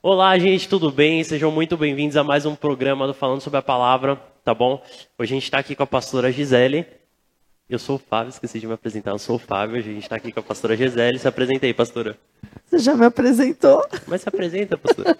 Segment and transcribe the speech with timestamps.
[0.00, 1.24] Olá, gente, tudo bem?
[1.24, 4.80] Sejam muito bem-vindos a mais um programa do Falando sobre a Palavra, tá bom?
[5.18, 6.86] Hoje a gente está aqui com a pastora Gisele.
[7.68, 9.10] Eu sou o Fábio, esqueci de me apresentar.
[9.10, 11.18] Eu sou o Fábio, a gente está aqui com a pastora Gisele.
[11.18, 12.16] Se apresentei, pastora.
[12.64, 13.84] Você já me apresentou?
[14.06, 15.18] Mas se apresenta, pastora.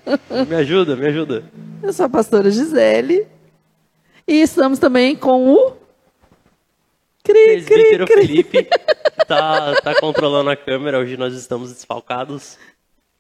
[0.49, 1.45] me ajuda, me ajuda.
[1.83, 3.27] Eu sou a pastora Gisele.
[4.27, 5.77] E estamos também com o.
[7.25, 8.07] Cri, cri, cri.
[8.07, 8.69] Felipe,
[9.27, 10.99] tá, tá controlando a câmera.
[10.99, 12.57] Hoje nós estamos desfalcados.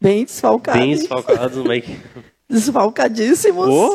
[0.00, 0.80] Bem desfalcados.
[0.80, 1.98] Bem desfalcados, Mike.
[2.48, 3.68] Desfalcadíssimos.
[3.68, 3.94] Oh.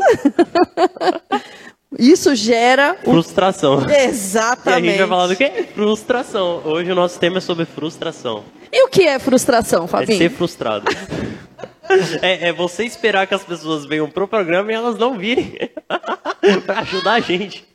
[1.98, 2.96] Isso gera.
[3.04, 3.86] Frustração.
[3.90, 4.86] Exatamente.
[4.86, 5.68] E a gente vai falar do quê?
[5.74, 6.62] Frustração.
[6.66, 8.44] Hoje o nosso tema é sobre frustração.
[8.72, 10.16] E o que é frustração, Fabinho?
[10.16, 10.86] É ser frustrado.
[12.22, 15.56] é, é, você esperar que as pessoas venham pro programa e elas não virem.
[16.66, 17.66] pra ajudar a gente.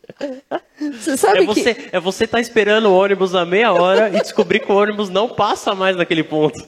[0.79, 1.97] Você sabe é você, que...
[1.97, 5.09] É você estar tá esperando o ônibus a meia hora e descobrir que o ônibus
[5.09, 6.59] não passa mais naquele ponto.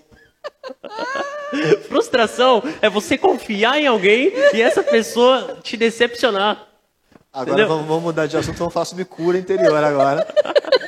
[1.89, 6.67] Frustração é você confiar em alguém e essa pessoa te decepcionar.
[7.33, 10.27] Agora vamos, vamos, mudar de assunto, vamos falar sobre cura interior agora.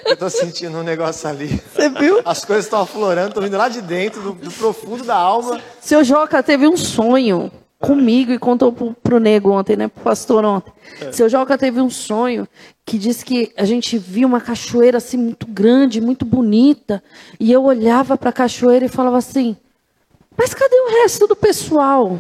[0.06, 1.48] Eu tô sentindo um negócio ali.
[1.48, 2.20] Você viu?
[2.24, 5.60] As coisas estão aflorando, estão vindo lá de dentro, do, do, profundo da alma.
[5.80, 7.50] Seu Joca teve um sonho
[7.82, 9.88] comigo e contou pro, pro nego ontem, né?
[9.88, 10.72] Pro pastor ontem.
[11.00, 11.10] É.
[11.10, 12.46] Seu Joca teve um sonho
[12.86, 17.02] que disse que a gente viu uma cachoeira assim muito grande, muito bonita.
[17.40, 19.56] E eu olhava para a cachoeira e falava assim:
[20.36, 22.18] Mas cadê o resto do pessoal?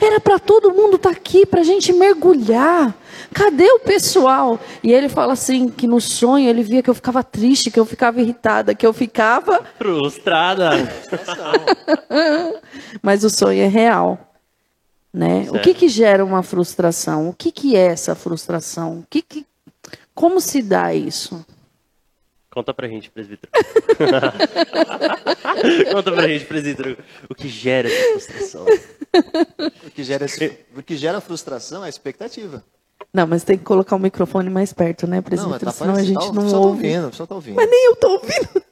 [0.00, 2.94] Era para todo mundo estar tá aqui, para a gente mergulhar.
[3.32, 4.60] Cadê o pessoal?
[4.82, 7.84] E ele fala assim que no sonho ele via que eu ficava triste, que eu
[7.84, 10.70] ficava irritada, que eu ficava frustrada.
[13.02, 14.26] Mas o sonho é real.
[15.16, 15.48] Né?
[15.50, 17.30] O que, que gera uma frustração?
[17.30, 18.98] O que, que é essa frustração?
[18.98, 19.46] O que, que
[20.14, 21.42] como se dá isso?
[22.50, 23.50] Conta pra gente, presbítero.
[25.90, 26.98] Conta pra gente, presbítero,
[27.30, 28.66] o que gera essa frustração.
[29.86, 30.26] O que gera,
[30.76, 32.62] o que gera frustração é a expectativa.
[33.10, 35.64] Não, mas tem que colocar o microfone mais perto, né, presbítero?
[35.64, 36.92] Não, tá Senão a gente tá, não tá ouve.
[36.92, 37.56] Tá ouvindo, tá ouvindo.
[37.56, 38.62] Mas nem eu tô ouvindo.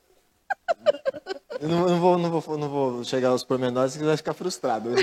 [1.58, 4.90] Eu não, não, vou, não, vou, não vou chegar aos pormenores, que vai ficar frustrado.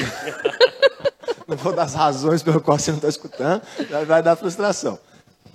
[1.48, 3.62] não vou dar as razões pelo qual você não está escutando,
[4.08, 5.00] vai dar frustração.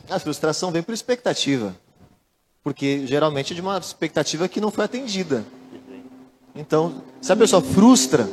[0.08, 1.74] A frustração vem por expectativa.
[2.62, 5.44] Porque geralmente é de uma expectativa que não foi atendida.
[6.54, 8.28] Então, se a pessoa frustra,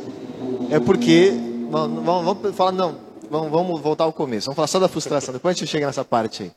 [0.69, 1.31] é porque.
[1.69, 2.97] Vamos, vamos falar, não,
[3.29, 4.45] vamos, vamos, voltar ao começo.
[4.45, 6.51] Vamos falar só da frustração, depois a gente chega nessa parte aí.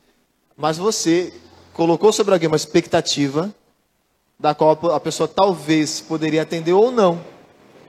[0.57, 1.33] Mas você
[1.73, 3.55] colocou sobre alguém uma expectativa
[4.39, 7.21] da qual a pessoa talvez poderia atender ou não.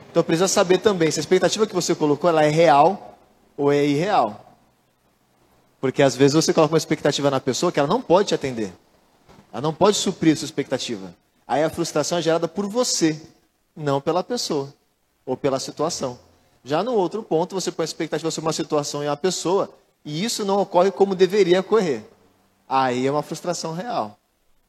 [0.09, 3.17] Então precisa saber também se a expectativa que você colocou ela é real
[3.55, 4.55] ou é irreal.
[5.79, 8.73] Porque às vezes você coloca uma expectativa na pessoa que ela não pode te atender.
[9.51, 11.13] Ela não pode suprir a sua expectativa.
[11.47, 13.21] Aí a frustração é gerada por você,
[13.75, 14.73] não pela pessoa
[15.25, 16.19] ou pela situação.
[16.63, 19.69] Já no outro ponto, você põe a expectativa sobre uma situação e uma pessoa,
[20.03, 22.03] e isso não ocorre como deveria ocorrer.
[22.67, 24.17] Aí é uma frustração real.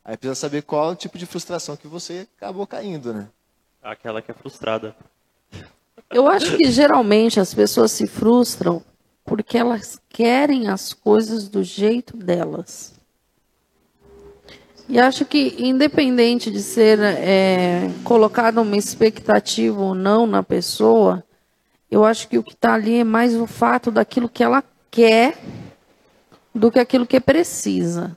[0.05, 3.29] Aí precisa saber qual é o tipo de frustração que você acabou caindo, né?
[3.83, 4.95] Aquela que é frustrada.
[6.11, 8.83] Eu acho que geralmente as pessoas se frustram
[9.25, 12.99] porque elas querem as coisas do jeito delas.
[14.89, 21.23] E acho que, independente de ser é, colocada uma expectativa ou não na pessoa,
[21.91, 25.37] eu acho que o que está ali é mais o fato daquilo que ela quer
[26.55, 28.17] do que aquilo que precisa.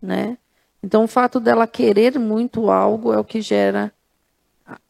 [0.00, 0.36] Né?
[0.82, 3.90] Então, o fato dela querer muito algo é o que gera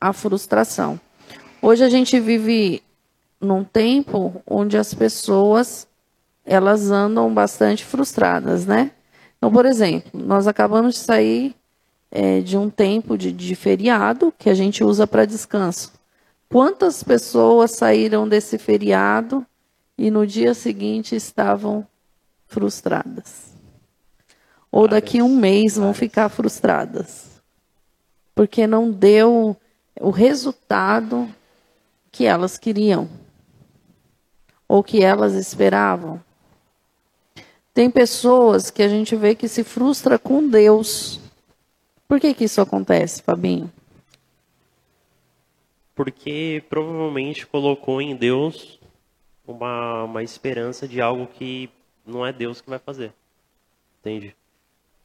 [0.00, 0.98] a frustração.
[1.66, 2.82] Hoje a gente vive
[3.40, 5.88] num tempo onde as pessoas
[6.44, 8.90] elas andam bastante frustradas, né?
[9.38, 11.56] Então, por exemplo, nós acabamos de sair
[12.10, 15.90] é, de um tempo de, de feriado que a gente usa para descanso.
[16.50, 19.42] Quantas pessoas saíram desse feriado
[19.96, 21.86] e no dia seguinte estavam
[22.46, 23.54] frustradas?
[24.70, 27.40] Ou daqui a um mês vão ficar frustradas?
[28.34, 29.56] Porque não deu
[29.98, 31.26] o resultado
[32.14, 33.08] que elas queriam
[34.68, 36.22] ou que elas esperavam.
[37.74, 41.20] Tem pessoas que a gente vê que se frustra com Deus.
[42.06, 43.70] Por que, que isso acontece, Fabinho?
[45.92, 48.78] Porque provavelmente colocou em Deus
[49.44, 51.68] uma, uma esperança de algo que
[52.06, 53.12] não é Deus que vai fazer.
[54.00, 54.36] Entende?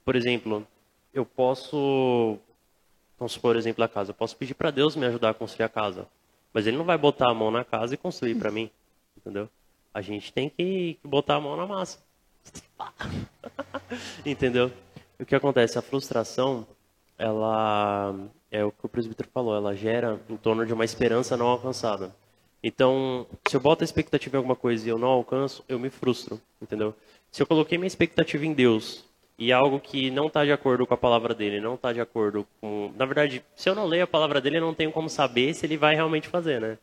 [0.06, 0.66] Por exemplo,
[1.12, 2.38] eu posso.
[3.18, 4.12] Vamos supor, exemplo, a casa.
[4.12, 6.08] Eu posso pedir para Deus me ajudar a construir a casa.
[6.54, 8.70] Mas Ele não vai botar a mão na casa e construir para mim.
[9.18, 9.50] Entendeu?
[9.94, 12.00] A gente tem que, que botar a mão na massa.
[14.26, 14.72] Entendeu?
[15.20, 15.78] O que acontece?
[15.78, 16.66] A frustração,
[17.18, 18.16] ela,
[18.50, 22.16] é o que o presbítero falou, ela gera em torno de uma esperança não alcançada.
[22.64, 25.90] Então, se eu boto a expectativa em alguma coisa e eu não alcanço, eu me
[25.90, 26.94] frustro, entendeu?
[27.32, 29.06] Se eu coloquei minha expectativa em Deus
[29.40, 32.46] e algo que não está de acordo com a palavra dele, não está de acordo
[32.60, 32.92] com.
[32.98, 35.66] Na verdade, se eu não leio a palavra dele, eu não tenho como saber se
[35.66, 36.78] ele vai realmente fazer, né?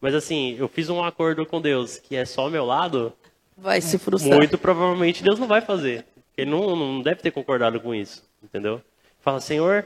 [0.00, 3.12] Mas assim, eu fiz um acordo com Deus que é só meu lado.
[3.56, 4.38] Vai se frustrar.
[4.38, 6.06] Muito provavelmente Deus não vai fazer.
[6.36, 8.80] Ele não, não deve ter concordado com isso, entendeu?
[9.18, 9.84] Fala, Senhor,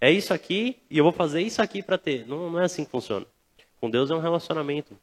[0.00, 2.24] é isso aqui e eu vou fazer isso aqui para ter.
[2.28, 3.26] Não, não é assim que funciona.
[3.80, 4.96] Com Deus é um relacionamento.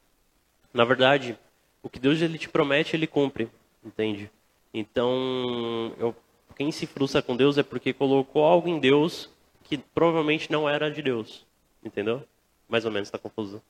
[0.72, 1.38] Na verdade,
[1.82, 3.50] o que Deus ele te promete, ele cumpre,
[3.84, 4.30] entende?
[4.72, 6.14] Então, eu,
[6.56, 9.28] quem se frustra com Deus é porque colocou algo em Deus
[9.64, 11.44] que provavelmente não era de Deus,
[11.84, 12.22] entendeu?
[12.68, 13.62] Mais ou menos, está confuso.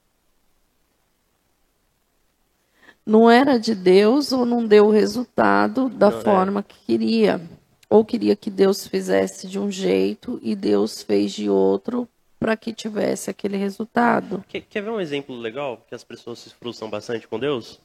[3.05, 6.23] Não era de Deus ou não deu o resultado da não, é.
[6.23, 6.63] forma é.
[6.63, 7.41] que queria.
[7.91, 12.09] Ou queria que Deus fizesse de um jeito e Deus fez de outro
[12.39, 14.45] para que tivesse aquele resultado.
[14.49, 17.81] Quer, quer ver um exemplo legal que as pessoas se frustram bastante com Deus?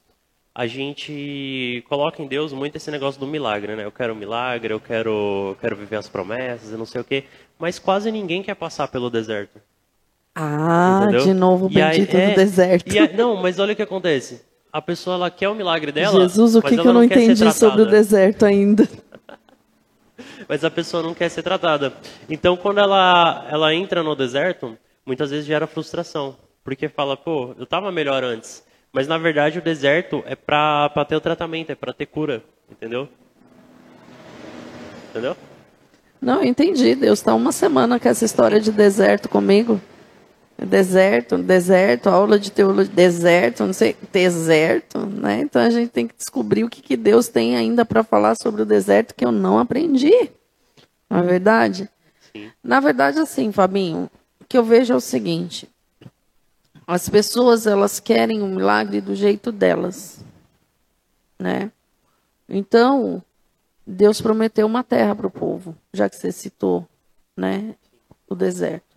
[0.58, 3.86] A gente coloca em Deus muito esse negócio do milagre, né?
[3.86, 7.04] Eu quero um milagre, eu quero, eu quero viver as promessas, eu não sei o
[7.04, 7.26] quê.
[7.60, 9.62] Mas quase ninguém quer passar pelo deserto.
[10.34, 11.26] Ah, Entendeu?
[11.26, 12.92] de novo o bendito aí, é, do deserto.
[12.92, 14.42] Aí, não, mas olha o que acontece.
[14.74, 16.22] A pessoa ela quer o milagre dela.
[16.22, 18.90] Jesus, o que, que eu não entendi sobre o deserto ainda?
[20.50, 21.94] mas a pessoa não quer ser tratada.
[22.28, 24.76] Então, quando ela, ela entra no deserto,
[25.06, 26.36] muitas vezes gera frustração.
[26.64, 28.66] Porque fala, pô, eu estava melhor antes.
[28.98, 33.08] Mas na verdade o deserto é para ter o tratamento, é para ter cura, entendeu?
[35.12, 35.38] Entendeu?
[36.20, 36.96] Não, entendi.
[36.96, 39.80] Deus está uma semana com essa história de deserto comigo.
[40.58, 45.42] Deserto, deserto, aula de teologia, deserto, não sei, deserto, né?
[45.42, 48.64] Então a gente tem que descobrir o que, que Deus tem ainda para falar sobre
[48.64, 50.32] o deserto que eu não aprendi.
[51.08, 51.88] Não é verdade?
[52.36, 52.50] Sim.
[52.64, 54.10] Na verdade, assim, Fabinho,
[54.42, 55.70] o que eu vejo é o seguinte:
[56.88, 60.24] as pessoas elas querem um milagre do jeito delas,
[61.38, 61.70] né?
[62.48, 63.22] Então
[63.86, 66.88] Deus prometeu uma terra para o povo, já que você citou,
[67.36, 67.76] né,
[68.30, 68.96] o deserto.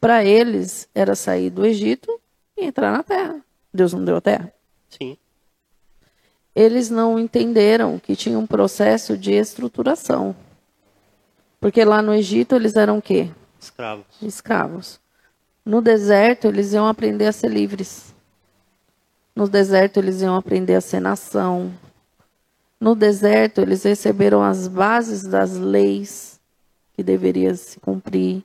[0.00, 2.18] Para eles era sair do Egito
[2.56, 3.40] e entrar na terra.
[3.72, 4.52] Deus não deu a terra.
[4.88, 5.16] Sim.
[6.54, 10.34] Eles não entenderam que tinha um processo de estruturação.
[11.60, 13.30] Porque lá no Egito eles eram o quê?
[13.60, 14.06] Escravos.
[14.20, 15.01] Escravos.
[15.64, 18.12] No deserto, eles iam aprender a ser livres.
[19.34, 21.72] No deserto, eles iam aprender a ser nação.
[22.80, 26.40] No deserto, eles receberam as bases das leis
[26.94, 28.44] que deveriam se cumprir,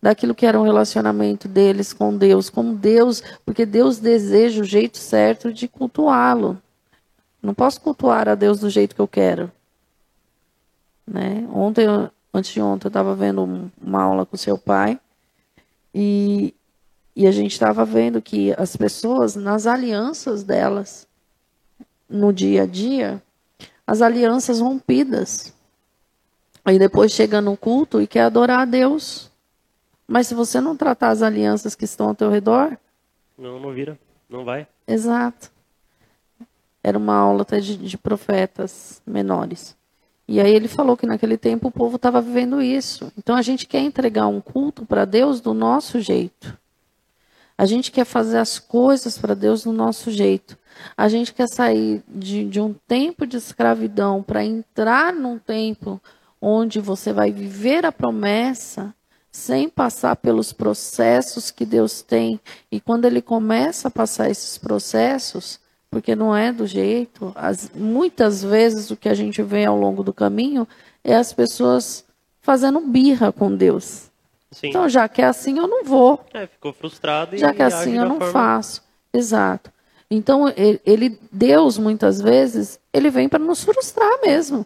[0.00, 4.98] daquilo que era um relacionamento deles com Deus, com Deus, porque Deus deseja o jeito
[4.98, 6.60] certo de cultuá-lo.
[7.42, 9.50] Não posso cultuar a Deus do jeito que eu quero.
[11.06, 11.48] Né?
[11.52, 11.86] Ontem,
[12.32, 15.00] antes de ontem, eu estava vendo uma aula com seu pai
[15.94, 16.54] e,
[17.14, 21.06] e a gente estava vendo que as pessoas, nas alianças delas,
[22.08, 23.22] no dia a dia,
[23.86, 25.52] as alianças rompidas.
[26.64, 29.30] Aí depois chega no culto e quer adorar a Deus.
[30.06, 32.76] Mas se você não tratar as alianças que estão ao teu redor.
[33.36, 33.98] Não, não vira.
[34.28, 34.66] Não vai.
[34.86, 35.50] Exato.
[36.82, 39.76] Era uma aula até de, de profetas menores.
[40.32, 43.12] E aí ele falou que naquele tempo o povo estava vivendo isso.
[43.18, 46.56] Então a gente quer entregar um culto para Deus do nosso jeito.
[47.58, 50.56] A gente quer fazer as coisas para Deus do nosso jeito.
[50.96, 56.00] A gente quer sair de, de um tempo de escravidão para entrar num tempo
[56.40, 58.94] onde você vai viver a promessa
[59.30, 62.40] sem passar pelos processos que Deus tem.
[62.70, 65.60] E quando Ele começa a passar esses processos,
[65.92, 67.32] porque não é do jeito.
[67.34, 70.66] As, muitas vezes o que a gente vê ao longo do caminho
[71.04, 72.02] é as pessoas
[72.40, 74.10] fazendo birra com Deus.
[74.50, 74.68] Sim.
[74.68, 76.24] Então, já que é assim, eu não vou.
[76.32, 78.32] É, ficou frustrado e Já que é assim, eu não forma...
[78.32, 78.82] faço.
[79.12, 79.70] Exato.
[80.10, 84.64] Então, ele, Deus, muitas vezes, ele vem para nos frustrar mesmo.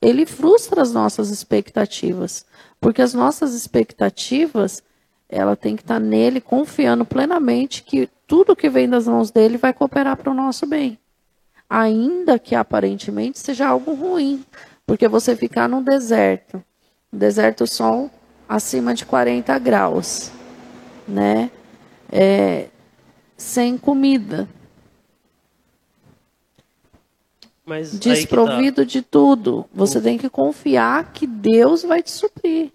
[0.00, 2.46] Ele frustra as nossas expectativas.
[2.80, 4.82] Porque as nossas expectativas,
[5.28, 9.72] ela tem que estar nele, confiando plenamente que tudo que vem das mãos dele vai
[9.72, 10.98] cooperar para o nosso bem.
[11.68, 14.44] Ainda que aparentemente seja algo ruim,
[14.86, 16.62] porque você ficar no deserto,
[17.10, 18.10] deserto sol
[18.46, 20.30] acima de 40 graus,
[21.06, 21.50] né?
[22.12, 22.68] É,
[23.36, 24.46] sem comida.
[27.64, 27.98] Mas tá.
[27.98, 29.66] desprovido de tudo.
[29.74, 32.72] Você tem que confiar que Deus vai te suprir.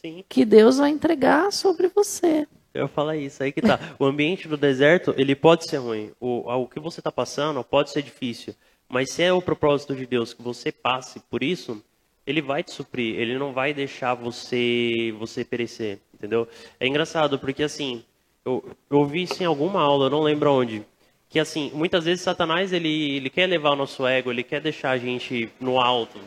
[0.00, 0.24] Sim.
[0.28, 2.46] Que Deus vai entregar sobre você.
[2.74, 3.78] Eu falar isso, aí que tá.
[4.00, 6.10] O ambiente do deserto, ele pode ser ruim.
[6.18, 8.52] O, o que você está passando pode ser difícil.
[8.88, 11.82] Mas se é o propósito de Deus que você passe por isso,
[12.26, 16.48] ele vai te suprir, ele não vai deixar você você perecer, entendeu?
[16.80, 18.02] É engraçado porque assim,
[18.44, 20.82] eu, eu ouvi isso em alguma aula, eu não lembro onde,
[21.28, 24.90] que assim, muitas vezes Satanás ele ele quer levar o nosso ego, ele quer deixar
[24.90, 26.18] a gente no alto,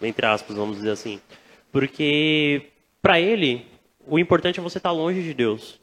[0.00, 1.20] entre aspas, vamos dizer assim.
[1.72, 2.70] Porque
[3.00, 3.66] para ele,
[4.06, 5.80] o importante é você estar longe de Deus.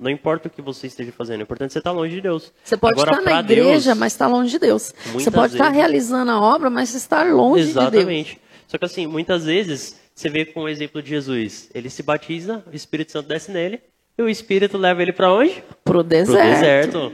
[0.00, 2.50] Não importa o que você esteja fazendo, é importante você estar longe de Deus.
[2.64, 4.94] Você pode Agora, estar na igreja, Deus, mas está longe de Deus.
[5.12, 7.86] Você pode estar vezes- realizando a obra, mas estar longe de Deus.
[7.86, 8.40] Exatamente.
[8.66, 12.64] Só que assim, muitas vezes você vê com o exemplo de Jesus, ele se batiza,
[12.72, 13.80] o Espírito Santo desce nele,
[14.16, 15.62] e o Espírito leva ele para onde?
[15.84, 16.38] Pro Pro deserto.
[16.54, 17.12] deserto.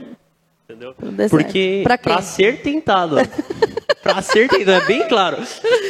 [0.63, 0.93] Entendeu?
[0.93, 1.31] Pro deserto.
[1.43, 3.15] Porque para ser tentado,
[4.03, 5.37] para ser tentado, é bem claro.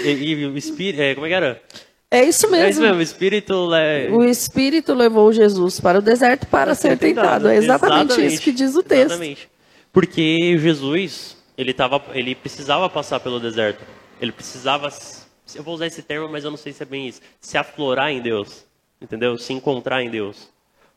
[0.04, 1.62] E, e o Espírito, é, como é que era?
[2.10, 2.66] É isso mesmo.
[2.66, 6.98] É isso mesmo, o Espírito le- O Espírito levou Jesus para o deserto para ser
[6.98, 7.48] tentado.
[7.50, 9.12] É exatamente, isso que diz o texto.
[9.12, 9.50] Exatamente.
[9.92, 13.84] Porque Jesus, ele, tava, ele precisava passar pelo deserto.
[14.22, 14.90] Ele precisava,
[15.54, 18.10] eu vou usar esse termo, mas eu não sei se é bem isso, se aflorar
[18.12, 18.66] em Deus.
[19.02, 19.38] Entendeu?
[19.38, 20.50] Se encontrar em Deus.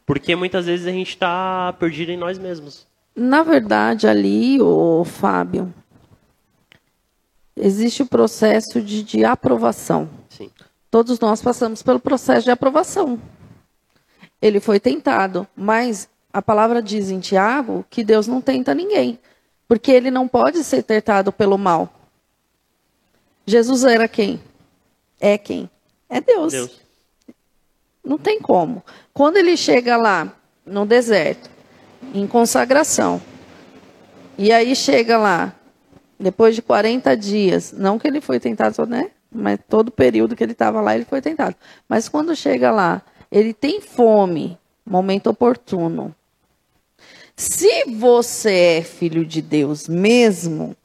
[0.06, 2.86] Porque muitas vezes a gente está perdido em nós mesmos.
[3.14, 5.72] Na verdade, ali, o Fábio,
[7.56, 10.08] existe o processo de, de aprovação.
[10.28, 10.50] Sim.
[10.90, 13.20] Todos nós passamos pelo processo de aprovação.
[14.42, 19.18] Ele foi tentado, mas a palavra diz em Tiago que Deus não tenta ninguém,
[19.68, 21.92] porque ele não pode ser tentado pelo mal.
[23.46, 24.40] Jesus era quem?
[25.20, 25.70] É quem?
[26.08, 26.52] É Deus.
[26.52, 26.80] Deus.
[28.02, 28.82] Não tem como.
[29.12, 30.32] Quando ele chega lá
[30.64, 31.50] no deserto,
[32.14, 33.20] em consagração,
[34.38, 35.54] e aí chega lá,
[36.18, 39.10] depois de 40 dias, não que ele foi tentado, né?
[39.32, 41.54] Mas todo o período que ele estava lá, ele foi tentado.
[41.88, 46.14] Mas quando chega lá, ele tem fome, momento oportuno.
[47.36, 50.76] Se você é filho de Deus mesmo,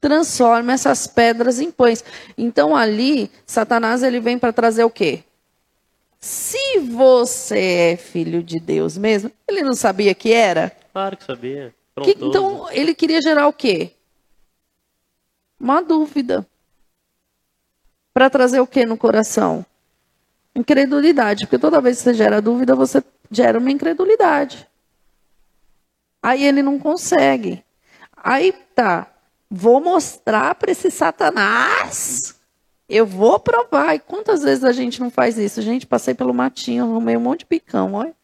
[0.00, 2.04] transforma essas pedras em pães.
[2.36, 5.22] Então ali, Satanás ele vem para trazer o quê?
[6.20, 10.72] Se você é filho de Deus mesmo, ele não sabia que era?
[10.92, 11.72] Claro que sabia.
[12.02, 13.92] Que- então ele queria gerar o quê?
[15.58, 16.46] Uma dúvida.
[18.18, 19.64] Para trazer o quê no coração?
[20.52, 24.66] Incredulidade, porque toda vez que você gera dúvida, você gera uma incredulidade.
[26.20, 27.62] Aí ele não consegue.
[28.16, 29.06] Aí tá,
[29.48, 32.34] vou mostrar para esse Satanás.
[32.88, 33.94] Eu vou provar.
[33.94, 35.62] E quantas vezes a gente não faz isso?
[35.62, 38.14] Gente, passei pelo matinho, arrumei um monte de picão, olha.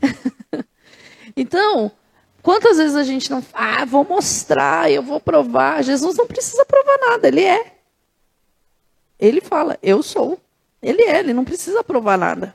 [1.36, 1.92] Então,
[2.42, 3.44] quantas vezes a gente não.
[3.52, 5.84] Ah, vou mostrar, eu vou provar.
[5.84, 7.71] Jesus não precisa provar nada, ele é.
[9.18, 10.38] Ele fala, eu sou.
[10.82, 12.54] Ele é, ele não precisa provar nada.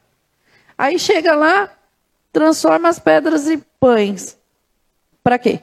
[0.78, 1.72] Aí chega lá,
[2.32, 4.38] transforma as pedras em pães.
[5.24, 5.62] Para quê?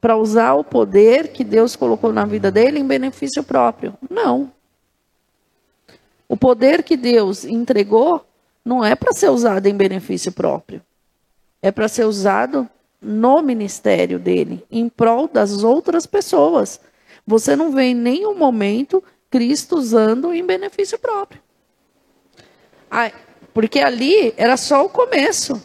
[0.00, 3.94] Para usar o poder que Deus colocou na vida dele em benefício próprio.
[4.08, 4.52] Não.
[6.28, 8.24] O poder que Deus entregou
[8.64, 10.82] não é para ser usado em benefício próprio
[11.62, 12.68] é para ser usado
[13.00, 16.80] no ministério dele, em prol das outras pessoas.
[17.26, 21.42] Você não vê em nenhum momento Cristo usando em benefício próprio.
[22.90, 23.12] Ai,
[23.52, 25.62] porque ali era só o começo.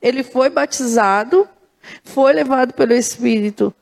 [0.00, 1.48] Ele foi batizado,
[2.02, 3.74] foi levado pelo Espírito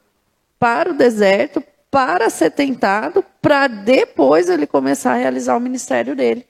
[0.59, 6.47] para o deserto, para ser tentado, para depois ele começar a realizar o ministério dele.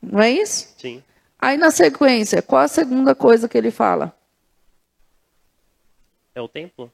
[0.00, 0.74] Não é isso?
[0.78, 1.02] Sim.
[1.38, 4.16] Aí na sequência, qual a segunda coisa que ele fala?
[6.34, 6.92] É o templo?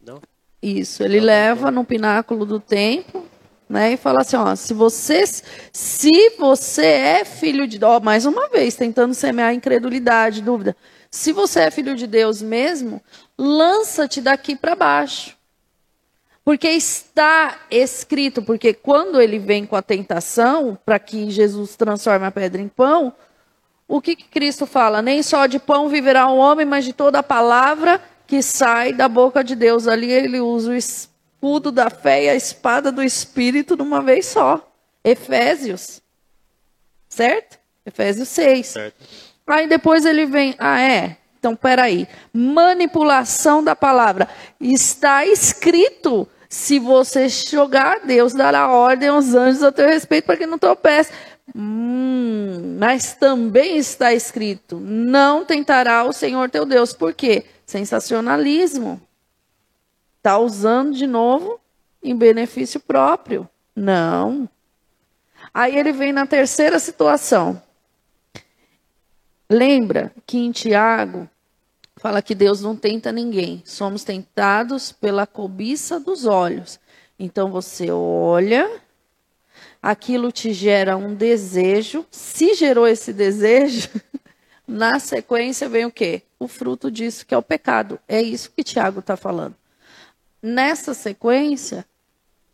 [0.00, 0.20] Não?
[0.62, 3.27] Isso, ele leva no pináculo do templo,
[3.68, 5.24] né, e fala assim, ó, se você
[5.72, 10.76] se você é filho de, ó, mais uma vez, tentando semear incredulidade, dúvida.
[11.10, 13.02] Se você é filho de Deus mesmo,
[13.36, 15.36] lança-te daqui para baixo.
[16.44, 22.30] Porque está escrito, porque quando ele vem com a tentação para que Jesus transforme a
[22.30, 23.12] pedra em pão,
[23.86, 25.02] o que, que Cristo fala?
[25.02, 29.08] Nem só de pão viverá o homem, mas de toda a palavra que sai da
[29.08, 29.86] boca de Deus.
[29.86, 30.74] Ali ele usa o
[31.38, 34.68] escudo da fé e a espada do Espírito numa vez só.
[35.04, 36.02] Efésios.
[37.08, 37.58] Certo?
[37.86, 38.66] Efésios 6.
[38.66, 39.06] Certo.
[39.46, 41.16] Aí depois ele vem, ah é?
[41.38, 44.28] Então peraí, manipulação da palavra.
[44.60, 50.46] Está escrito, se você jogar, Deus dará ordem aos anjos a teu respeito para que
[50.46, 51.12] não tropece.
[51.54, 56.92] Hum, mas também está escrito, não tentará o Senhor teu Deus.
[56.92, 57.44] Por quê?
[57.64, 59.00] Sensacionalismo.
[60.18, 61.58] Está usando de novo
[62.02, 63.48] em benefício próprio.
[63.74, 64.48] Não.
[65.52, 67.62] Aí ele vem na terceira situação.
[69.50, 71.28] Lembra que em Tiago
[71.96, 73.62] fala que Deus não tenta ninguém.
[73.64, 76.78] Somos tentados pela cobiça dos olhos.
[77.18, 78.70] Então você olha,
[79.82, 82.04] aquilo te gera um desejo.
[82.10, 83.88] Se gerou esse desejo,
[84.66, 86.22] na sequência vem o quê?
[86.38, 87.98] O fruto disso, que é o pecado.
[88.06, 89.56] É isso que Tiago está falando.
[90.42, 91.84] Nessa sequência,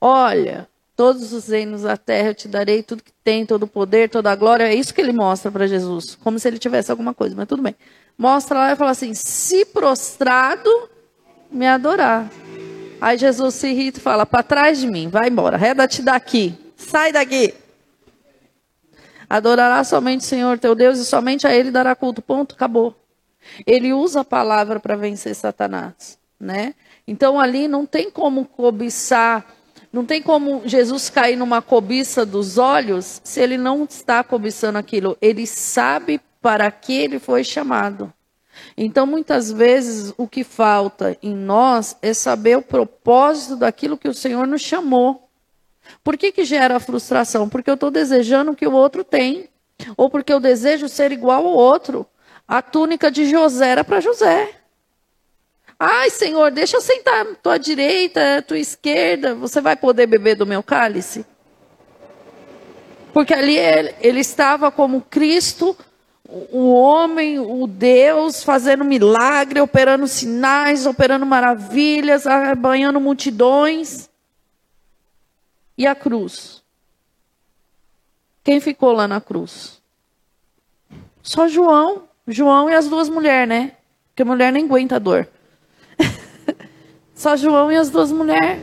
[0.00, 4.09] olha, todos os reinos da terra eu te darei, tudo que tem, todo o poder,
[4.09, 4.64] toda a glória.
[4.64, 7.62] É isso que ele mostra para Jesus, como se ele tivesse alguma coisa, mas tudo
[7.62, 7.75] bem.
[8.17, 10.71] Mostra lá e fala assim: se prostrado,
[11.50, 12.31] me adorar.
[13.00, 17.12] Aí Jesus se irrita e fala: para trás de mim, vai embora, reda-te daqui, sai
[17.12, 17.55] daqui.
[19.29, 22.23] Adorará somente o Senhor teu Deus e somente a Ele dará culto.
[22.23, 22.95] Ponto, acabou.
[23.67, 26.75] Ele usa a palavra para vencer Satanás, né?
[27.06, 29.46] Então ali não tem como cobiçar,
[29.92, 35.16] não tem como Jesus cair numa cobiça dos olhos se ele não está cobiçando aquilo.
[35.20, 38.12] Ele sabe para que ele foi chamado.
[38.76, 44.14] Então, muitas vezes, o que falta em nós é saber o propósito daquilo que o
[44.14, 45.28] Senhor nos chamou.
[46.02, 47.49] Por que, que gera frustração?
[47.49, 49.49] Porque eu estou desejando o que o outro tem.
[49.96, 52.06] Ou porque eu desejo ser igual ao outro.
[52.46, 54.50] A túnica de José era para José.
[55.78, 59.35] Ai, Senhor, deixa eu sentar à tua direita, à tua esquerda.
[59.35, 61.26] Você vai poder beber do meu cálice?
[63.12, 65.76] Porque ali ele, ele estava como Cristo,
[66.28, 72.25] o homem, o Deus, fazendo milagre, operando sinais, operando maravilhas,
[72.59, 74.09] banhando multidões.
[75.76, 76.62] E a cruz?
[78.43, 79.81] Quem ficou lá na cruz?
[81.23, 82.09] Só João.
[82.26, 83.73] João e as duas mulheres, né?
[84.09, 85.28] Porque a mulher nem aguenta a dor.
[87.14, 88.62] Só João e as duas mulheres.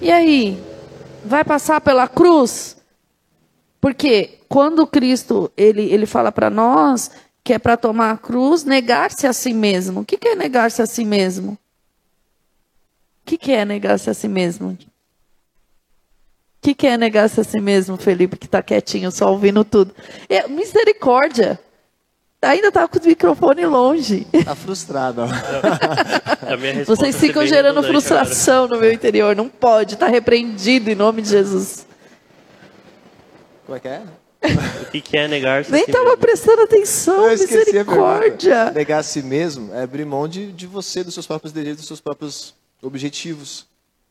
[0.00, 0.62] E aí?
[1.24, 2.76] Vai passar pela cruz?
[3.80, 7.10] Porque quando Cristo ele, ele fala para nós
[7.44, 10.00] que é para tomar a cruz, negar-se a si mesmo.
[10.00, 11.52] O que, que é negar-se a si mesmo?
[11.52, 11.58] O
[13.24, 14.70] que, que é negar-se a si mesmo?
[14.70, 14.78] O
[16.60, 19.94] que, que é negar-se a si mesmo, Felipe, que está quietinho, só ouvindo tudo?
[20.28, 21.60] É misericórdia
[22.42, 24.26] ainda tá com o microfone longe.
[24.44, 25.22] Tá frustrado.
[26.86, 28.76] Vocês ficam gerando frustração agora.
[28.76, 29.34] no meu interior.
[29.34, 31.86] Não pode, tá repreendido em nome de Jesus.
[33.64, 34.02] Como é que é?
[34.82, 38.70] O que, que é negar-se Nem estava si prestando atenção, misericórdia.
[38.70, 41.86] Negar a si mesmo é abrir mão de, de você, dos seus próprios desejos, dos
[41.86, 43.66] seus próprios objetivos.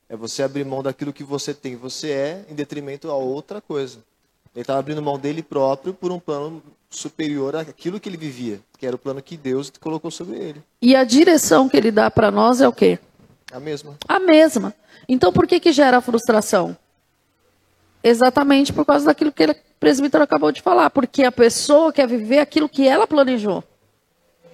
[0.10, 4.00] É você abrir mão daquilo que você tem, você é, em detrimento a outra coisa.
[4.54, 8.86] Ele estava abrindo mão dele próprio por um plano superior àquilo que ele vivia, que
[8.86, 10.64] era o plano que Deus colocou sobre ele.
[10.82, 13.00] E a direção que ele dá para nós é o quê?
[13.52, 13.96] A mesma.
[14.08, 14.74] A mesma.
[15.08, 16.76] Então por que que gera frustração?
[18.04, 22.40] Exatamente por causa daquilo que o presbítero acabou de falar, porque a pessoa quer viver
[22.40, 23.64] aquilo que ela planejou.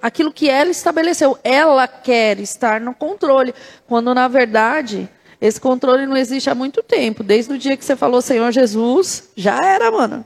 [0.01, 3.53] Aquilo que ela estabeleceu, ela quer estar no controle,
[3.87, 7.23] quando na verdade esse controle não existe há muito tempo.
[7.23, 10.25] Desde o dia que você falou Senhor Jesus, já era, mano.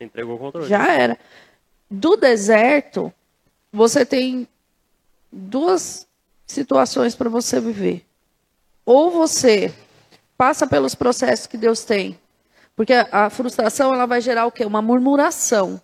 [0.00, 0.68] Entregou o controle.
[0.68, 1.18] Já era
[1.90, 3.12] do deserto,
[3.72, 4.46] você tem
[5.32, 6.06] duas
[6.46, 8.06] situações para você viver.
[8.84, 9.74] Ou você
[10.36, 12.18] passa pelos processos que Deus tem,
[12.76, 14.64] porque a frustração ela vai gerar o quê?
[14.64, 15.80] Uma murmuração.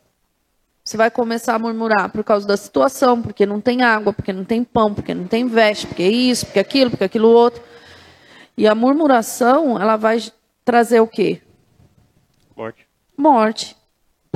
[0.83, 4.45] Você vai começar a murmurar por causa da situação, porque não tem água, porque não
[4.45, 7.61] tem pão, porque não tem veste, porque isso, porque aquilo, porque aquilo outro.
[8.57, 10.23] E a murmuração, ela vai
[10.64, 11.42] trazer o quê?
[12.57, 12.87] Morte.
[13.16, 13.77] Morte.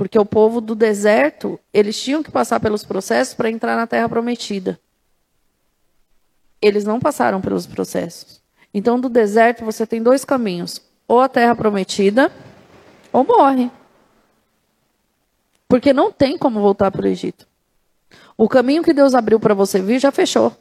[0.01, 4.09] Porque o povo do deserto, eles tinham que passar pelos processos para entrar na terra
[4.09, 4.81] prometida.
[6.59, 8.41] Eles não passaram pelos processos.
[8.73, 12.33] Então, do deserto, você tem dois caminhos: ou a terra prometida,
[13.13, 13.71] ou morre.
[15.69, 17.47] Porque não tem como voltar para o Egito.
[18.39, 20.57] O caminho que Deus abriu para você vir já fechou.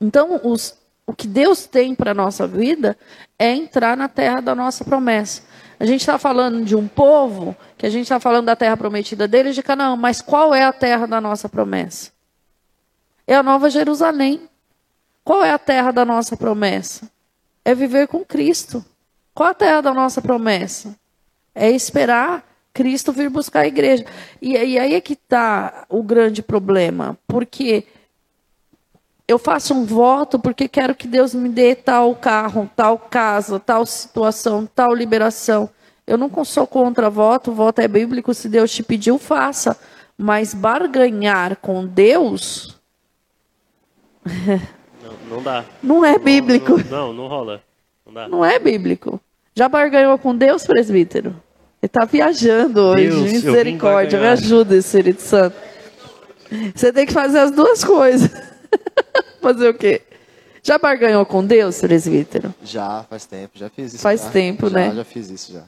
[0.00, 2.98] Então, os, o que Deus tem para a nossa vida
[3.38, 5.40] é entrar na terra da nossa promessa.
[5.80, 9.26] A gente está falando de um povo, que a gente está falando da terra prometida
[9.26, 12.10] deles de Canaã, mas qual é a terra da nossa promessa?
[13.26, 14.42] É a Nova Jerusalém.
[15.24, 17.10] Qual é a terra da nossa promessa?
[17.64, 18.84] É viver com Cristo.
[19.32, 20.94] Qual a terra da nossa promessa?
[21.54, 24.04] É esperar Cristo vir buscar a igreja.
[24.42, 27.86] E, e aí é que está o grande problema, porque
[29.30, 33.86] eu faço um voto porque quero que Deus me dê tal carro, tal casa, tal
[33.86, 35.70] situação, tal liberação.
[36.04, 39.78] Eu não sou contra voto, voto é bíblico, se Deus te pediu, faça.
[40.18, 42.76] Mas barganhar com Deus.
[45.00, 45.64] Não, não dá.
[45.80, 46.76] Não é bíblico.
[46.90, 47.62] Não, não, não rola.
[48.04, 48.28] Não, dá.
[48.28, 49.20] não é bíblico.
[49.54, 51.30] Já barganhou com Deus, presbítero?
[51.80, 53.08] Ele está viajando hoje.
[53.08, 55.56] Deus, Misericórdia, me ajuda, Espírito Santo.
[56.74, 58.28] Você tem que fazer as duas coisas.
[59.40, 60.02] Fazer o quê?
[60.62, 62.54] Já barganhou com Deus, presbítero?
[62.62, 64.02] Já, faz tempo, já fiz isso.
[64.02, 64.30] Faz já.
[64.30, 64.94] tempo, já, né?
[64.94, 65.64] Já fiz isso já.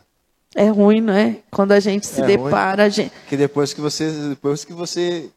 [0.55, 1.39] É ruim, não é?
[1.51, 3.11] Quando a gente se É depara, a gente...
[3.29, 5.31] Que depois que você, depois que você,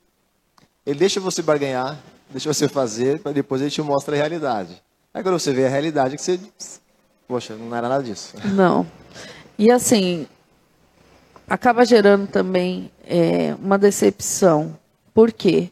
[0.86, 1.98] ele deixa você barganhar,
[2.30, 4.82] deixa você fazer, para depois ele te mostra a realidade.
[5.14, 6.38] Aí quando você vê a realidade, que você,
[7.26, 8.34] poxa, não era nada disso.
[8.54, 8.86] Não.
[9.58, 10.28] E assim,
[11.48, 14.78] acaba gerando também é, uma decepção.
[15.14, 15.72] Por quê?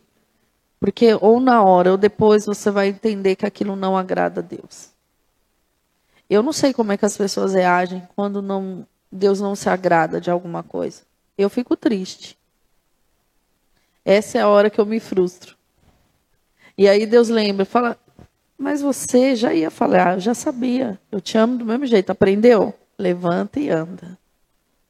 [0.84, 4.90] Porque ou na hora ou depois você vai entender que aquilo não agrada a Deus.
[6.30, 10.20] Eu não sei como é que as pessoas reagem quando não, Deus não se agrada
[10.20, 11.04] de alguma coisa.
[11.38, 12.38] Eu fico triste.
[14.04, 15.56] Essa é a hora que eu me frustro.
[16.78, 17.98] E aí Deus lembra, fala,
[18.58, 22.74] mas você já ia falar, eu já sabia, eu te amo do mesmo jeito, aprendeu?
[23.00, 24.20] Levanta e anda.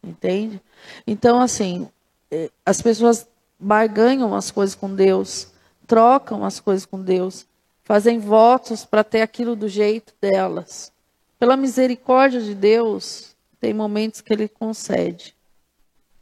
[0.03, 0.59] Entende?
[1.05, 1.87] Então, assim,
[2.31, 3.27] eh, as pessoas
[3.59, 5.52] barganham as coisas com Deus,
[5.87, 7.45] trocam as coisas com Deus,
[7.83, 10.91] fazem votos para ter aquilo do jeito delas.
[11.39, 15.35] Pela misericórdia de Deus, tem momentos que ele concede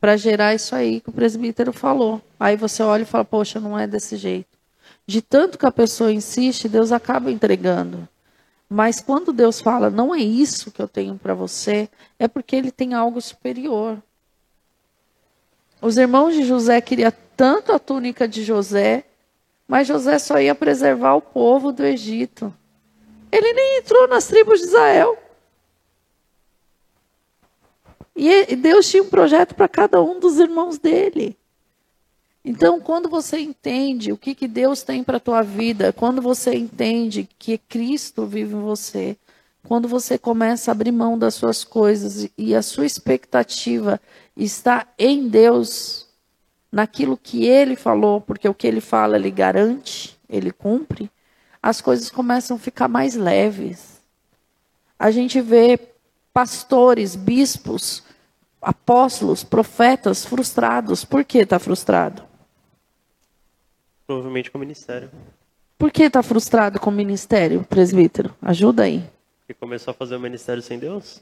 [0.02, 2.20] para gerar isso aí que o presbítero falou.
[2.40, 4.58] Aí você olha e fala, poxa, não é desse jeito.
[5.06, 8.08] De tanto que a pessoa insiste, Deus acaba entregando.
[8.68, 12.72] Mas quando Deus fala, não é isso que eu tenho para você, é porque ele
[12.72, 14.02] tem algo superior.
[15.80, 19.04] Os irmãos de José queriam tanto a túnica de José,
[19.72, 22.54] mas José só ia preservar o povo do Egito.
[23.32, 25.18] Ele nem entrou nas tribos de Israel.
[28.14, 31.38] E Deus tinha um projeto para cada um dos irmãos dele.
[32.44, 36.54] Então, quando você entende o que, que Deus tem para a tua vida, quando você
[36.54, 39.16] entende que Cristo vive em você,
[39.64, 44.02] quando você começa a abrir mão das suas coisas e a sua expectativa
[44.36, 46.11] está em Deus,
[46.72, 51.12] naquilo que Ele falou, porque o que Ele fala, Ele garante, Ele cumpre,
[51.62, 54.02] as coisas começam a ficar mais leves.
[54.98, 55.80] A gente vê
[56.34, 58.04] pastores, bispos,
[58.62, 61.04] apóstolos, profetas frustrados.
[61.04, 62.24] Por que está frustrado?
[64.08, 65.10] Provavelmente com o ministério.
[65.78, 68.34] Por que está frustrado com o ministério, presbítero?
[68.42, 69.04] Ajuda aí.
[69.40, 71.22] Porque começou a fazer o ministério sem Deus?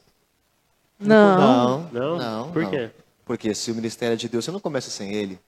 [0.98, 1.88] Não.
[1.92, 2.18] Não?
[2.18, 2.52] não.
[2.52, 2.70] Por não.
[2.70, 2.90] quê?
[3.30, 5.38] Porque se o ministério é de Deus, você não começa sem ele.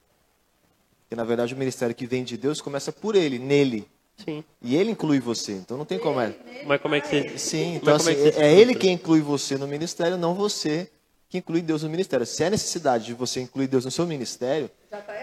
[1.01, 3.85] Porque na verdade o ministério que vem de Deus começa por ele, nele.
[4.23, 4.41] Sim.
[4.61, 5.51] E ele inclui você.
[5.51, 6.33] Então não tem como é.
[6.65, 7.37] Mas como é que você.
[7.37, 10.89] Sim, mas então como assim, se é ele quem inclui você no ministério, não você
[11.27, 12.25] que inclui Deus no ministério.
[12.25, 14.71] Se é necessidade de você incluir Deus no seu ministério,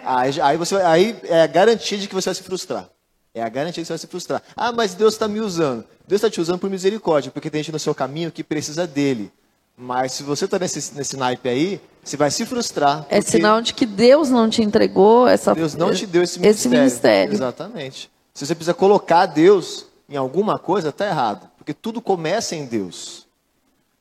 [0.04, 2.90] aí, já- aí, você, aí é a garantia de que você vai se frustrar.
[3.32, 4.42] É a garantia que você vai se frustrar.
[4.54, 5.82] Ah, mas Deus está me usando.
[6.06, 9.32] Deus está te usando por misericórdia, porque tem gente no seu caminho que precisa dele.
[9.82, 13.06] Mas se você está nesse, nesse naipe aí, você vai se frustrar.
[13.08, 16.78] É sinal de que Deus não te entregou essa Deus não te deu esse ministério.
[16.78, 17.32] ministério.
[17.32, 18.10] Exatamente.
[18.34, 21.48] Se você precisa colocar Deus em alguma coisa, está errado.
[21.56, 23.26] Porque tudo começa em Deus.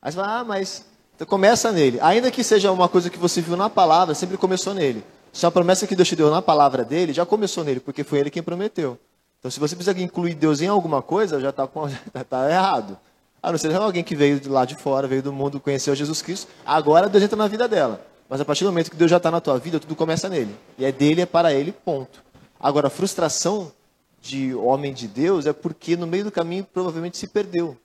[0.02, 1.98] Aí você fala, ah, mas então começa nele.
[2.02, 5.02] Ainda que seja uma coisa que você viu na palavra, sempre começou nele.
[5.32, 8.04] Se é uma promessa que Deus te deu na palavra dele, já começou nele, porque
[8.04, 8.98] foi ele quem prometeu.
[9.38, 11.66] Então, se você precisa incluir Deus em alguma coisa, já está
[12.28, 12.98] tá errado.
[13.42, 16.20] A não ser alguém que veio de lá de fora, veio do mundo, conheceu Jesus
[16.20, 18.04] Cristo, agora Deus entra na vida dela.
[18.28, 20.54] Mas a partir do momento que Deus já está na tua vida, tudo começa nele.
[20.78, 22.22] E é dele, é para ele, ponto.
[22.60, 23.72] Agora, a frustração
[24.20, 27.76] de homem de Deus é porque no meio do caminho provavelmente se perdeu.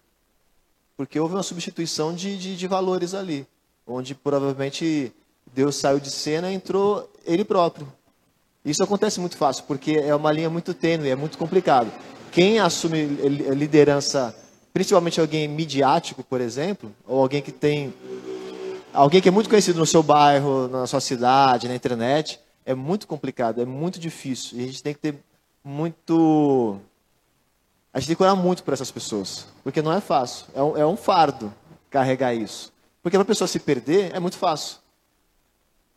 [0.98, 3.48] Porque houve uma substituição de, de, de valores ali.
[3.88, 5.12] Onde provavelmente
[5.54, 7.88] Deus saiu de cena e entrou ele próprio.
[8.64, 11.92] Isso acontece muito fácil, porque é uma linha muito tênue, é muito complicado.
[12.32, 14.36] Quem assume li- liderança,
[14.76, 17.94] principalmente alguém midiático, por exemplo, ou alguém que tem.
[18.92, 23.08] Alguém que é muito conhecido no seu bairro, na sua cidade, na internet, é muito
[23.08, 24.60] complicado, é muito difícil.
[24.60, 25.16] E a gente tem que ter
[25.64, 26.78] muito.
[27.94, 30.48] A gente tem que orar muito por essas pessoas, porque não é fácil.
[30.54, 31.54] É um, é um fardo
[31.90, 32.74] carregar isso.
[33.02, 34.80] Porque para a pessoa se perder é muito fácil.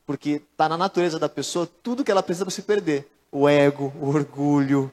[0.07, 3.11] Porque está na natureza da pessoa tudo que ela precisa para se perder.
[3.33, 4.89] O ego, o orgulho,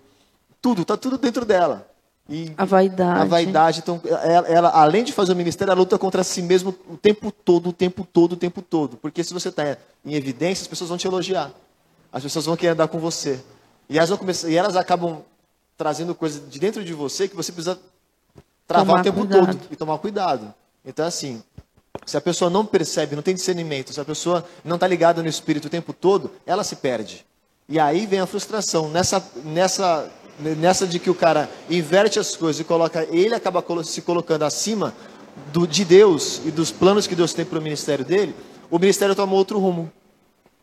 [0.60, 1.88] tudo, está tudo dentro dela.
[2.28, 3.22] E A vaidade.
[3.22, 6.74] a vaidade, então, ela, ela, além de fazer o ministério, ela luta contra si mesma
[6.90, 8.98] o tempo todo, o tempo todo, o tempo todo.
[8.98, 11.52] Porque se você está em evidência, as pessoas vão te elogiar.
[12.12, 13.40] As pessoas vão querer andar com você.
[13.88, 15.22] E elas, vão começar, e elas acabam
[15.78, 17.80] trazendo coisas de dentro de você que você precisa
[18.66, 19.46] travar Tomar o tempo cuidado.
[19.46, 20.54] todo e tomar cuidado.
[20.84, 21.44] Então, assim,
[22.06, 25.30] se a pessoa não percebe, não tem discernimento, se a pessoa não está ligada no
[25.30, 27.24] espírito o tempo todo, ela se perde.
[27.70, 28.90] E aí vem a frustração.
[28.90, 30.10] Nessa, nessa,
[30.40, 34.94] nessa de que o cara inverte as coisas e coloca, ele acaba se colocando acima
[35.52, 38.36] do, de Deus e dos planos que Deus tem para o ministério dele,
[38.70, 39.92] o ministério toma outro rumo.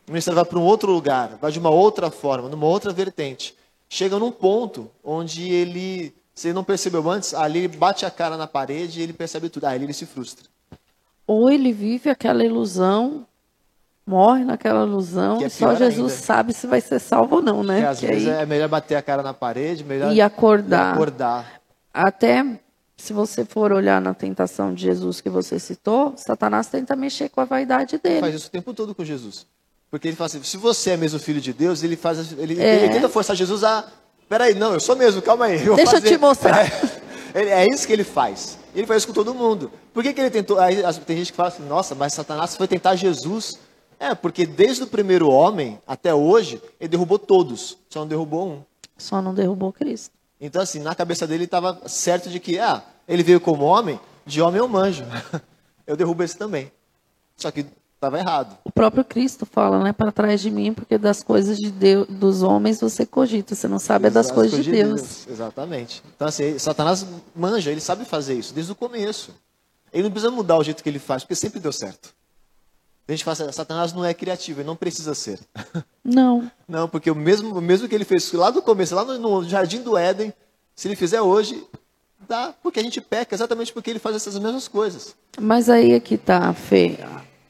[0.07, 3.55] O ministério vai para um outro lugar, vai de uma outra forma, numa outra vertente.
[3.87, 8.35] Chega num ponto onde ele, se ele não percebeu antes, ali ele bate a cara
[8.35, 9.65] na parede e ele percebe tudo.
[9.65, 10.45] Ah, ali ele se frustra.
[11.25, 13.25] ou ele vive aquela ilusão,
[14.05, 16.23] morre naquela ilusão, é e só Jesus ainda.
[16.23, 17.87] sabe se vai ser salvo ou não, né?
[17.87, 20.93] Às vezes aí- é melhor bater a cara na parede, melhor E acordar.
[20.93, 21.61] acordar.
[21.93, 22.59] Até
[22.97, 27.41] se você for olhar na tentação de Jesus que você citou, Satanás tenta mexer com
[27.41, 28.19] a vaidade Ele dele.
[28.21, 29.45] faz isso o tempo todo com Jesus.
[29.89, 32.83] Porque ele fala assim, se você é mesmo filho de Deus, ele faz, ele, É.
[32.85, 33.85] ele tenta forçar Jesus a,
[34.27, 35.57] peraí, não, eu sou mesmo, calma aí.
[35.59, 36.65] vou Deixa eu fazer." te mostrar.
[37.35, 38.59] É, ele- é isso que ele faz.
[38.75, 39.71] Ele faz isso com todo mundo.
[39.91, 40.59] Por que, que ele tentou?
[40.59, 43.57] Aí, as- tem gente que fala assim, nossa, mas Satanás foi tentar Jesus.
[44.03, 48.61] É, porque desde o primeiro homem até hoje, ele derrubou todos, só não derrubou um.
[48.97, 50.11] Só não derrubou Cristo.
[50.41, 54.41] Então, assim, na cabeça dele estava certo de que, ah, ele veio como homem, de
[54.41, 55.05] homem eu manjo.
[55.85, 56.71] Eu derrubo esse também.
[57.35, 58.57] Só que estava errado.
[58.63, 62.41] O próprio Cristo fala, né, para trás de mim, porque das coisas de Deus, dos
[62.41, 65.27] homens você cogita, você não sabe é das As coisas de Deus.
[65.27, 66.01] Exatamente.
[66.15, 69.33] Então, assim, Satanás manja, ele sabe fazer isso desde o começo.
[69.91, 72.13] Ele não precisa mudar o jeito que ele faz, porque sempre deu certo.
[73.07, 75.39] A gente fala assim, Satanás não é criativo, ele não precisa ser.
[76.03, 76.49] Não.
[76.67, 79.43] Não, porque o mesmo, o mesmo que ele fez lá do começo, lá no, no
[79.47, 80.33] Jardim do Éden,
[80.75, 81.63] se ele fizer hoje,
[82.27, 85.13] dá, porque a gente peca, exatamente porque ele faz essas mesmas coisas.
[85.39, 86.97] Mas aí é que tá, Fê.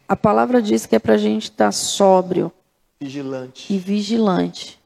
[0.08, 2.52] A palavra diz que é pra gente estar sóbrio
[3.00, 3.72] Vigilante.
[3.74, 4.80] e vigilante.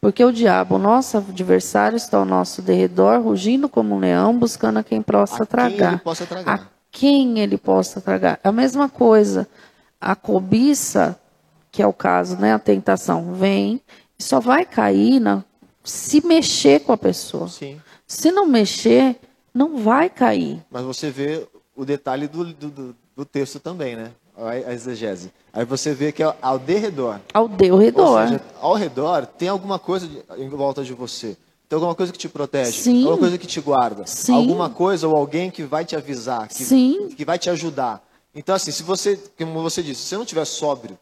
[0.00, 4.78] Porque o diabo, o nosso adversário, está ao nosso derredor, rugindo como um leão, buscando
[4.78, 5.92] a quem possa A quem tragar.
[5.92, 6.54] ele possa tragar.
[6.60, 8.40] A quem ele possa tragar.
[8.42, 9.46] A mesma coisa,
[10.02, 11.18] a cobiça,
[11.70, 12.52] que é o caso, né?
[12.52, 13.80] A tentação vem
[14.18, 15.44] e só vai cair na,
[15.84, 17.48] se mexer com a pessoa.
[17.48, 17.80] Sim.
[18.06, 19.16] Se não mexer,
[19.54, 20.60] não vai cair.
[20.70, 24.10] Mas você vê o detalhe do, do, do- texto também, né?
[24.36, 25.30] A exegese.
[25.52, 28.26] Aí você vê que ao, ao derredor, Ao teu Ou redor.
[28.26, 31.36] seja, ao redor tem alguma coisa em volta de você.
[31.68, 32.98] Tem alguma coisa que te protege, Sim.
[33.02, 34.34] alguma coisa que te guarda, Sim.
[34.34, 37.08] alguma coisa ou alguém que vai te avisar, que, Sim.
[37.16, 38.02] que vai te ajudar.
[38.34, 40.98] Então assim, se você, como você disse, se você não tiver sóbrio,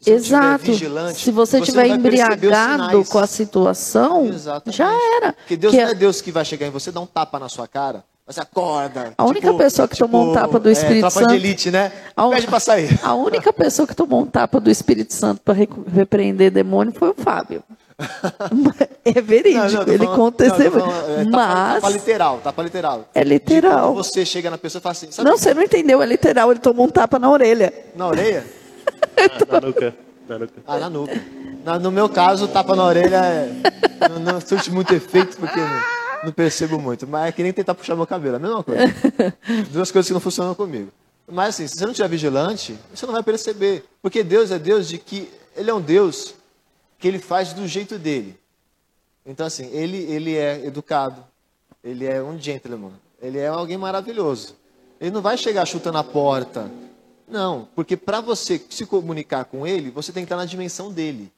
[0.00, 0.64] se Exato.
[0.66, 4.76] vigilante, Se você estiver embriagado com a situação, Exatamente.
[4.76, 5.32] já era.
[5.32, 7.48] Porque Deus Que não é Deus que vai chegar em você, dar um tapa na
[7.48, 9.12] sua cara, você acorda.
[9.18, 11.90] A única pessoa que tomou um tapa do Espírito é, Santo- de elite, né?
[12.14, 13.00] A Pede pra sair.
[13.02, 15.54] A única pessoa que tomou um tapa do Espírito Santo para
[15.92, 17.64] repreender demônio foi o Fábio.
[19.04, 21.74] É verídico, Não, não, tô ele falando- conta não, esse- falando, é, tapa- Mas.
[21.82, 23.08] Tapa literal, tapa literal.
[23.14, 23.86] É literal.
[23.94, 26.50] Quando você chega na pessoa e fala assim, sabe Não, você não entendeu, é literal,
[26.50, 27.72] ele tomou um tapa na orelha.
[27.96, 28.44] na orelha?
[29.50, 29.94] Na nuca.
[30.28, 30.52] Na nuca.
[30.66, 31.20] Ah, na nuca.
[31.64, 33.50] Na- no meu caso, tapa na orelha é,
[34.08, 35.80] não, não surte muito efeito, porque não,
[36.24, 37.06] não percebo muito.
[37.06, 38.82] Mas é que nem tentar puxar meu cabelo, é a mesma coisa.
[39.72, 40.88] Duas coisas que não funcionam comigo.
[41.30, 43.84] Mas assim, se você não estiver vigilante, você não vai perceber.
[44.02, 46.34] Porque Deus é Deus de que Ele é um Deus
[46.98, 48.38] que Ele faz do jeito dele.
[49.24, 51.24] Então assim, Ele, ele é educado,
[51.82, 54.56] Ele é um gentleman, Ele é alguém maravilhoso.
[55.00, 56.70] Ele não vai chegar chutando a porta.
[57.28, 61.30] Não, porque para você se comunicar com Ele, você tem que estar na dimensão dele.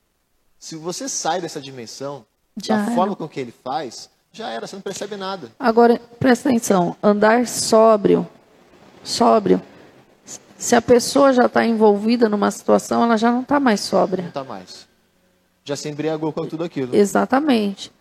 [0.58, 2.24] Se você sai dessa dimensão,
[2.56, 2.94] Já da era.
[2.94, 5.50] forma com que ele faz, já era, você não percebe nada.
[5.58, 8.28] Agora, presta atenção, andar sóbrio,
[9.02, 9.60] sóbrio.
[10.58, 14.24] Se a pessoa já está envolvida numa situação, ela já não está mais sóbria.
[14.24, 14.86] Não tá mais.
[15.64, 16.94] Já se embriagou com tudo aquilo.
[16.94, 17.92] Exatamente.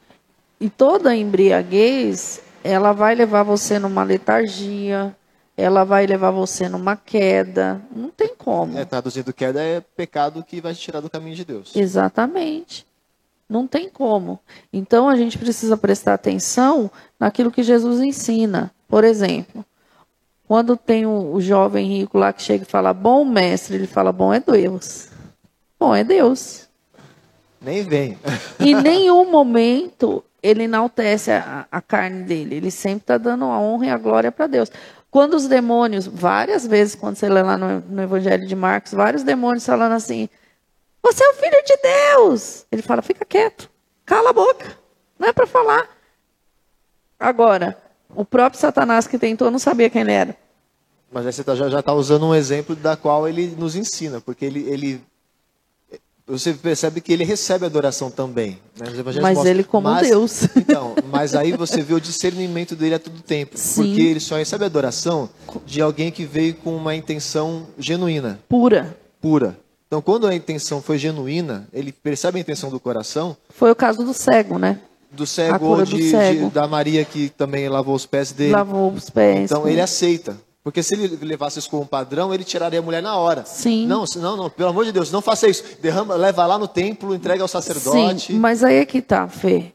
[0.60, 5.16] E toda embriaguez, ela vai levar você numa letargia,
[5.56, 7.82] ela vai levar você numa queda.
[7.94, 8.78] Não tem como.
[8.78, 11.76] É, traduzindo queda é pecado que vai te tirar do caminho de Deus.
[11.76, 12.88] Exatamente.
[13.48, 14.40] Não tem como.
[14.72, 18.72] Então a gente precisa prestar atenção naquilo que Jesus ensina.
[18.88, 19.66] Por exemplo,
[20.48, 24.14] quando tem o, o jovem rico lá que chega e fala, bom mestre, ele fala,
[24.14, 25.10] bom é Deus.
[25.80, 26.69] Bom é Deus.
[27.62, 28.18] Nem vem.
[28.60, 32.56] Em nenhum momento ele enaltece a, a carne dele.
[32.56, 34.72] Ele sempre está dando a honra e a glória para Deus.
[35.12, 39.24] Quando os demônios, várias vezes, quando você lê lá no, no Evangelho de Marcos, vários
[39.24, 40.30] demônios falando assim:
[41.04, 42.66] Você é o filho de Deus.
[42.72, 43.70] Ele fala: Fica quieto,
[44.06, 44.78] cala a boca,
[45.18, 45.90] não é para falar.
[47.20, 47.78] Agora,
[48.16, 50.38] o próprio Satanás que tentou não sabia quem ele era.
[51.12, 54.46] Mas aí você tá- já está usando um exemplo da qual ele nos ensina, porque
[54.46, 55.02] ele, ele
[56.30, 58.60] você percebe que ele recebe adoração também.
[58.78, 58.88] Né?
[59.04, 59.46] Mas mostram.
[59.52, 60.44] ele como Mas- Deus.
[60.56, 63.58] Então, mas aí você vê o discernimento dele a todo tempo.
[63.58, 63.84] Sim.
[63.84, 65.30] Porque ele só recebe adoração
[65.66, 68.96] de alguém que veio com uma intenção genuína, Pura.
[69.20, 69.58] pura.
[69.88, 74.04] Então, quando a intenção foi genuína, ele percebe a intenção do coração, Foi o caso
[74.04, 74.80] do cego, né?
[75.12, 76.46] do cego ou do de, cego.
[76.50, 78.52] de- da Maria que também lavou os pés dele.
[78.52, 79.50] Lavou os pés.
[79.50, 80.38] Então ele aceita.
[80.64, 83.46] Porque se ele levasse isso como padrão, ele tiraria a mulher na hora.
[83.46, 83.88] Sim.
[83.88, 85.64] Não, não, não, pelo amor de Deus, não faça isso.
[85.82, 88.34] Derrama, leva lá no templo, entrega ao sacerdote.
[88.34, 89.74] Sim, mas aí é que tá, Fê.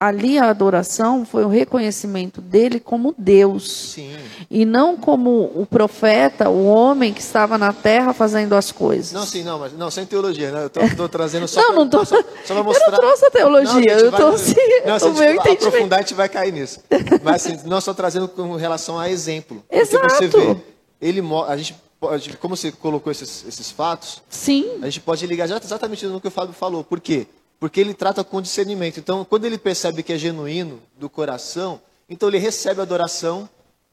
[0.00, 3.90] Ali a adoração foi o reconhecimento dele como Deus.
[3.92, 4.16] Sim.
[4.50, 9.12] E não como o profeta, o homem que estava na terra fazendo as coisas.
[9.12, 10.64] Não, sim, não, mas não, sem teologia, né?
[10.64, 12.90] Eu tô trazendo só Não, pra, não tô- só, só pra eu mostrar.
[12.90, 14.54] não trouxe a teologia, gente eu trouxe
[14.86, 15.66] não, se o a meu entendimento.
[15.68, 16.80] aprofundar, a gente vai cair nisso.
[17.22, 19.62] Mas assim, não só trazendo com relação a exemplo.
[19.68, 20.08] Porque Exato.
[20.08, 20.56] você vê,
[21.02, 25.46] ele, a gente pode, como você colocou esses, esses fatos, Sim, a gente pode ligar
[25.50, 26.82] exatamente no que o Fábio falou.
[26.82, 27.26] Por quê?
[27.26, 27.39] Porque
[27.80, 28.98] ele trata com discernimento.
[28.98, 33.48] Então, quando ele percebe que é genuíno do coração, então ele recebe a adoração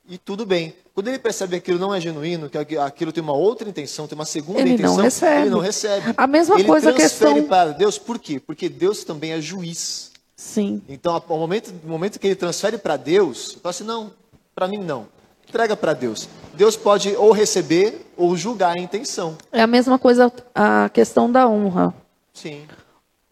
[0.07, 0.73] e tudo bem.
[0.93, 4.07] Quando ele percebe que aquilo não é genuíno, que aqui- aquilo tem uma outra intenção,
[4.07, 5.41] tem uma segunda Ele não intenção, recebe.
[5.41, 6.13] ele não recebe.
[6.17, 8.39] A mesma ele coisa transfere questão- para Deus, por quê?
[8.39, 10.11] Porque Deus também é juiz.
[10.35, 10.81] sim.
[10.89, 14.11] Então, ao momento, no momento que ele transfere para Deus, ele fala assim: não,
[14.55, 15.07] para mim não.
[15.47, 16.27] Entrega para Deus.
[16.55, 19.37] Deus pode ou receber ou julgar a intenção.
[19.51, 21.93] É a mesma coisa a questão da honra.
[22.33, 22.63] Sim.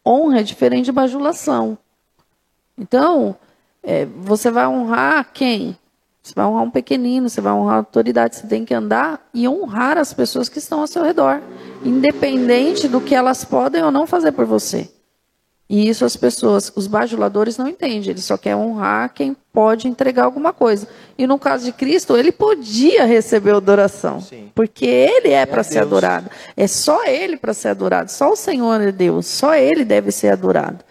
[0.05, 1.77] Honra é diferente de bajulação.
[2.77, 3.35] Então,
[3.81, 5.77] é, você vai honrar quem?
[6.21, 8.35] Você vai honrar um pequenino, você vai honrar a autoridade.
[8.35, 11.41] Você tem que andar e honrar as pessoas que estão ao seu redor,
[11.83, 14.89] independente do que elas podem ou não fazer por você.
[15.67, 20.25] E isso as pessoas, os bajuladores não entendem, eles só querem honrar quem pode entregar
[20.25, 20.88] alguma coisa.
[21.17, 24.51] E no caso de Cristo, ele podia receber adoração, Sim.
[24.54, 26.30] porque ele é para ser adorado.
[26.56, 30.30] É só ele para ser adorado, só o Senhor é Deus, só ele deve ser
[30.30, 30.86] adorado,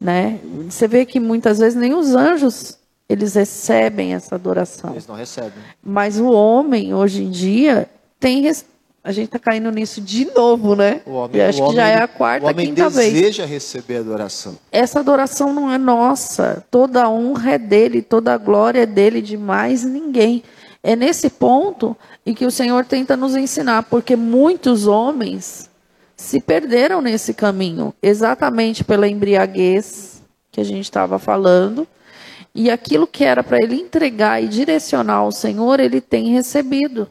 [0.00, 0.40] né?
[0.70, 4.92] Você vê que muitas vezes nem os anjos eles recebem essa adoração.
[4.92, 5.52] Eles não recebem.
[5.82, 8.46] Mas o homem hoje em dia tem
[9.04, 11.02] a gente está caindo nisso de novo, né?
[11.04, 13.12] O homem, Eu acho o que já homem, é a quarta, o homem quinta vez
[13.12, 14.56] deseja receber adoração.
[14.72, 16.64] essa adoração não é nossa.
[16.70, 20.42] Toda a honra é dele, toda a glória é dele, de mais ninguém.
[20.82, 25.68] É nesse ponto em que o Senhor tenta nos ensinar, porque muitos homens
[26.16, 31.86] se perderam nesse caminho, exatamente pela embriaguez que a gente estava falando.
[32.54, 37.08] E aquilo que era para ele entregar e direcionar ao Senhor, ele tem recebido.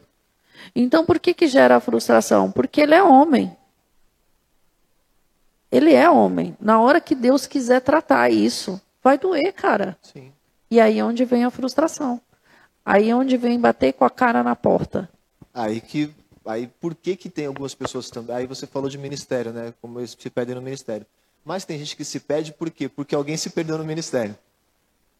[0.74, 2.50] Então, por que, que gera a frustração?
[2.50, 3.56] Porque ele é homem.
[5.70, 6.56] Ele é homem.
[6.60, 9.96] Na hora que Deus quiser tratar isso, vai doer, cara.
[10.02, 10.32] Sim.
[10.70, 12.20] E aí é onde vem a frustração.
[12.84, 15.08] Aí é onde vem bater com a cara na porta.
[15.52, 16.12] Aí que.
[16.44, 18.36] Aí por que, que tem algumas pessoas também.
[18.36, 19.72] Aí você falou de ministério, né?
[19.80, 21.06] Como eles se perdem no ministério.
[21.44, 22.88] Mas tem gente que se perde por quê?
[22.88, 24.36] Porque alguém se perdeu no ministério.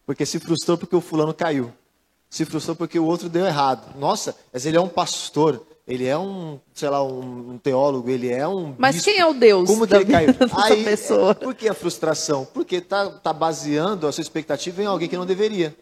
[0.05, 1.73] Porque se frustrou porque o fulano caiu.
[2.35, 3.97] Se frustrou porque o outro deu errado.
[3.97, 8.45] Nossa, mas ele é um pastor, ele é um, sei lá, um, teólogo, ele é
[8.45, 8.75] um.
[8.77, 9.09] Mas bispo.
[9.09, 10.35] quem é o Deus Como que ele caiu?
[10.51, 11.33] Aí, pessoa?
[11.33, 12.45] por que a frustração?
[12.53, 15.73] Porque tá, tá baseando a sua expectativa em alguém que não deveria.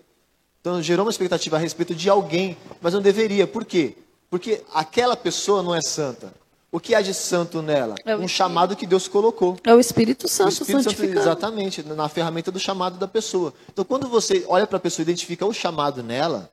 [0.62, 3.48] Então gerou uma expectativa a respeito de alguém, mas não deveria.
[3.48, 3.98] Por quê?
[4.30, 6.36] Porque aquela pessoa não é santa.
[6.74, 7.94] O que há de santo nela?
[8.04, 9.56] É o um chamado que Deus colocou.
[9.64, 13.54] É o Espírito O Santo Espírito Santo, exatamente, na ferramenta do chamado da pessoa.
[13.72, 16.50] Então, quando você olha para a pessoa e identifica o chamado nela,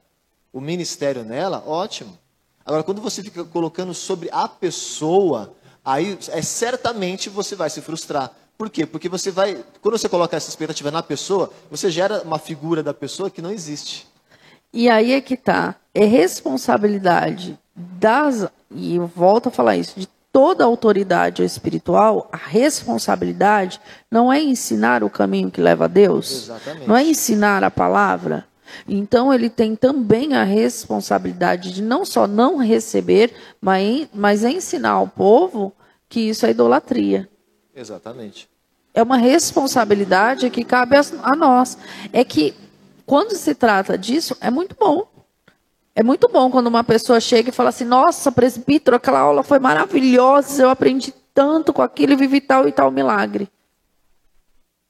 [0.53, 2.19] o ministério nela, ótimo.
[2.67, 8.31] Agora, quando você fica colocando sobre a pessoa, aí é certamente você vai se frustrar.
[8.59, 8.85] Por quê?
[8.85, 12.93] Porque você vai, quando você coloca essa expectativa na pessoa, você gera uma figura da
[12.93, 14.07] pessoa que não existe.
[14.71, 15.77] E aí é que tá.
[15.95, 17.59] É responsabilidade
[17.99, 18.49] das.
[18.71, 25.03] E eu volto a falar isso, de toda autoridade espiritual, a responsabilidade não é ensinar
[25.03, 26.45] o caminho que leva a Deus.
[26.45, 26.89] Exatamente.
[26.89, 28.47] Não é ensinar a palavra.
[28.87, 35.09] Então ele tem também a responsabilidade de não só não receber, mas, mas ensinar ao
[35.09, 35.73] povo
[36.09, 37.29] que isso é idolatria.
[37.75, 38.49] Exatamente.
[38.93, 41.79] É uma responsabilidade que cabe a, a nós.
[42.13, 42.55] É que
[43.07, 45.07] quando se trata disso, é muito bom.
[46.01, 49.59] É muito bom quando uma pessoa chega e fala assim: Nossa, presbítero, aquela aula foi
[49.59, 53.51] maravilhosa, eu aprendi tanto com aquilo e vivi tal e tal milagre.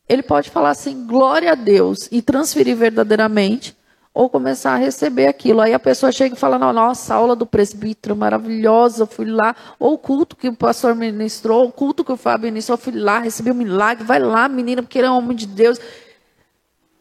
[0.09, 3.77] Ele pode falar assim, glória a Deus, e transferir verdadeiramente,
[4.15, 5.61] ou começar a receber aquilo.
[5.61, 9.27] Aí a pessoa chega e fala: "Não, Nossa, a aula do presbítero maravilhosa, eu fui
[9.27, 9.57] lá.
[9.81, 12.93] Ou o culto que o pastor ministrou, o culto que o Fábio ministrou, eu fui
[12.93, 14.05] lá, recebi um milagre.
[14.05, 15.81] Vai lá, menina, porque ele é um homem de Deus.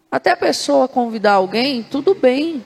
[0.09, 2.65] Até a pessoa convidar alguém, tudo bem.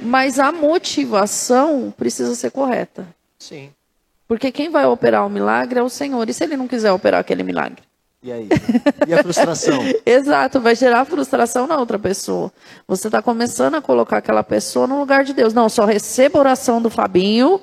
[0.00, 3.06] Mas a motivação precisa ser correta.
[3.38, 3.70] Sim.
[4.26, 6.28] Porque quem vai operar o milagre é o Senhor.
[6.28, 7.82] E se ele não quiser operar aquele milagre?
[8.22, 8.48] E aí?
[9.06, 9.78] E a frustração?
[10.04, 12.50] Exato, vai gerar frustração na outra pessoa.
[12.88, 15.52] Você está começando a colocar aquela pessoa no lugar de Deus.
[15.52, 17.60] Não, só receba a oração do Fabinho,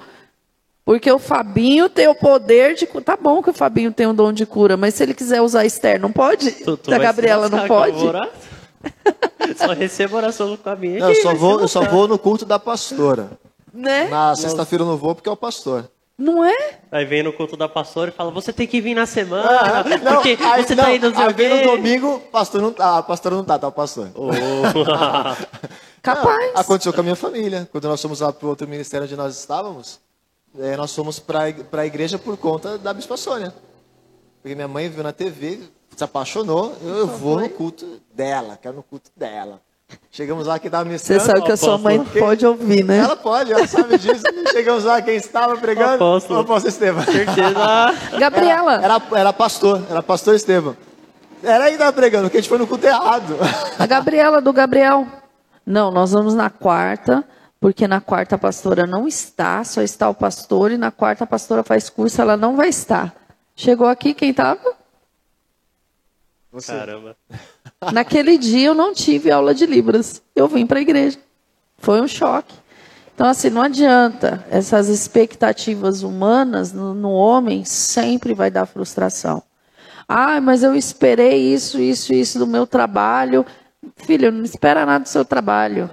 [0.85, 2.85] porque o Fabinho tem o poder de.
[2.85, 5.65] Tá bom que o Fabinho tem o dom de cura, mas se ele quiser usar
[5.65, 6.51] Esther, não pode?
[6.51, 8.03] Tu, tu a Gabriela não pode?
[9.57, 10.99] Só recebo oração no caminho.
[10.99, 13.31] Não, eu só vou, eu só vou no culto da pastora.
[13.73, 14.07] Né?
[14.07, 15.89] Na sexta-feira eu não vou porque é o pastor.
[16.17, 16.79] Não é?
[16.91, 19.83] Aí vem no culto da pastora e fala, você tem que vir na semana, Ah,
[19.83, 22.99] não, porque aí, você não, tá indo sei aí vem no domingo, pastor não tá,
[22.99, 24.09] a pastora não tá, tá o pastor.
[24.15, 24.31] Oh.
[26.01, 26.53] Capaz.
[26.53, 27.69] Não, aconteceu com a minha família.
[27.71, 29.99] Quando nós fomos lá para o outro ministério onde nós estávamos,
[30.59, 33.53] eh, nós fomos para a igreja por conta da Bispa Sônia.
[34.41, 35.59] Porque minha mãe viu na TV,
[35.95, 39.59] se apaixonou, eu, eu vou no culto dela, quero no culto dela.
[40.09, 41.21] Chegamos lá que estava Você ministrando.
[41.25, 42.99] sabe que a sua mãe pode ouvir, né?
[42.99, 44.23] Ela pode, ela sabe disso.
[44.51, 45.95] Chegamos lá, quem estava pregando?
[45.95, 46.39] Apóstolo.
[46.39, 47.03] O apóstolo Estevam.
[47.03, 48.17] Certeza.
[48.17, 50.77] Gabriela, Era, era pastor, era pastor Estevam.
[51.43, 53.35] Era aí que estava pregando, porque a gente foi no culto errado.
[53.77, 55.05] a Gabriela do Gabriel.
[55.65, 57.23] Não, nós vamos na quarta,
[57.59, 61.27] porque na quarta a pastora não está, só está o pastor, e na quarta a
[61.27, 63.13] pastora faz curso, ela não vai estar.
[63.55, 64.59] Chegou aqui, quem estava?
[66.51, 66.73] Você.
[66.73, 67.15] Caramba.
[67.93, 70.21] Naquele dia eu não tive aula de Libras.
[70.35, 71.17] Eu vim para a igreja.
[71.77, 72.53] Foi um choque.
[73.13, 74.45] Então, assim, não adianta.
[74.49, 79.43] Essas expectativas humanas no, no homem sempre vai dar frustração.
[80.07, 83.45] Ah, mas eu esperei isso, isso, isso do meu trabalho.
[83.95, 85.89] Filho, não espera nada do seu trabalho.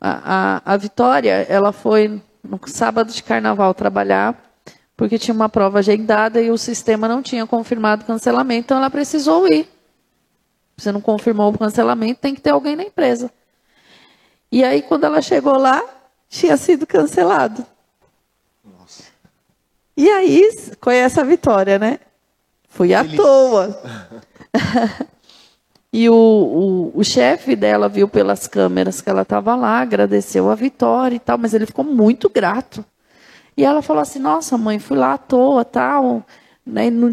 [0.00, 4.49] A, a, a Vitória, ela foi no sábado de carnaval trabalhar,
[5.00, 8.90] porque tinha uma prova agendada e o sistema não tinha confirmado o cancelamento, então ela
[8.90, 9.66] precisou ir.
[10.76, 13.30] Você não confirmou o cancelamento, tem que ter alguém na empresa.
[14.52, 15.82] E aí, quando ela chegou lá,
[16.28, 17.64] tinha sido cancelado.
[19.96, 21.98] E aí, conhece a Vitória, né?
[22.68, 23.16] Fui à Feliz.
[23.16, 23.82] toa.
[25.90, 30.54] e o, o, o chefe dela viu pelas câmeras que ela estava lá, agradeceu a
[30.54, 32.84] Vitória e tal, mas ele ficou muito grato.
[33.60, 36.24] E ela falou assim: Nossa, mãe, fui lá à toa, tal.
[36.64, 37.12] Né, no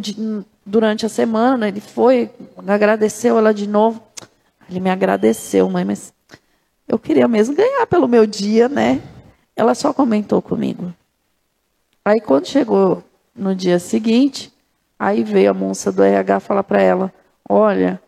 [0.65, 2.29] durante a semana, ele foi,
[2.65, 4.01] agradeceu ela de novo.
[4.69, 6.13] Ele me agradeceu, mãe, mas
[6.87, 9.01] eu queria mesmo ganhar pelo meu dia, né?
[9.57, 10.93] Ela só comentou comigo.
[12.05, 13.03] Aí quando chegou
[13.35, 14.53] no dia seguinte,
[14.97, 17.13] aí veio a moça do RH falar para ela:
[17.49, 18.01] Olha,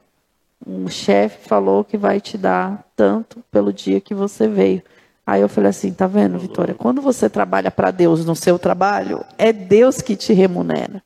[0.65, 4.81] um chefe falou que vai te dar tanto pelo dia que você veio.
[5.29, 6.73] Aí eu falei assim, tá vendo, Vitória?
[6.73, 11.03] Quando você trabalha para Deus no seu trabalho, é Deus que te remunera,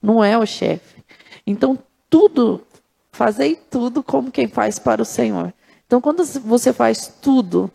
[0.00, 1.04] não é o chefe.
[1.46, 2.62] Então tudo,
[3.12, 5.52] fazei tudo como quem faz para o Senhor.
[5.86, 7.70] Então quando você faz tudo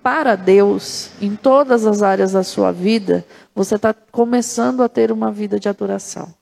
[0.00, 5.32] para Deus em todas as áreas da sua vida, você está começando a ter uma
[5.32, 6.32] vida de adoração.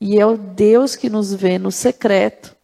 [0.00, 2.56] E é o Deus que nos vê no secreto,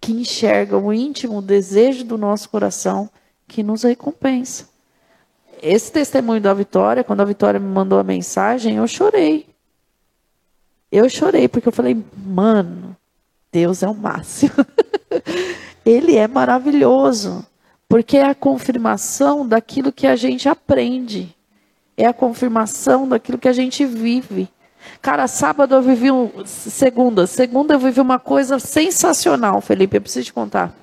[0.00, 3.08] que enxerga o íntimo desejo do nosso coração,
[3.50, 4.68] que nos recompensa.
[5.60, 9.46] Esse testemunho da Vitória, quando a Vitória me mandou a mensagem, eu chorei.
[10.90, 12.96] Eu chorei porque eu falei, mano,
[13.50, 14.54] Deus é o máximo.
[15.84, 17.44] Ele é maravilhoso,
[17.88, 21.34] porque é a confirmação daquilo que a gente aprende.
[21.96, 24.48] É a confirmação daquilo que a gente vive.
[25.02, 26.30] Cara, sábado eu vivi um.
[26.46, 27.26] Segunda.
[27.26, 29.96] Segunda eu vivi uma coisa sensacional, Felipe.
[29.96, 30.74] Eu preciso te contar.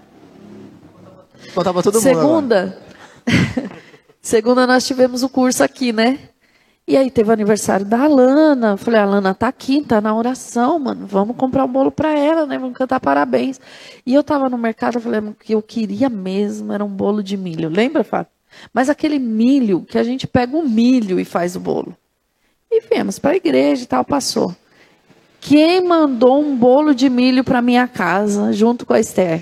[1.57, 2.07] Contava todo mundo.
[2.07, 2.21] agora.
[2.21, 2.77] Segunda.
[4.21, 6.19] Segunda nós tivemos o curso aqui, né?
[6.87, 8.77] E aí teve o aniversário da Alana.
[8.77, 11.07] Falei, a Alana tá aqui, tá na oração, mano.
[11.07, 12.59] Vamos comprar um bolo pra ela, né?
[12.59, 13.59] Vamos cantar parabéns.
[14.05, 17.23] E eu tava no mercado, eu falei, o que eu queria mesmo era um bolo
[17.23, 17.69] de milho.
[17.69, 18.31] Lembra, Fábio?
[18.71, 21.97] Mas aquele milho que a gente pega o milho e faz o bolo.
[22.69, 24.55] E viemos para a igreja e tal, passou.
[25.41, 29.41] Quem mandou um bolo de milho para minha casa, junto com a Esther?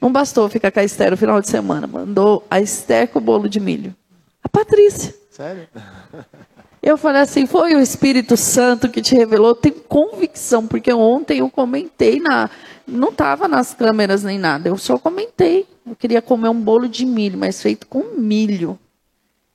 [0.00, 3.22] Não bastou ficar com a Esther no final de semana, mandou a Esther com o
[3.22, 3.94] bolo de milho.
[4.42, 5.14] A Patrícia.
[5.30, 5.66] Sério?
[6.82, 11.38] Eu falei assim, foi o Espírito Santo que te revelou, eu tenho convicção, porque ontem
[11.38, 12.50] eu comentei na.
[12.86, 15.66] Não estava nas câmeras nem nada, eu só comentei.
[15.86, 18.78] Eu queria comer um bolo de milho, mas feito com milho.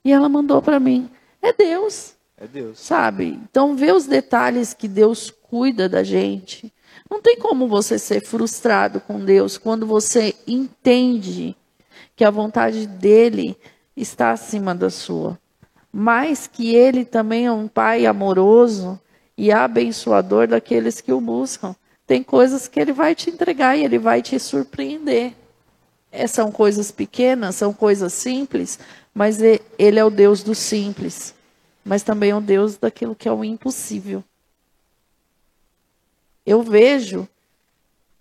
[0.03, 1.07] E ela mandou para mim.
[1.39, 2.79] É Deus É Deus.
[2.79, 3.39] sabe?
[3.47, 6.73] Então, vê os detalhes que Deus cuida da gente.
[7.09, 11.55] Não tem como você ser frustrado com Deus quando você entende
[12.15, 13.57] que a vontade dele
[13.95, 15.39] está acima da sua,
[15.91, 18.99] mas que ele também é um pai amoroso
[19.37, 21.75] e abençoador daqueles que o buscam.
[22.05, 25.33] Tem coisas que ele vai te entregar e ele vai te surpreender.
[26.11, 28.79] É, são coisas pequenas, são coisas simples,
[29.13, 31.33] mas ele é o Deus do simples
[31.89, 34.23] mas também é um Deus daquilo que é o impossível.
[36.45, 37.27] Eu vejo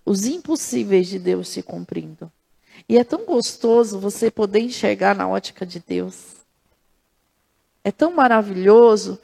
[0.04, 2.30] os impossíveis de Deus se cumprindo.
[2.88, 6.36] E é tão gostoso você poder enxergar na ótica de Deus.
[7.84, 9.18] É tão maravilhoso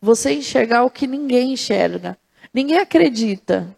[0.00, 2.18] você enxergar o que ninguém enxerga.
[2.52, 3.74] Ninguém acredita.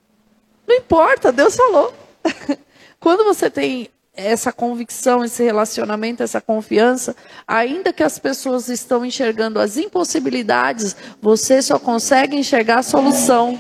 [0.66, 1.94] Não importa, Deus falou.
[3.00, 7.14] Quando você tem essa convicção, esse relacionamento, essa confiança,
[7.46, 13.56] ainda que as pessoas estão enxergando as impossibilidades, você só consegue enxergar a solução.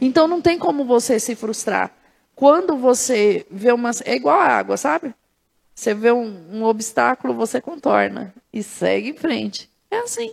[0.00, 1.92] Então não tem como você se frustrar.
[2.34, 3.90] Quando você vê uma.
[4.04, 5.14] É igual a água, sabe?
[5.74, 9.70] Você vê um, um obstáculo, você contorna e segue em frente.
[9.90, 10.32] É assim.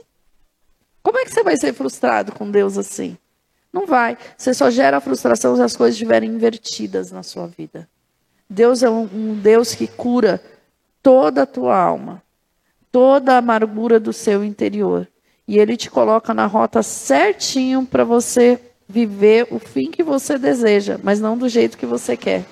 [1.02, 3.18] Como é que você vai ser frustrado com Deus assim?
[3.72, 4.18] Não vai.
[4.38, 7.88] Você só gera frustração se as coisas estiverem invertidas na sua vida.
[8.50, 10.42] Deus é um, um Deus que cura
[11.02, 12.22] toda a tua alma,
[12.92, 15.08] toda a amargura do seu interior.
[15.48, 18.60] E Ele te coloca na rota certinho para você
[18.90, 22.44] viver o fim que você deseja, mas não do jeito que você quer.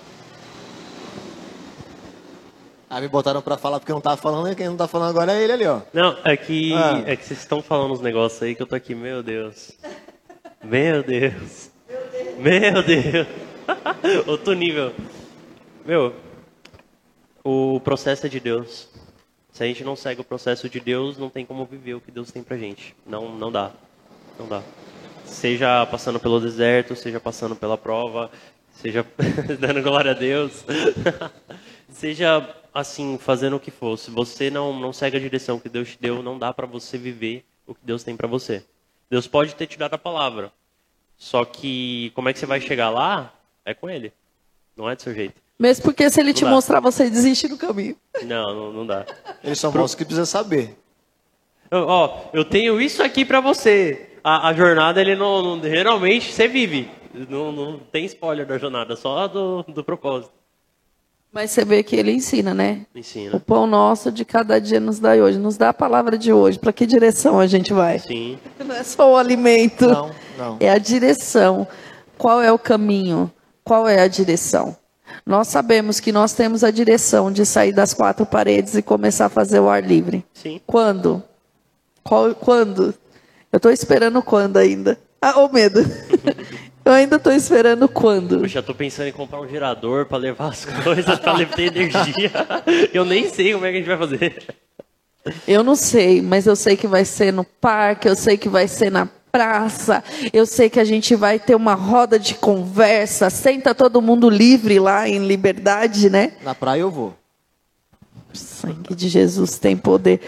[2.90, 5.10] Ah, me botaram pra falar porque eu não tava falando, e quem não tá falando
[5.10, 5.82] agora é ele ali, ó.
[5.92, 7.04] Não, é que, Ah.
[7.06, 9.72] é que vocês estão falando uns negócios aí que eu tô aqui, meu Deus.
[10.64, 11.70] Meu Deus.
[12.38, 13.28] Meu Deus.
[14.28, 14.94] Outro nível.
[15.86, 16.14] Meu,
[17.44, 18.88] o processo é de Deus.
[19.52, 22.12] Se a gente não segue o processo de Deus, não tem como viver o que
[22.12, 22.96] Deus tem pra gente.
[23.06, 23.72] Não, não dá.
[24.40, 24.62] Não dá.
[25.28, 28.32] Seja passando pelo deserto, seja passando pela prova,
[28.74, 29.06] seja
[29.60, 30.66] dando glória a Deus.
[31.92, 33.98] seja assim, fazendo o que for.
[33.98, 36.98] Se você não, não segue a direção que Deus te deu, não dá pra você
[36.98, 38.64] viver o que Deus tem pra você.
[39.10, 40.52] Deus pode ter te dado a palavra.
[41.18, 43.34] Só que como é que você vai chegar lá?
[43.66, 44.14] É com ele.
[44.76, 45.36] Não é do seu jeito.
[45.60, 46.56] Mesmo porque se ele te Não dá.
[46.56, 47.98] mostrar, você desiste do caminho.
[48.24, 49.06] Não, não, não dá.
[49.44, 50.78] Eles só mostram o que precisa saber.
[51.72, 54.07] Ó, eu tenho isso aqui pra você.
[54.30, 56.90] A, a jornada, ele não, não- Geralmente você vive.
[57.30, 60.34] Não, não tem spoiler da jornada, só do, do propósito.
[61.32, 62.86] Mas você vê que ele ensina, né?
[62.94, 63.40] O Ensina.
[63.40, 65.38] pão nosso de cada dia nos dá hoje.
[65.38, 66.60] Nos dá a palavra de hoje.
[66.60, 68.00] Para que direção a gente vai?
[68.00, 68.38] Sim.
[68.60, 69.88] Não é só o alimento.
[69.88, 70.58] Não, não.
[70.60, 71.66] É a direção.
[72.18, 73.32] Qual é o caminho?
[73.64, 74.76] Qual é a direção?
[75.26, 79.30] Nós sabemos que nós temos a direção de sair das quatro paredes e começar a
[79.30, 80.26] fazer o ar livre.
[80.34, 80.60] Sim.
[80.66, 81.24] Quando?
[82.04, 82.94] Qual, quando?
[83.58, 84.99] Eu estou esperando quando ainda.
[85.20, 85.80] Ah, o medo.
[86.86, 88.43] Eu ainda estou esperando quando.
[88.43, 92.32] Eu já tô pensando em comprar um gerador pra levar as coisas, pra ter energia.
[92.93, 94.55] Eu nem sei como é que a gente vai fazer.
[95.47, 98.68] Eu não sei, mas eu sei que vai ser no parque, eu sei que vai
[98.68, 103.74] ser na praça, eu sei que a gente vai ter uma roda de conversa, senta
[103.74, 106.34] todo mundo livre lá em liberdade, né?
[106.43, 107.16] Na praia eu vou.
[108.32, 110.22] O sangue de Jesus tem poder.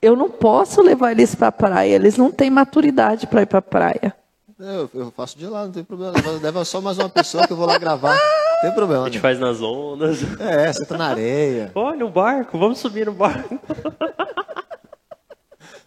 [0.00, 3.58] Eu não posso levar eles para a praia, eles não têm maturidade para ir para
[3.58, 4.14] a praia.
[4.58, 6.14] Eu, eu faço de lá, não tem problema.
[6.42, 8.14] Leva, só mais uma pessoa que eu vou lá gravar.
[8.14, 9.02] Não tem problema.
[9.02, 9.20] A gente né?
[9.20, 10.18] faz nas ondas.
[10.40, 11.70] É, senta na areia.
[11.74, 13.58] Olha, um barco, vamos subir no barco.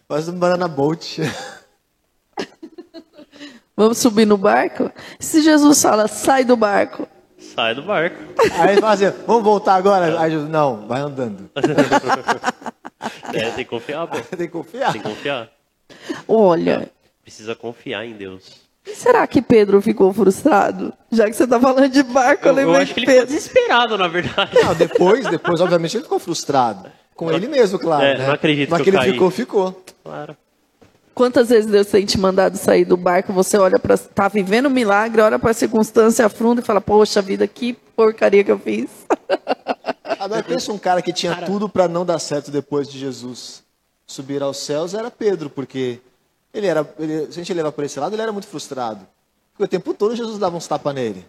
[0.06, 1.22] Faz um banana boat.
[3.76, 4.90] Vamos subir no barco?
[5.18, 7.08] Se Jesus fala, sai do barco.
[7.38, 8.16] Sai do barco.
[8.58, 10.20] Aí fala assim, vamos voltar agora?
[10.20, 11.48] Aí eu, não, vai andando.
[13.32, 14.16] É, tem que confiar, pô.
[14.36, 14.92] Tem que confiar.
[14.92, 15.48] Tem que confiar.
[16.28, 16.88] Olha,
[17.22, 18.62] Precisa confiar em Deus.
[18.84, 20.92] será que Pedro ficou frustrado?
[21.10, 23.12] Já que você está falando de barco, eu, Eu, eu lembrei acho que de ele
[23.12, 23.34] ficou Pedro.
[23.36, 24.50] desesperado, na verdade.
[24.54, 26.90] Não, depois, depois, obviamente, ele ficou frustrado.
[27.14, 28.02] Com ele mesmo, claro.
[28.04, 28.26] É, né?
[28.26, 29.12] não acredito Mas que que eu ele caí.
[29.12, 29.84] ficou, ficou.
[30.02, 30.36] Claro.
[31.14, 34.70] Quantas vezes Deus tem te mandado sair do barco, você olha para tá vivendo um
[34.70, 38.88] milagre, olha para a circunstância afunda e fala: "Poxa vida, que porcaria que eu fiz".
[40.20, 43.62] Agora pensa um cara que tinha tudo para não dar certo depois de Jesus
[44.06, 46.00] subir aos céus, era Pedro, porque
[46.52, 49.06] ele era, ele, se a gente levar por esse lado, ele era muito frustrado.
[49.52, 51.24] Porque o tempo todo Jesus dava uns tapas nele.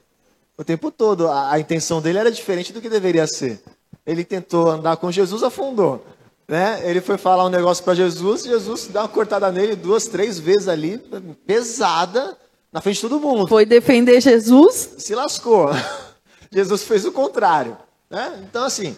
[0.58, 3.62] O tempo todo a, a intenção dele era diferente do que deveria ser.
[4.06, 6.04] Ele tentou andar com Jesus, afundou.
[6.48, 6.82] Né?
[6.84, 10.68] Ele foi falar um negócio para Jesus, Jesus dá uma cortada nele duas, três vezes
[10.68, 10.98] ali,
[11.46, 12.38] pesada,
[12.74, 14.96] na frente de todo mundo Foi defender Jesus?
[14.98, 15.70] se lascou.
[16.52, 17.78] Jesus fez o contrário.
[18.12, 18.44] Né?
[18.44, 18.96] Então, assim,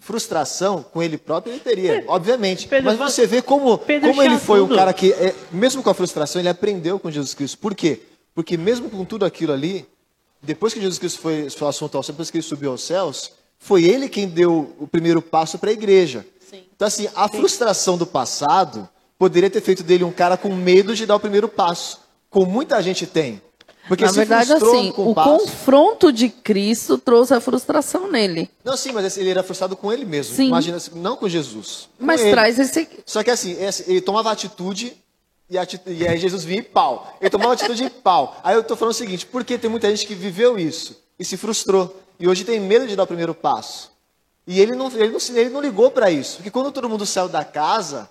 [0.00, 2.68] frustração com ele próprio ele teria, obviamente.
[2.68, 4.76] Pedro Mas você vê como, Pedro como ele foi um tudo.
[4.76, 7.58] cara que, é, mesmo com a frustração, ele aprendeu com Jesus Cristo.
[7.58, 8.00] Por quê?
[8.32, 9.86] Porque mesmo com tudo aquilo ali,
[10.40, 13.32] depois que Jesus Cristo foi, foi assunto ao céu, depois que ele subiu aos céus,
[13.58, 16.24] foi ele quem deu o primeiro passo para a igreja.
[16.76, 18.88] Então, assim, a frustração do passado
[19.18, 22.00] poderia ter feito dele um cara com medo de dar o primeiro passo,
[22.30, 23.40] como muita gente tem.
[23.86, 28.50] Porque Na se verdade, assim, o passo- confronto de Cristo trouxe a frustração nele.
[28.64, 30.34] Não, sim, mas ele era frustrado com ele mesmo.
[30.34, 30.46] Sim.
[30.48, 31.88] Imagina, não com Jesus.
[31.98, 32.30] com Mas ele.
[32.30, 33.56] traz esse Só que assim,
[33.86, 34.96] ele tomava atitude
[35.50, 37.14] e, ati- e aí Jesus vinha e pau.
[37.20, 38.40] Ele tomava atitude e pau.
[38.42, 41.36] Aí eu tô falando o seguinte, porque tem muita gente que viveu isso e se
[41.36, 42.00] frustrou.
[42.18, 43.92] E hoje tem medo de dar o primeiro passo.
[44.46, 46.36] E ele não, ele não, ele não ligou para isso.
[46.36, 48.08] Porque quando todo mundo saiu da casa,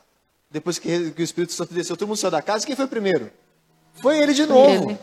[0.52, 3.32] depois que, que o Espírito Santo desceu, todo mundo saiu da casa, quem foi primeiro?
[4.02, 4.92] Foi ele de novo.
[4.92, 5.00] ele.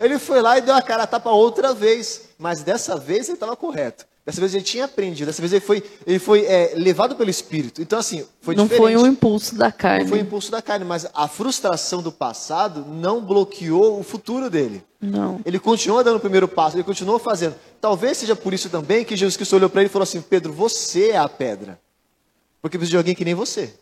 [0.00, 2.22] Ele foi lá e deu a cara a tapa outra vez.
[2.38, 4.06] Mas dessa vez ele estava correto.
[4.26, 7.80] Dessa vez ele tinha aprendido, dessa vez ele foi, ele foi é, levado pelo Espírito.
[7.80, 8.94] Então, assim, foi não diferente.
[8.94, 10.02] foi um impulso da carne.
[10.02, 14.50] Não foi o impulso da carne, mas a frustração do passado não bloqueou o futuro
[14.50, 14.82] dele.
[15.00, 15.40] Não.
[15.46, 17.54] Ele continuou dando o primeiro passo, ele continuou fazendo.
[17.80, 20.52] Talvez seja por isso também que Jesus Cristo olhou para ele e falou assim: Pedro,
[20.52, 21.78] você é a pedra.
[22.60, 23.74] Porque precisa de alguém que nem você.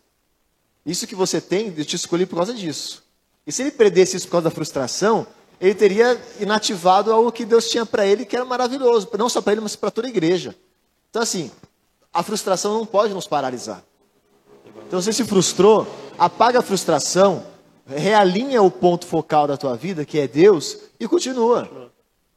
[0.85, 3.03] Isso que você tem, eu te escolhi por causa disso.
[3.47, 5.27] E se ele perdesse isso por causa da frustração,
[5.65, 9.55] ele teria inativado algo que Deus tinha para ele que era maravilhoso, não só para
[9.55, 10.55] ele, mas para toda a igreja.
[11.09, 11.51] Então, assim,
[12.12, 13.83] a frustração não pode nos paralisar.
[14.87, 15.87] Então, você se frustrou,
[16.19, 17.47] apaga a frustração,
[17.87, 21.91] realinha o ponto focal da tua vida, que é Deus, e continua.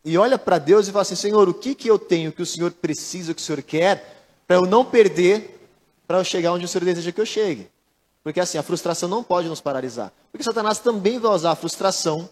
[0.06, 2.46] E olha para Deus e fala assim: Senhor, o que, que eu tenho que o
[2.46, 5.68] Senhor precisa, que o Senhor quer, para eu não perder,
[6.08, 7.70] para eu chegar onde o Senhor deseja que eu chegue?
[8.24, 10.14] Porque assim, a frustração não pode nos paralisar.
[10.32, 12.30] Porque Satanás também vai usar a frustração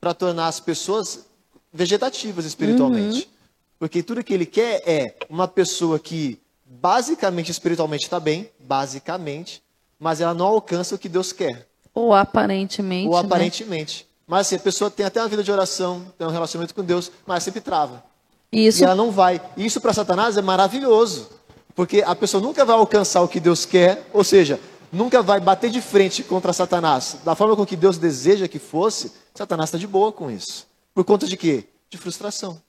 [0.00, 1.26] para tornar as pessoas
[1.72, 3.20] vegetativas espiritualmente.
[3.20, 3.40] Uhum.
[3.78, 9.62] Porque tudo que ele quer é uma pessoa que basicamente espiritualmente está bem, basicamente,
[9.98, 11.66] mas ela não alcança o que Deus quer.
[11.94, 13.08] Ou aparentemente.
[13.08, 13.20] Ou né?
[13.20, 14.02] aparentemente.
[14.02, 14.10] Né?
[14.26, 17.10] Mas assim, a pessoa tem até uma vida de oração, tem um relacionamento com Deus,
[17.26, 18.02] mas sempre trava.
[18.52, 18.82] Isso.
[18.82, 19.40] E ela não vai.
[19.56, 21.28] Isso para Satanás é maravilhoso.
[21.74, 24.60] Porque a pessoa nunca vai alcançar o que Deus quer, ou seja,
[24.92, 29.12] nunca vai bater de frente contra Satanás da forma com que Deus deseja que fosse,
[29.34, 30.66] Satanás está de boa com isso.
[30.94, 31.64] Por conta de quê?
[31.88, 32.60] De frustração.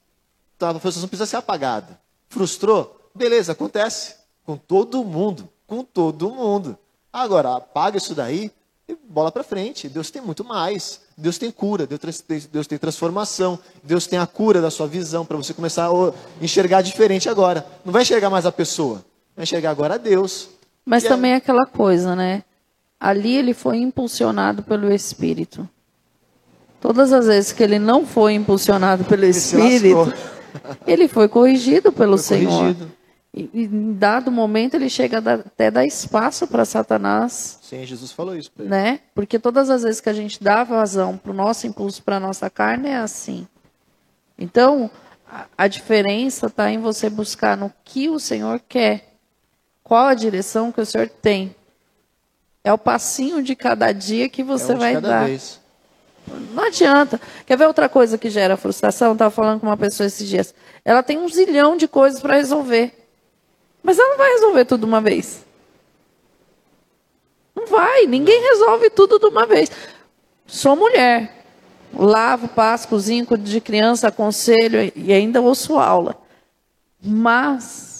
[0.56, 1.98] Então a frustração precisa ser apagada.
[2.28, 3.10] Frustrou?
[3.14, 4.16] Beleza, acontece.
[4.44, 5.48] Com todo mundo.
[5.66, 6.78] Com todo mundo.
[7.12, 8.50] Agora, apaga isso daí
[8.88, 9.88] e bola para frente.
[9.88, 11.00] Deus tem muito mais.
[11.16, 15.52] Deus tem cura, Deus tem transformação, Deus tem a cura da sua visão para você
[15.52, 17.66] começar a enxergar diferente agora.
[17.84, 19.04] Não vai enxergar mais a pessoa,
[19.36, 20.48] vai enxergar agora a Deus.
[20.84, 22.42] Mas e também é aquela coisa, né?
[22.98, 25.68] Ali ele foi impulsionado pelo Espírito.
[26.80, 30.12] Todas as vezes que ele não foi impulsionado pelo ele Espírito,
[30.86, 32.58] ele foi corrigido pelo foi Senhor.
[32.58, 32.92] Corrigido.
[33.34, 37.58] E, em dado momento ele chega a dar, até dar espaço para Satanás.
[37.62, 38.50] Sim, Jesus falou isso.
[38.58, 39.00] Né?
[39.14, 42.20] Porque todas as vezes que a gente dá vazão para o nosso impulso, para a
[42.20, 43.46] nossa carne, é assim.
[44.38, 44.90] Então,
[45.26, 49.11] a, a diferença está em você buscar no que o Senhor quer.
[49.92, 51.54] Qual a direção que o Senhor tem?
[52.64, 55.26] É o passinho de cada dia que você é um vai dar.
[55.26, 55.60] Vez.
[56.54, 57.20] Não adianta.
[57.44, 59.12] Quer ver outra coisa que gera frustração?
[59.12, 60.54] Estava falando com uma pessoa esses dias.
[60.82, 63.06] Ela tem um zilhão de coisas para resolver.
[63.82, 65.44] Mas ela não vai resolver tudo de uma vez.
[67.54, 68.06] Não vai.
[68.06, 69.70] Ninguém resolve tudo de uma vez.
[70.46, 71.44] Sou mulher.
[71.92, 76.16] Lavo, passo, cozinho, cuido de criança, aconselho e ainda ouço aula.
[77.04, 77.91] Mas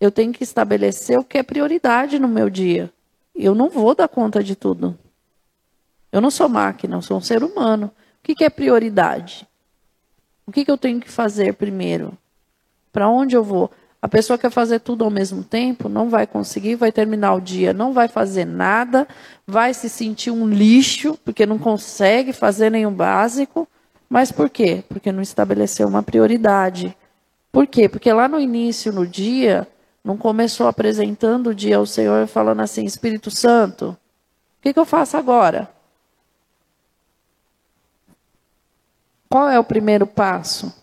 [0.00, 2.90] eu tenho que estabelecer o que é prioridade no meu dia.
[3.34, 4.98] Eu não vou dar conta de tudo.
[6.10, 7.86] Eu não sou máquina, eu sou um ser humano.
[7.86, 9.46] O que, que é prioridade?
[10.46, 12.16] O que, que eu tenho que fazer primeiro?
[12.92, 13.70] Para onde eu vou?
[14.02, 17.74] A pessoa quer fazer tudo ao mesmo tempo, não vai conseguir, vai terminar o dia,
[17.74, 19.06] não vai fazer nada,
[19.46, 23.68] vai se sentir um lixo, porque não consegue fazer nenhum básico.
[24.08, 24.82] Mas por quê?
[24.88, 26.96] Porque não estabeleceu uma prioridade.
[27.52, 27.88] Por quê?
[27.88, 29.68] Porque lá no início, no dia,
[30.02, 34.84] não começou apresentando o dia ao Senhor falando assim: Espírito Santo, o que, que eu
[34.84, 35.70] faço agora?
[39.28, 40.74] Qual é o primeiro passo?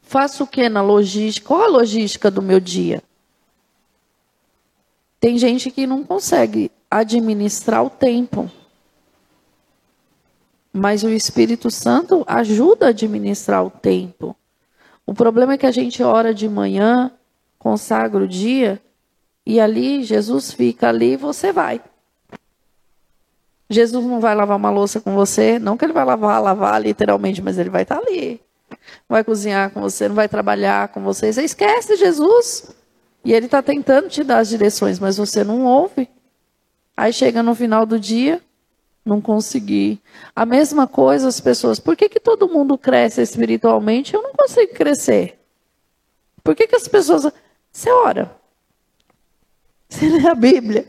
[0.00, 1.48] Faço o que na logística?
[1.48, 3.02] Qual a logística do meu dia?
[5.18, 8.50] Tem gente que não consegue administrar o tempo.
[10.72, 14.36] Mas o Espírito Santo ajuda a administrar o tempo.
[15.06, 17.10] O problema é que a gente ora de manhã,
[17.62, 18.82] consagra o dia
[19.46, 21.80] e ali Jesus fica ali e você vai.
[23.70, 27.40] Jesus não vai lavar uma louça com você, não que ele vai lavar, lavar literalmente,
[27.40, 28.40] mas ele vai estar ali.
[28.68, 31.32] Não vai cozinhar com você, não vai trabalhar com você.
[31.32, 32.74] Você esquece Jesus.
[33.24, 36.08] E ele está tentando te dar as direções, mas você não ouve.
[36.96, 38.42] Aí chega no final do dia,
[39.04, 40.02] não consegui.
[40.34, 41.78] A mesma coisa as pessoas.
[41.78, 44.14] Por que, que todo mundo cresce espiritualmente?
[44.14, 45.38] Eu não consigo crescer.
[46.42, 47.32] Por que, que as pessoas.
[47.72, 48.36] Você ora.
[49.88, 50.86] Você lê a Bíblia.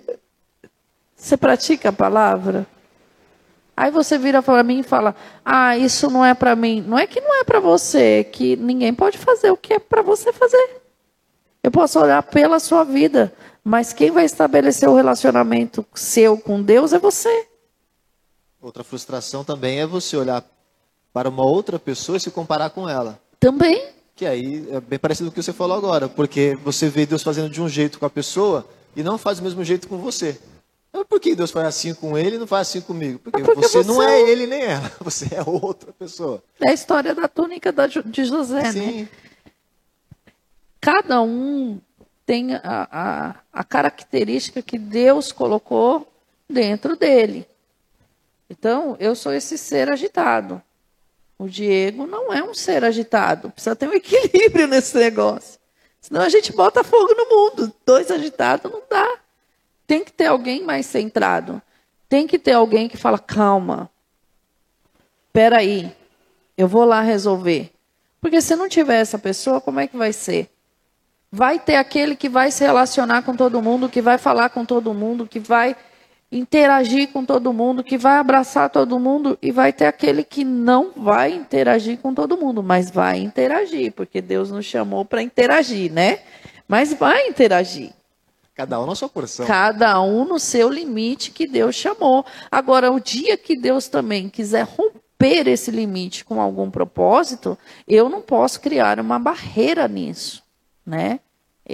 [1.15, 2.67] Você pratica a palavra.
[3.75, 6.81] Aí você vira para mim e fala: Ah, isso não é para mim.
[6.81, 9.79] Não é que não é para você, é que ninguém pode fazer o que é
[9.79, 10.81] para você fazer.
[11.63, 16.91] Eu posso olhar pela sua vida, mas quem vai estabelecer o relacionamento seu com Deus
[16.91, 17.47] é você.
[18.61, 20.43] Outra frustração também é você olhar
[21.13, 23.19] para uma outra pessoa e se comparar com ela.
[23.39, 23.93] Também.
[24.15, 27.23] Que aí é bem parecido com o que você falou agora, porque você vê Deus
[27.23, 30.39] fazendo de um jeito com a pessoa e não faz o mesmo jeito com você.
[30.91, 33.17] Mas por que Deus faz assim com ele e não faz assim comigo?
[33.17, 36.43] Porque, é porque você, você, não é ele nem ela, você é outra pessoa.
[36.63, 37.73] É a história da túnica
[38.05, 38.71] de José, né?
[38.71, 39.01] Sim.
[39.01, 39.09] né?
[40.83, 41.79] cada um
[42.25, 46.05] tem a, a, a característica que Deus colocou
[46.49, 47.47] dentro dele.
[48.49, 50.61] Então, eu sou esse ser agitado.
[51.43, 53.49] O Diego não é um ser agitado.
[53.49, 55.59] Precisa ter um equilíbrio nesse negócio.
[55.99, 57.73] Senão a gente bota fogo no mundo.
[57.85, 59.17] Dois agitados não dá.
[59.85, 61.61] Tem que ter alguém mais centrado.
[62.07, 63.89] Tem que ter alguém que fala, calma.
[65.33, 65.93] Peraí,
[66.57, 67.73] eu vou lá resolver.
[68.21, 70.49] Porque se não tiver essa pessoa, como é que vai ser?
[71.29, 74.93] Vai ter aquele que vai se relacionar com todo mundo, que vai falar com todo
[74.93, 75.75] mundo, que vai
[76.33, 80.91] interagir com todo mundo, que vai abraçar todo mundo, e vai ter aquele que não
[80.95, 86.19] vai interagir com todo mundo, mas vai interagir, porque Deus nos chamou para interagir, né?
[86.67, 87.91] Mas vai interagir.
[88.55, 89.45] Cada um na sua porção.
[89.45, 92.25] Cada um no seu limite que Deus chamou.
[92.51, 97.57] Agora, o dia que Deus também quiser romper esse limite com algum propósito,
[97.87, 100.43] eu não posso criar uma barreira nisso,
[100.85, 101.19] né?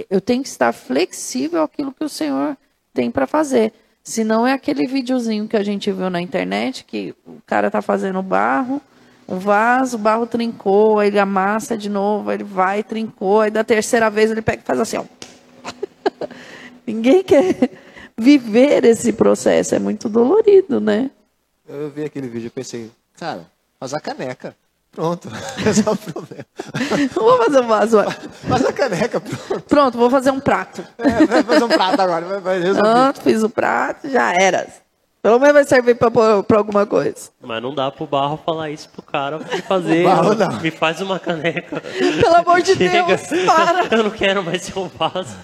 [0.08, 2.56] Eu tenho que estar flexível àquilo que o Senhor
[2.94, 3.72] tem para fazer.
[4.10, 7.80] Se não é aquele videozinho que a gente viu na internet, que o cara está
[7.80, 8.82] fazendo barro,
[9.28, 13.52] um vaso, o barro trincou, aí ele amassa de novo, aí ele vai, trincou, aí
[13.52, 15.04] da terceira vez ele pega e faz assim, ó.
[16.84, 17.70] Ninguém quer
[18.18, 21.08] viver esse processo, é muito dolorido, né?
[21.68, 23.48] Eu vi aquele vídeo e pensei, cara,
[23.78, 24.56] faz a caneca.
[24.92, 25.28] Pronto,
[25.64, 26.44] esse é o problema.
[27.14, 27.98] Vou fazer um vaso.
[28.48, 29.64] Faz a caneca, pronto.
[29.68, 30.84] Pronto, vou fazer um prato.
[30.98, 32.80] É, vai fazer um prato agora, vai, vai resolver.
[32.80, 34.66] Pronto, fiz o prato, já era.
[35.22, 37.30] Pelo menos vai servir para alguma coisa.
[37.42, 40.02] Mas não dá pro barro falar isso pro cara pra fazer.
[40.02, 40.60] Barro não.
[40.60, 41.80] Me faz uma caneca.
[41.80, 43.04] Pelo amor de Chega.
[43.04, 43.86] Deus, para.
[43.96, 45.36] Eu não quero mais ser um vaso.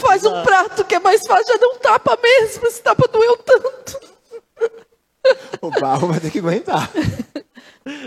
[0.00, 2.66] Faz um prato que é mais fácil, já não tapa mesmo.
[2.66, 4.00] Esse tapa doeu tanto.
[5.62, 6.90] O barro vai ter que aguentar.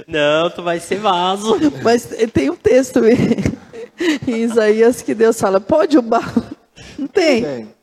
[0.08, 1.58] Não, tu vai ser vaso.
[1.84, 3.02] Mas tem um texto
[4.28, 6.44] em Isaías que Deus fala: pode o barro?
[6.98, 7.44] Não tem?
[7.44, 7.76] Tem.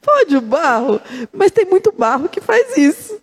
[0.00, 1.00] Pode o barro?
[1.32, 3.20] Mas tem muito barro que faz isso.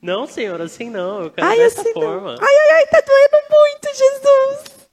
[0.00, 1.24] Não, senhor, assim não.
[1.24, 2.34] Eu quero Ai, dessa assim forma.
[2.34, 2.42] não.
[2.42, 4.88] Ai, ai, ai, tá doendo muito, Jesus.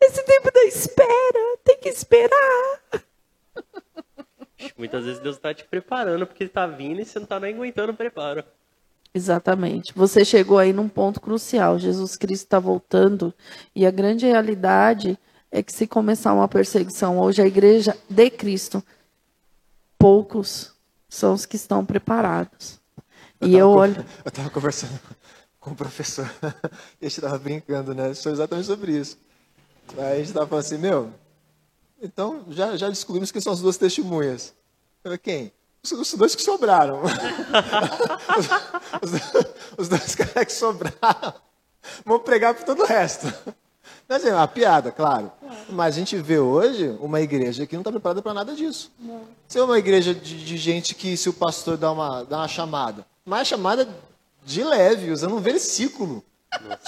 [0.00, 2.80] Esse tempo da espera, tem que esperar.
[4.76, 7.54] Muitas vezes Deus tá te preparando porque ele tá vindo e você não tá nem
[7.54, 8.44] aguentando o preparo.
[9.14, 9.92] Exatamente.
[9.94, 11.78] Você chegou aí num ponto crucial.
[11.78, 13.32] Jesus Cristo está voltando
[13.74, 15.18] e a grande realidade
[15.50, 18.82] é que se começar uma perseguição hoje, a igreja de Cristo,
[19.98, 20.72] poucos
[21.08, 22.80] são os que estão preparados.
[23.40, 24.02] E eu olho.
[24.24, 24.98] Eu tava conversando
[25.60, 26.28] com o professor,
[27.00, 28.14] e a gente tava brincando, né?
[28.14, 29.18] Foi exatamente sobre isso.
[29.96, 31.12] Aí a gente tava falando assim, meu,
[32.00, 34.54] então já, já descobrimos quem são as duas testemunhas.
[35.04, 35.52] Eu quem?
[35.84, 37.02] Os, dois que sobraram.
[37.02, 37.10] os,
[39.10, 39.46] os-
[39.78, 41.34] os dois caras que sobraram
[42.04, 43.32] vão pregar para todo o resto.
[44.08, 45.32] Mas é uma piada, claro.
[45.68, 48.92] Mas a gente vê hoje uma igreja que não está preparada para nada disso.
[49.48, 52.48] Se é uma igreja de, de gente que, se o pastor dá uma, dá uma
[52.48, 53.88] chamada, mas chamada
[54.44, 56.22] de leve, usando um versículo.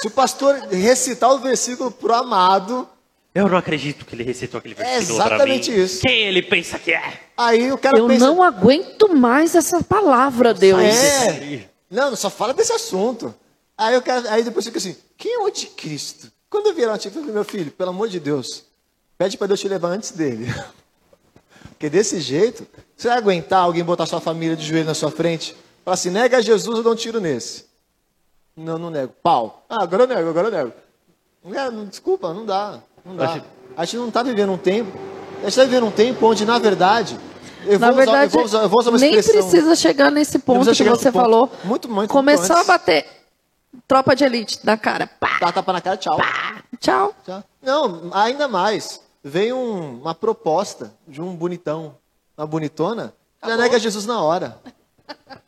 [0.01, 2.89] Se o pastor recitar o versículo pro amado,
[3.35, 5.35] Eu não acredito que ele recitou aquele É versículo pra mim.
[5.35, 6.01] exatamente isso.
[6.03, 7.21] Quem ele pensa que é?
[7.37, 8.25] aí o cara Eu pensa.
[8.25, 10.81] não aguento mais essa palavra, Deus.
[10.81, 11.69] É.
[11.91, 13.35] Não, só fala desse assunto.
[13.77, 16.31] Aí, o cara, aí depois fica assim: quem é o anticristo?
[16.49, 18.65] Quando eu vier o anticristo, eu falei, meu filho, pelo amor de Deus,
[19.19, 20.47] pede para Deus te levar antes dele.
[21.71, 22.65] Porque desse jeito,
[22.97, 25.57] você vai aguentar alguém botar sua família de joelho na sua frente?
[25.85, 27.65] Falar assim: nega Jesus, eu dou um tiro nesse.
[28.57, 29.13] Não, não nego.
[29.25, 29.67] Pau.
[29.69, 30.73] Ah, agora eu nego, agora eu nego.
[31.59, 32.81] É, não- desculpa, não dá.
[33.05, 33.25] Não dá.
[33.27, 33.43] Acho-
[33.77, 34.97] A gente não está vivendo um tempo.
[35.39, 37.19] A gente está vivendo um tempo onde, na verdade.
[37.67, 39.49] Eu Na vou usar- verdade, eu vou usar, eu vou usar uma nem expressão.
[39.51, 41.23] precisa chegar nesse ponto precisa que chegar você ponto.
[41.23, 41.51] falou.
[41.65, 43.07] Muito, muito, Começou muito a bater.
[43.89, 45.07] Tropa de elite na cara.
[45.07, 46.19] Pá, Dá tapa na cara, tchau.
[46.79, 47.15] tchau.
[47.25, 47.45] Tchau.
[47.63, 49.01] Não, ainda mais.
[49.23, 51.95] Veio um- uma proposta de um bonitão,
[52.37, 53.13] uma bonitona,
[53.45, 54.59] já nega Jesus na hora.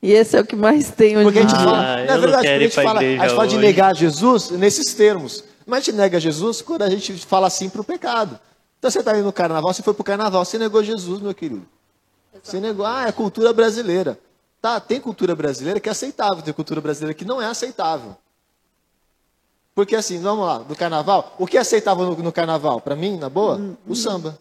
[0.00, 2.16] E esse é o que mais tem hoje Porque a em gente fala, Ah, na
[2.16, 5.42] verdade, a gente fala, a gente fala de negar Jesus nesses termos.
[5.66, 8.38] Mas a gente nega Jesus quando a gente fala assim pro pecado.
[8.78, 11.66] Então você está indo no carnaval, você foi pro carnaval, você negou Jesus, meu querido.
[12.42, 14.18] Você negou, ah, é cultura brasileira.
[14.60, 18.16] Tá, tem cultura brasileira que é aceitável, tem cultura brasileira que não é aceitável.
[19.74, 22.80] Porque assim, vamos lá, do carnaval, o que é aceitável no, no carnaval?
[22.80, 24.38] Para mim, na boa, o samba.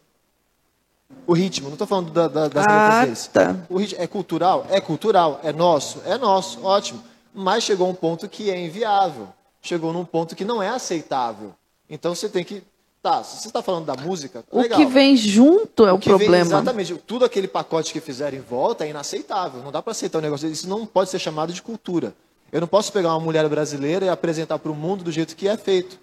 [1.26, 3.56] O ritmo, não estou falando da, da, das Ah, tá.
[3.70, 4.66] O ritmo é cultural?
[4.70, 5.40] É cultural.
[5.44, 6.02] É nosso?
[6.06, 6.64] É nosso.
[6.64, 7.02] Ótimo.
[7.34, 9.28] Mas chegou um ponto que é inviável.
[9.62, 11.54] Chegou num ponto que não é aceitável.
[11.90, 12.64] Então você tem que.
[13.04, 14.78] Tá, se você está falando da música, O legal.
[14.80, 16.46] que vem junto é o, O que vem- problema.
[16.46, 16.94] exatamente.
[17.06, 19.62] Tudo aquele pacote que fizeram em volta é inaceitável.
[19.64, 20.48] Não dá para aceitar um negócio.
[20.48, 22.14] Isso não pode ser chamado de cultura.
[22.52, 25.48] Eu não posso pegar uma mulher brasileira e apresentar para o mundo do jeito que
[25.48, 25.98] é feito.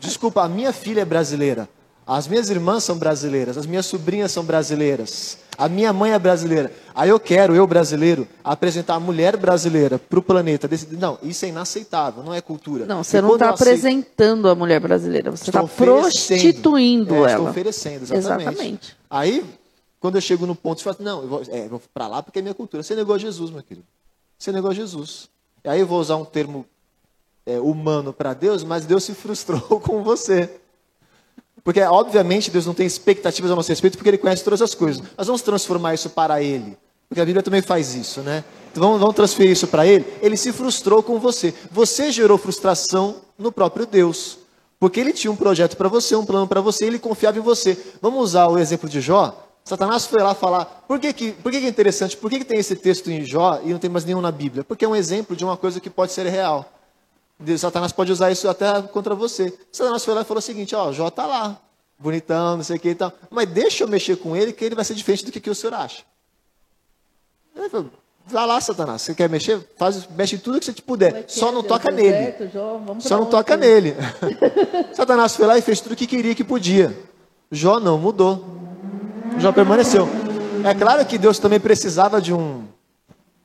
[0.00, 1.68] Desculpa, a minha filha é brasileira.
[2.12, 6.72] As minhas irmãs são brasileiras, as minhas sobrinhas são brasileiras, a minha mãe é brasileira.
[6.92, 10.68] Aí eu quero, eu brasileiro, apresentar a mulher brasileira para o planeta.
[10.90, 12.84] Não, isso é inaceitável, não é cultura.
[12.84, 14.48] Não, você não está apresentando aceito...
[14.48, 17.30] a mulher brasileira, você está prostituindo é, ela.
[17.30, 18.48] Estou oferecendo, exatamente.
[18.48, 18.96] exatamente.
[19.08, 19.44] Aí,
[20.00, 22.40] quando eu chego no ponto, você fala, não, eu vou, é, vou para lá porque
[22.40, 22.82] é minha cultura.
[22.82, 23.86] Você negou Jesus, meu querido.
[24.36, 25.28] Você negou Jesus.
[25.64, 26.66] E aí eu vou usar um termo
[27.46, 30.50] é, humano para Deus, mas Deus se frustrou com você.
[31.62, 35.02] Porque, obviamente, Deus não tem expectativas a nosso respeito, porque Ele conhece todas as coisas.
[35.16, 36.76] Mas vamos transformar isso para Ele.
[37.08, 38.44] Porque a Bíblia também faz isso, né?
[38.70, 40.04] Então vamos, vamos transferir isso para Ele.
[40.22, 41.52] Ele se frustrou com você.
[41.70, 44.38] Você gerou frustração no próprio Deus.
[44.78, 47.42] Porque Ele tinha um projeto para você, um plano para você, e Ele confiava em
[47.42, 47.76] você.
[48.00, 49.46] Vamos usar o exemplo de Jó?
[49.64, 50.64] Satanás foi lá falar.
[50.88, 52.16] Por que, que, por que, que é interessante?
[52.16, 54.64] Por que, que tem esse texto em Jó e não tem mais nenhum na Bíblia?
[54.64, 56.72] Porque é um exemplo de uma coisa que pode ser real.
[57.58, 59.56] Satanás pode usar isso até contra você.
[59.72, 61.60] Satanás foi lá e falou o seguinte: ó, Jó está lá,
[61.98, 63.12] bonitão, não sei o que e tal.
[63.30, 65.54] Mas deixa eu mexer com ele, que ele vai ser diferente do que, que o
[65.54, 66.02] senhor acha.
[67.56, 67.90] Ele falou,
[68.30, 69.02] Vai lá, Satanás.
[69.02, 69.60] Você quer mexer?
[69.76, 71.24] Faz, mexe em tudo que você puder.
[71.26, 72.10] Só não toca nele.
[72.10, 73.96] Certo, Jó, Só não toca nele.
[74.94, 76.96] Satanás foi lá e fez tudo o que queria que podia.
[77.50, 78.44] Jó não mudou.
[79.38, 80.08] Jó permaneceu.
[80.64, 82.64] É claro que Deus também precisava de um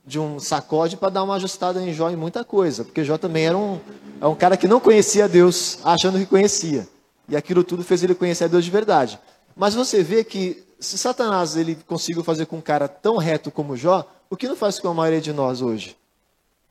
[0.06, 3.46] de um sacode para dar uma ajustada em Jó em muita coisa, porque Jó também
[3.46, 3.80] era um,
[4.20, 6.86] é um cara que não conhecia Deus, achando que conhecia.
[7.28, 9.18] E aquilo tudo fez ele conhecer a Deus de verdade.
[9.56, 13.76] Mas você vê que se Satanás ele conseguiu fazer com um cara tão reto como
[13.76, 15.96] Jó, o que não faz com a maioria de nós hoje?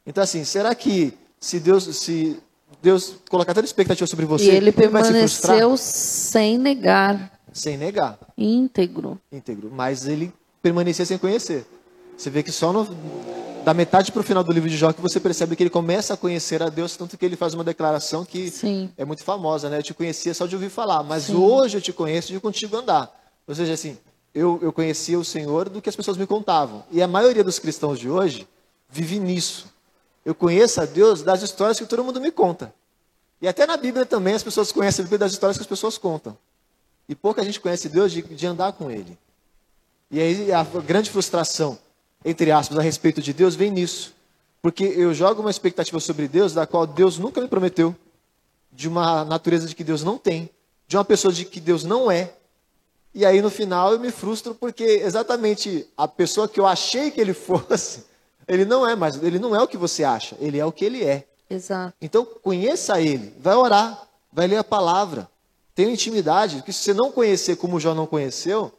[0.05, 2.39] Então assim, será que se Deus se
[2.81, 9.19] Deus colocar tanta expectativa sobre você, e ele, ele permaneceu sem negar, sem negar, íntegro,
[9.31, 10.31] íntegro, mas ele
[10.61, 11.65] permanecia sem conhecer.
[12.17, 12.87] Você vê que só no,
[13.65, 16.13] da metade para o final do livro de Jó que você percebe que ele começa
[16.13, 18.91] a conhecer a Deus, tanto que ele faz uma declaração que Sim.
[18.95, 19.79] é muito famosa, né?
[19.79, 21.35] Eu te conhecia só de ouvir falar, mas Sim.
[21.35, 23.11] hoje eu te conheço de contigo andar.
[23.47, 23.97] Ou seja, assim,
[24.35, 26.83] eu, eu conhecia o Senhor do que as pessoas me contavam.
[26.91, 28.47] E a maioria dos cristãos de hoje
[28.87, 29.65] vive nisso.
[30.23, 32.73] Eu conheço a Deus das histórias que todo mundo me conta.
[33.41, 35.97] E até na Bíblia também as pessoas conhecem a Bíblia das histórias que as pessoas
[35.97, 36.37] contam.
[37.09, 39.17] E pouca gente conhece Deus de, de andar com Ele.
[40.11, 41.77] E aí a grande frustração
[42.25, 44.13] entre aspas, a respeito de Deus vem nisso.
[44.61, 47.95] Porque eu jogo uma expectativa sobre Deus da qual Deus nunca me prometeu,
[48.71, 50.49] de uma natureza de que Deus não tem,
[50.87, 52.33] de uma pessoa de que Deus não é.
[53.13, 57.21] E aí no final eu me frustro porque exatamente a pessoa que eu achei que
[57.21, 58.03] ele fosse,
[58.47, 60.83] ele não é mais, ele não é o que você acha, ele é o que
[60.83, 61.27] ele é.
[61.47, 61.95] Exato.
[62.01, 65.29] Então conheça ele, vai orar, vai ler a palavra,
[65.75, 68.71] tenha intimidade, porque se você não conhecer como Jó não conheceu,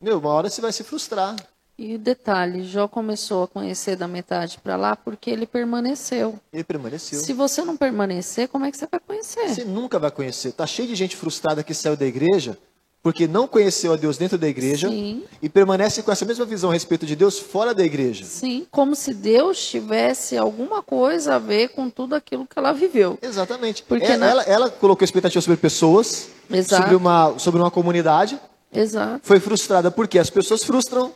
[0.00, 1.36] meu, uma hora você vai se frustrar.
[1.76, 6.38] E o detalhe, Jó começou a conhecer da metade para lá porque ele permaneceu.
[6.52, 7.18] Ele permaneceu.
[7.18, 9.48] Se você não permanecer, como é que você vai conhecer?
[9.48, 10.52] Você nunca vai conhecer.
[10.52, 12.56] Tá cheio de gente frustrada que saiu da igreja
[13.04, 15.24] porque não conheceu a Deus dentro da igreja Sim.
[15.42, 18.24] e permanece com essa mesma visão a respeito de Deus fora da igreja.
[18.24, 23.18] Sim, como se Deus tivesse alguma coisa a ver com tudo aquilo que ela viveu.
[23.20, 23.82] Exatamente.
[23.82, 24.26] Porque ela, na...
[24.26, 26.82] ela, ela colocou expectativa sobre pessoas, Exato.
[26.82, 28.40] sobre uma, sobre uma comunidade.
[28.72, 29.20] Exato.
[29.22, 31.12] Foi frustrada porque as pessoas frustram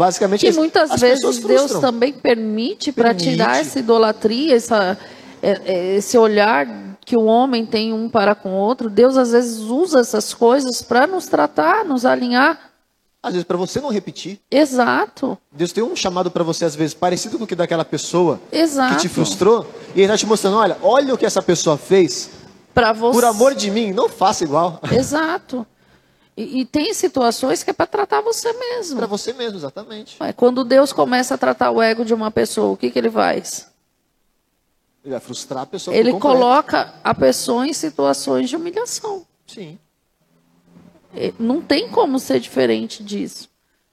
[0.00, 4.96] Basicamente, e muitas vezes Deus também permite para tirar essa idolatria, essa,
[5.42, 8.88] é, é, esse olhar que o homem tem um para com o outro.
[8.88, 12.58] Deus às vezes usa essas coisas para nos tratar, nos alinhar.
[13.22, 14.40] Às vezes para você não repetir.
[14.50, 15.36] Exato.
[15.52, 18.94] Deus tem um chamado para você às vezes parecido com o que daquela pessoa Exato.
[18.94, 22.30] que te frustrou e ele está te mostrando, olha, olha o que essa pessoa fez.
[22.72, 23.20] Para você.
[23.20, 24.80] Por amor de mim, não faça igual.
[24.90, 25.66] Exato.
[26.40, 28.96] E, e, tem situações que é para tratar você mesmo.
[28.96, 30.16] Para você mesmo, exatamente.
[30.32, 33.70] quando Deus começa a tratar o ego de uma pessoa, o que, que ele faz?
[35.04, 35.94] Ele vai frustrar a pessoa.
[35.94, 39.26] Ele coloca a pessoa em situações de humilhação.
[39.46, 39.78] Sim.
[41.38, 43.50] Não tem como ser diferente disso.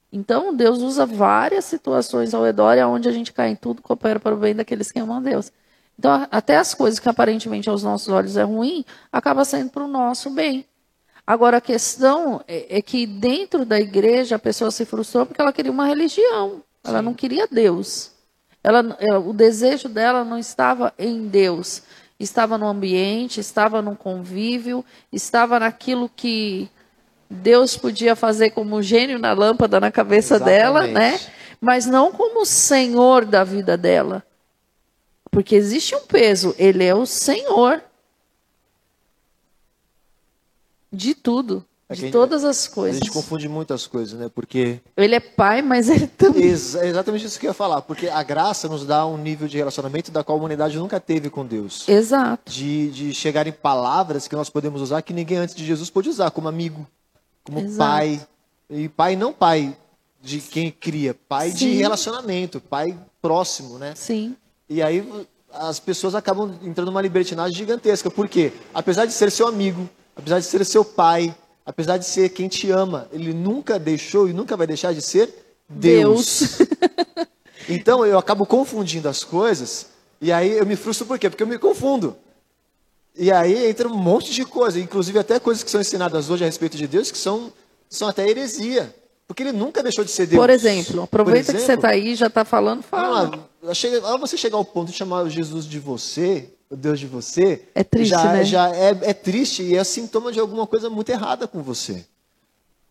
[0.10, 4.22] Então, Deus usa várias situações ao redor e aonde a gente cai em tudo, coopera
[4.22, 5.52] para o bem daqueles que amam a Deus.
[6.00, 9.88] Então, até as coisas que aparentemente aos nossos olhos é ruim, acaba sendo para o
[9.88, 10.66] nosso bem.
[11.28, 15.52] Agora, a questão é, é, que dentro da igreja a pessoa se frustrou porque ela
[15.52, 16.64] queria uma religião.
[16.82, 17.06] Ela Sim.
[17.06, 18.12] não queria Deus.
[18.64, 21.84] Ela, ela, o desejo dela não estava em Deus.
[22.18, 26.70] Estava no ambiente, estava no convívio, estava naquilo que
[27.30, 30.60] Deus podia fazer como gênio na lâmpada na cabeça Exatamente.
[30.62, 31.20] dela, né?
[31.60, 34.24] Mas não como Senhor da vida dela.
[35.30, 37.84] Porque existe um peso, ele é o Senhor.
[40.92, 41.64] De tudo.
[41.90, 43.00] É a de gente- todas as A coisas.
[43.00, 44.30] gente confunde muitas coisas, né?
[44.34, 46.44] Porque Ele é pai, mas ele também.
[46.44, 49.48] Exa- é exatamente isso que eu ia falar, porque a graça nos dá um nível
[49.48, 51.88] de relacionamento da qual a humanidade nunca teve com Deus.
[51.88, 52.52] Exato.
[52.52, 56.10] De, de chegar em palavras que nós podemos usar que ninguém antes de Jesus pôde
[56.10, 56.86] usar, como amigo,
[57.44, 57.78] como Exato.
[57.78, 58.28] pai.
[58.70, 59.74] E pai não pai
[60.22, 61.74] de quem cria, pai de Sim.
[61.76, 63.94] relacionamento, pai próximo, né?
[63.96, 64.36] Sim.
[64.70, 65.08] E aí
[65.54, 68.12] as pessoas acabam entrando numa libertinagem gigantesca.
[68.12, 68.52] Por quê?
[68.74, 72.72] Apesar de ser seu amigo, apesar de ser seu pai, apesar de ser quem te
[72.72, 75.30] ama, ele nunca deixou e nunca vai deixar de ser
[75.70, 76.60] Deus.
[77.70, 79.88] então eu acabo confundindo as coisas
[80.20, 81.30] e aí eu me frustro por quê?
[81.30, 82.16] Porque eu me confundo.
[83.16, 86.48] E aí entra um monte de coisa, inclusive até coisas que são ensinadas hoje a
[86.48, 87.52] respeito de Deus que são,
[87.90, 88.94] são até heresia.
[89.28, 90.40] Porque ele nunca deixou de ser Deus.
[90.40, 93.50] Por exemplo, aproveita Por que você exemplo, está aí já está falando, fala.
[93.68, 97.08] ah, chega, ao você chegar ao ponto de chamar Jesus de você, o Deus de
[97.08, 98.44] você, É triste, já, né?
[98.44, 102.06] já é, é triste e é sintoma de alguma coisa muito errada com você.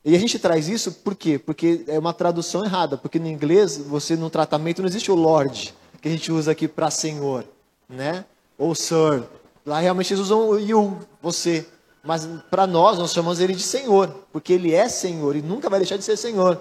[0.05, 1.37] E a gente traz isso por quê?
[1.37, 2.97] Porque é uma tradução errada.
[2.97, 6.69] Porque no inglês, você no tratamento não existe o Lord, que a gente usa aqui
[6.69, 7.45] para Senhor,
[7.89, 8.25] né?
[8.57, 9.25] Ou Sir.
[9.65, 11.67] Lá realmente eles usam o you, você.
[12.05, 15.81] Mas para nós, nós chamamos ele de Senhor, porque ele é Senhor e nunca vai
[15.81, 16.61] deixar de ser Senhor.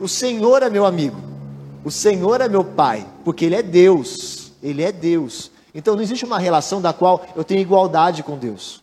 [0.00, 1.16] O Senhor é meu amigo.
[1.84, 4.50] O Senhor é meu pai, porque ele é Deus.
[4.60, 5.49] Ele é Deus.
[5.74, 8.82] Então não existe uma relação da qual eu tenho igualdade com Deus.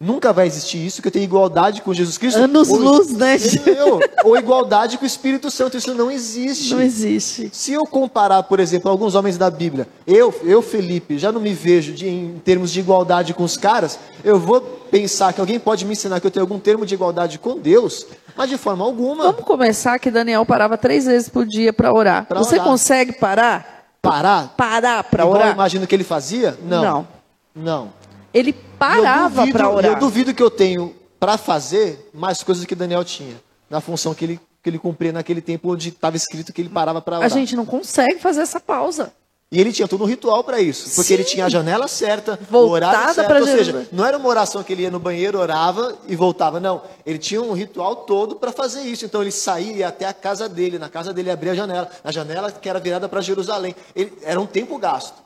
[0.00, 2.38] Nunca vai existir isso, que eu tenho igualdade com Jesus Cristo.
[2.38, 3.34] Anos ou- luz, né?
[3.34, 3.98] Entendeu?
[4.22, 5.76] Ou igualdade com o Espírito Santo.
[5.76, 6.72] Isso não existe.
[6.72, 7.50] Não existe.
[7.52, 11.52] Se eu comparar, por exemplo, alguns homens da Bíblia, eu, eu Felipe, já não me
[11.52, 15.84] vejo de- em termos de igualdade com os caras, eu vou pensar que alguém pode
[15.84, 18.06] me ensinar que eu tenho algum termo de igualdade com Deus,
[18.36, 19.24] mas de forma alguma.
[19.32, 22.24] Vamos começar que Daniel parava três vezes por dia para orar.
[22.24, 22.68] Pra Você orar.
[22.68, 23.77] consegue parar?
[24.00, 24.54] Parar?
[24.56, 25.54] Parar para Igual eu orar?
[25.54, 26.56] imagino que ele fazia?
[26.62, 26.82] Não.
[26.82, 27.08] Não.
[27.54, 27.92] Não.
[28.32, 29.92] Ele parava para orar.
[29.92, 33.36] Eu duvido que eu tenho para fazer mais coisas que Daniel tinha,
[33.68, 37.00] na função que ele, que ele cumpria naquele tempo onde estava escrito que ele parava
[37.00, 37.30] para A orar.
[37.30, 39.12] gente não consegue fazer essa pausa.
[39.50, 41.14] E ele tinha todo um ritual para isso, porque Sim.
[41.14, 43.34] ele tinha a janela certa, o Voltada horário certo.
[43.34, 46.60] Ou seja, não era uma oração que ele ia no banheiro, orava e voltava.
[46.60, 49.06] Não, ele tinha um ritual todo para fazer isso.
[49.06, 52.12] Então ele saía ia até a casa dele, na casa dele abria a janela, a
[52.12, 53.74] janela que era virada para Jerusalém.
[53.96, 55.16] Ele, era um tempo gasto.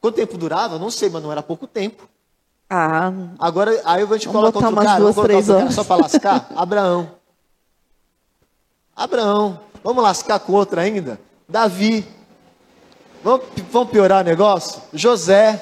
[0.00, 0.78] Quanto tempo durava?
[0.78, 2.08] Não sei, mas não era pouco tempo.
[2.70, 5.96] Ah, Agora, aí eu vou te colocar outro cara, duas, colocar outro cara só para
[5.96, 6.48] lascar?
[6.56, 7.10] Abraão.
[8.96, 9.60] Abraão.
[9.84, 11.20] Vamos lascar com outro ainda?
[11.46, 12.15] Davi.
[13.26, 14.80] Vamos, vamos piorar o negócio?
[14.92, 15.60] José.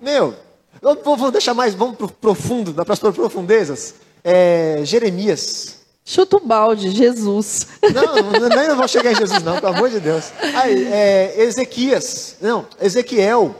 [0.00, 0.36] Meu,
[0.80, 3.96] vamos, deixar mais, vamos pro profundo, para as profundezas.
[4.22, 5.78] É, Jeremias.
[6.04, 7.66] chuta o balde, Jesus.
[7.92, 10.30] Não, nem não vou chegar em Jesus, não, pelo amor de Deus.
[10.54, 12.36] Aí, é, Ezequias.
[12.40, 13.52] Não, Ezequiel.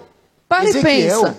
[0.49, 1.23] Para e Ezequiel.
[1.23, 1.37] pensa.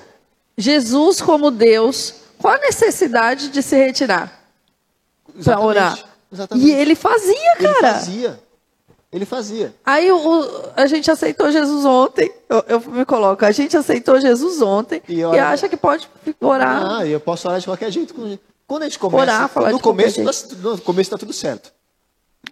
[0.57, 4.43] Jesus como Deus, qual a necessidade de se retirar
[5.41, 5.97] para orar?
[6.29, 6.67] Exatamente.
[6.67, 7.93] E ele fazia, Ele cara.
[7.93, 8.50] fazia.
[9.11, 9.73] Ele fazia.
[9.85, 12.31] Aí o- a gente aceitou Jesus ontem.
[12.47, 16.09] Eu, eu me coloco, a gente aceitou Jesus ontem E e, olha- acha que pode
[16.39, 16.99] orar.
[16.99, 18.13] Ah, eu posso orar de qualquer jeito.
[18.65, 21.73] Quando a gente começa, Orar, falar no começo, no começo está tudo certo.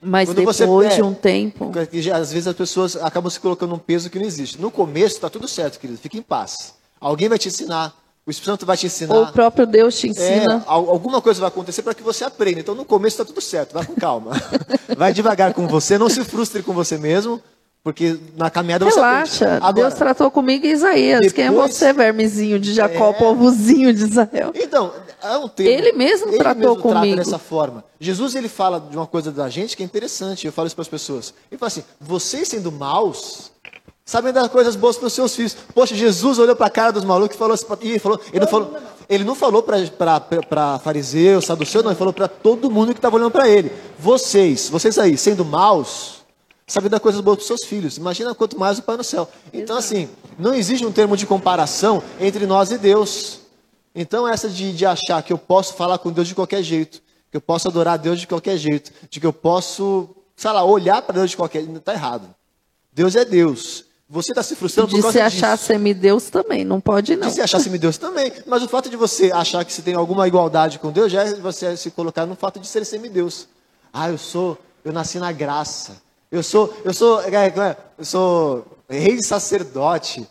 [0.02, 1.72] Mas quando depois você- de é, um tempo.
[1.72, 4.60] Porque já, às vezes as pessoas acabam se colocando um peso que não existe.
[4.62, 5.98] No começo está tudo certo, querido.
[5.98, 6.74] Fique em paz.
[7.00, 7.94] Alguém vai te ensinar.
[8.30, 9.16] O Espírito Santo vai te ensinar.
[9.16, 10.64] Ou o próprio Deus te É, ensina.
[10.68, 12.60] al- alguma coisa vai acontecer para que você aprenda.
[12.60, 14.34] Então, no começo está tudo certo, vai com calma.
[14.96, 17.42] vai devagar com você, não se frustre com você mesmo,
[17.84, 19.56] porque na caminhada você Relaxa.
[19.56, 21.34] Agora, Deus tratou comigo em Isaías.
[21.34, 23.14] Quem é depois- você, vermezinho de Jacó, É.
[23.14, 24.52] povozinho de Israel?
[24.54, 25.72] Então, é um termo.
[25.72, 27.16] Ele mesmo tratou trata comigo.
[27.16, 27.84] dessa forma.
[28.00, 30.46] Jesus ele fala de uma coisa da gente que é interessante.
[30.46, 31.34] Eu falo isso para as pessoas.
[31.52, 33.52] Ele fala assim: vocês sendo maus,
[34.10, 35.56] sabem dar coisas boas para os seus filhos.
[35.72, 38.40] Poxa, Jesus olhou para a cara dos malucos e falou assim, e ele falou, ele
[38.40, 42.98] não falou, ele não falou para fariseu, saduceu, não, ele falou para todo mundo que
[42.98, 43.72] estava olhando para ele.
[44.00, 46.24] Vocês, vocês aí, sendo maus,
[46.66, 47.98] sabem dar coisas boas para os seus filhos.
[47.98, 49.30] Imagina quanto mais o Pai no céu.
[49.54, 53.42] Então, assim, não existe um termo de comparação entre nós e Deus.
[53.94, 57.00] Então, essa de, de achar que eu posso falar com Deus de qualquer jeito,
[57.30, 60.64] que eu posso adorar a Deus de qualquer jeito, de que eu posso, sei lá,
[60.64, 62.28] olhar para Deus de qualquer jeito, está errado.
[62.92, 63.88] Deus é Deus.
[64.10, 65.68] Você está se frustrando De por causa se achar disso.
[65.68, 67.28] semideus também, não pode não.
[67.28, 68.34] De se achar semideus também.
[68.48, 71.36] Mas o fato de você achar que você tem alguma igualdade com Deus já é
[71.36, 73.48] você se colocar no fato de ser semideus.
[73.94, 76.02] Ah, eu sou, eu nasci na graça.
[76.32, 80.28] Eu sou, eu sou, é, é, eu sou rei sacerdote.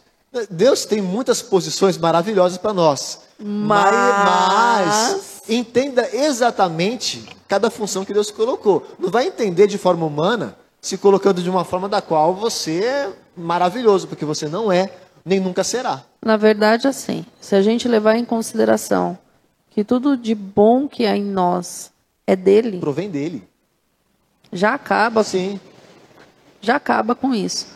[0.50, 3.20] Deus tem muitas posições maravilhosas para nós.
[3.38, 3.92] Mas...
[3.92, 8.84] mas entenda exatamente cada função que Deus colocou.
[8.98, 13.12] Não vai entender de forma humana se colocando de uma forma da qual você é
[13.38, 14.90] maravilhoso, porque você não é,
[15.24, 16.04] nem nunca será.
[16.24, 19.16] Na verdade, assim, se a gente levar em consideração
[19.70, 21.92] que tudo de bom que há em nós
[22.26, 23.46] é dele, Provém dele.
[24.52, 25.60] já acaba, Sim.
[26.60, 27.66] já acaba com isso.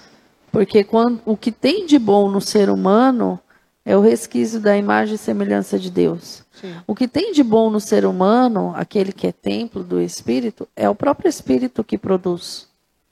[0.50, 3.38] Porque quando, o que tem de bom no ser humano
[3.84, 6.42] é o resquício da imagem e semelhança de Deus.
[6.52, 6.74] Sim.
[6.86, 10.88] O que tem de bom no ser humano, aquele que é templo do Espírito, é
[10.88, 12.68] o próprio Espírito que produz.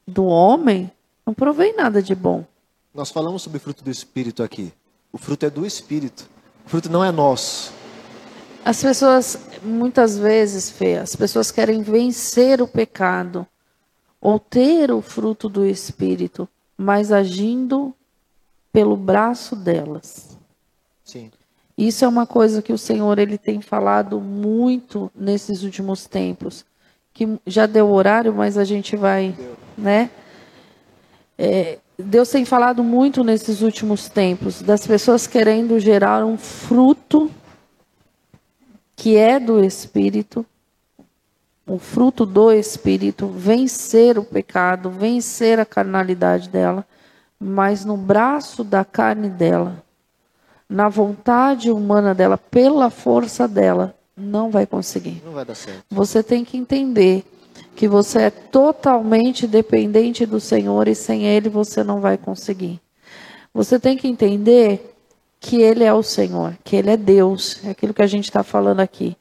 [0.07, 0.91] Do homem,
[1.27, 2.45] não provém nada de bom.
[2.95, 4.73] Nós falamos sobre o fruto do Espírito aqui.
[5.13, 6.29] O fruto é do Espírito.
[6.67, 7.73] O fruto não é nosso.
[8.65, 13.47] As pessoas, muitas vezes, Fê, as pessoas querem vencer o pecado
[14.21, 17.95] ou ter o fruto do Espírito, mas agindo
[18.73, 20.37] pelo braço delas.
[21.05, 21.31] Sim.
[21.77, 26.65] Isso é uma coisa que o Senhor ele tem falado muito nesses últimos tempos.
[27.15, 29.35] Que já deu o horário, mas a gente vai,
[29.77, 30.11] né?
[31.43, 37.31] É, Deus tem falado muito nesses últimos tempos das pessoas querendo gerar um fruto
[38.95, 40.45] que é do Espírito,
[41.67, 46.85] o fruto do Espírito, vencer o pecado, vencer a carnalidade dela,
[47.39, 49.83] mas no braço da carne dela,
[50.69, 55.23] na vontade humana dela, pela força dela, não vai conseguir.
[55.25, 55.85] Não vai dar certo.
[55.89, 57.25] Você tem que entender
[57.75, 62.81] que você é totalmente dependente do Senhor e sem Ele você não vai conseguir.
[63.53, 64.95] Você tem que entender
[65.41, 68.43] que Ele é o Senhor, que Ele é Deus, é aquilo que a gente está
[68.43, 69.17] falando aqui.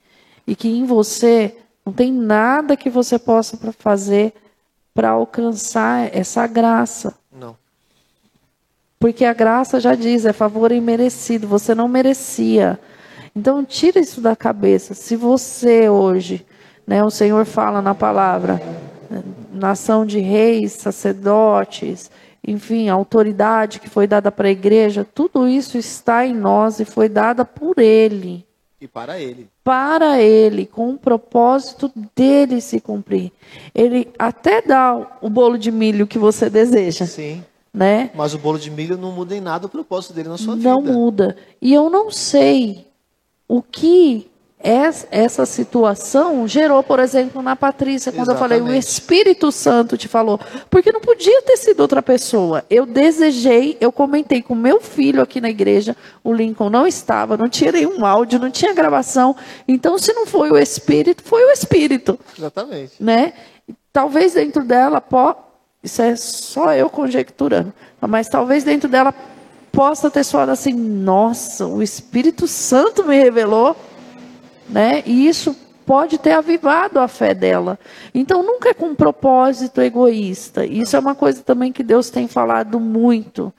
[0.45, 4.33] E que em você não tem nada que você possa fazer
[4.93, 7.15] para alcançar essa graça.
[7.31, 7.55] Não.
[8.99, 12.77] Porque a graça já diz, é favor imerecido, você não merecia.
[13.33, 14.93] Então tira isso da cabeça.
[14.93, 16.45] Se você hoje,
[16.89, 18.59] né, o Senhor fala na palavra,
[19.53, 22.09] nação de reis, sacerdotes,
[22.45, 26.85] enfim, a autoridade que foi dada para a igreja, tudo isso está em nós e
[26.85, 28.43] foi dada por Ele,
[28.81, 29.47] E para ele.
[29.63, 33.31] para Ele, com o propósito dele se cumprir.
[33.75, 37.43] Ele até dá o bolo de milho que você deseja, Sim.
[37.71, 38.09] né?
[38.15, 40.81] Mas o bolo de milho não muda em nada o propósito dele na sua não
[40.81, 40.91] vida.
[40.93, 41.37] muda.
[41.61, 42.87] E eu não sei
[43.47, 44.27] o que
[44.61, 48.87] essa situação gerou, por exemplo, na Patrícia, quando eu falei, o Exatamente.
[48.87, 50.37] Espírito Santo te falou.
[50.69, 52.65] Porque não podia ter sido outra pessoa.
[52.69, 57.47] Eu desejei, eu comentei com meu filho aqui na igreja, o Lincoln não estava, não
[57.47, 59.33] tinha nenhum áudio, não tinha gravação.
[59.65, 62.93] Então, se não foi o Espírito, foi o Espírito Exatamente.
[62.99, 63.33] né?
[63.93, 65.35] Talvez dentro dela, po...
[65.81, 69.13] isso é só eu conjecturando, mas talvez dentro dela
[69.71, 73.75] possa ter soado assim: nossa, o Espírito Santo me revelou,
[74.69, 75.03] né?
[75.05, 75.55] E isso
[75.85, 77.79] pode ter avivado a fé dela.
[78.13, 80.65] Então nunca é com um propósito egoísta.
[80.65, 83.51] Isso é uma coisa também que Deus tem falado muito,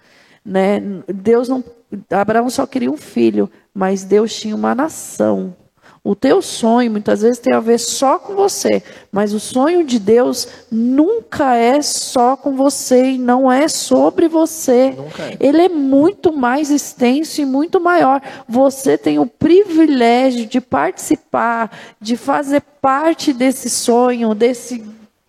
[0.44, 0.80] né?
[1.12, 1.64] Deus não,
[2.10, 5.56] Abraão só queria um filho, mas Deus tinha uma nação.
[6.02, 8.82] O teu sonho muitas vezes tem a ver só com você,
[9.12, 14.94] mas o sonho de Deus nunca é só com você e não é sobre você.
[14.96, 15.36] Nunca é.
[15.38, 18.22] Ele é muito mais extenso e muito maior.
[18.48, 21.70] Você tem o privilégio de participar,
[22.00, 24.82] de fazer parte desse sonho, desse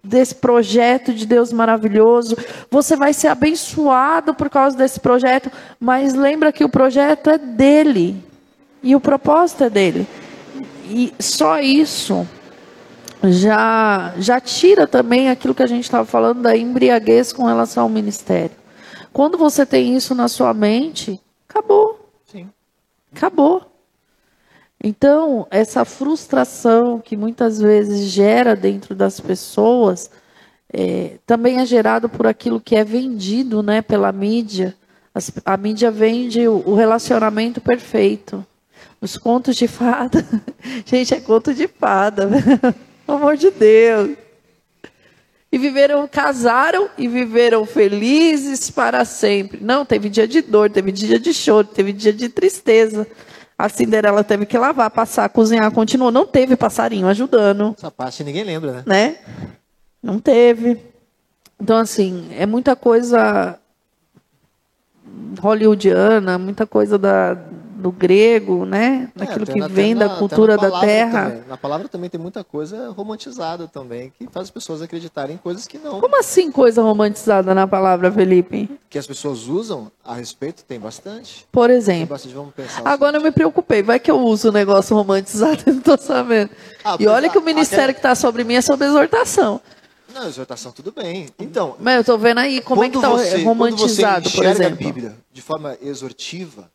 [0.04, 2.36] desse projeto de Deus maravilhoso.
[2.72, 8.16] Você vai ser abençoado por causa desse projeto, mas lembra que o projeto é dele
[8.82, 10.08] e o propósito é dele.
[10.94, 12.28] E só isso
[13.24, 17.90] já já tira também aquilo que a gente estava falando da embriaguez com relação ao
[17.90, 18.56] ministério.
[19.14, 22.10] Quando você tem isso na sua mente, acabou.
[22.26, 22.50] Sim.
[23.16, 23.62] Acabou.
[24.84, 30.10] Então, essa frustração que muitas vezes gera dentro das pessoas
[30.74, 34.76] é, também é gerado por aquilo que é vendido né, pela mídia.
[35.14, 38.44] As- a mídia vende o, o relacionamento perfeito.
[39.02, 40.24] Os contos de fada.
[40.86, 42.30] Gente, é conto de fada.
[43.06, 44.16] Pelo amor de Deus.
[45.52, 49.60] E viveram, casaram e viveram felizes para sempre.
[49.62, 53.06] Não, teve dia de dor, teve dia de choro, teve dia de tristeza.
[53.58, 56.12] A Cinderela teve que lavar, passar, cozinhar, continuou.
[56.12, 58.84] Não teve passarinho ajudando, Essa parte ninguém lembra, né?
[58.86, 59.16] né?
[60.02, 60.80] Não teve.
[61.60, 63.60] Então, assim, é muita coisa
[65.40, 67.38] hollywoodiana, muita coisa da,
[67.82, 69.10] do grego, né?
[69.16, 71.30] Daquilo É, que na- vem até da na- cultura na da terra.
[71.32, 71.44] também.
[71.50, 75.68] Na palavra também tem muita coisa romantizada também, que faz as pessoas acreditarem em coisas
[75.68, 76.00] que não.
[76.00, 78.70] Como assim coisa romantizada na palavra, Felipe?
[78.90, 81.46] Que as pessoas usam a respeito, tem bastante.
[81.52, 82.08] Por exemplo.
[82.08, 82.36] bastante.
[82.86, 86.52] Agora eu me preocupei, vai que eu uso o negócio romantizado, eu não tô sabendo.
[86.84, 89.60] Ah, e olha que o ministério aquela- que está sobre mim é sobre exortação.
[90.14, 91.28] Não, exortação, tudo bem.
[91.40, 94.46] Então, Mas eu tô vendo aí como é que tá você, romantizado, quando você por
[94.46, 94.74] exemplo.
[94.74, 96.70] a Bíblia de forma exortiva,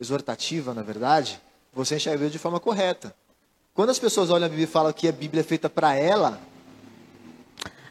[0.00, 1.40] exortativa, na verdade,
[1.72, 3.14] você enxerga de forma correta.
[3.74, 6.40] Quando as pessoas olham a Bíblia e falam que a Bíblia é feita para ela,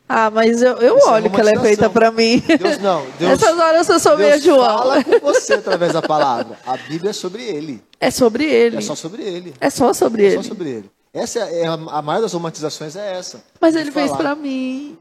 [0.07, 2.39] Ah, mas eu, eu é olho que ela é feita para mim.
[2.59, 3.05] Deus não.
[3.19, 4.65] Deus, Essas horas eu sou meio João.
[4.77, 6.57] fala com você através da palavra.
[6.65, 7.81] A Bíblia é sobre ele.
[7.99, 8.77] É sobre ele.
[8.77, 9.53] É só sobre ele.
[9.61, 10.35] É só sobre É ele.
[10.37, 10.91] só sobre ele.
[11.11, 13.43] Essa é a, a maior das romantizações é essa.
[13.59, 14.17] Mas ele fez falar.
[14.19, 14.97] para mim.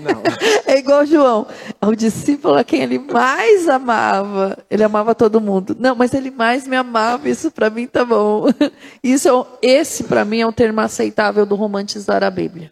[0.00, 0.22] Não.
[0.68, 1.46] É igual João.
[1.80, 4.58] O discípulo a quem ele mais amava.
[4.70, 5.74] Ele amava todo mundo.
[5.78, 7.26] Não, mas ele mais me amava.
[7.28, 8.44] Isso para mim tá bom.
[9.02, 9.28] Isso
[9.62, 12.70] é, esse para mim é o termo aceitável do romantizar a Bíblia.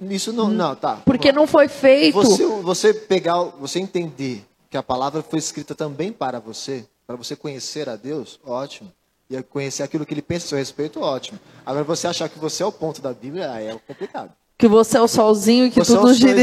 [0.00, 1.00] Isso não, não, tá.
[1.04, 2.14] Porque não foi feito.
[2.14, 7.36] Você, você pegar, você entender que a palavra foi escrita também para você, para você
[7.36, 8.90] conhecer a Deus, ótimo.
[9.32, 11.38] E conhecer aquilo que ele pensa a seu respeito, ótimo.
[11.64, 14.30] Agora, você achar que você é o ponto da Bíblia, é complicado.
[14.58, 16.42] Que você é o solzinho e que Você é tudo sol, gira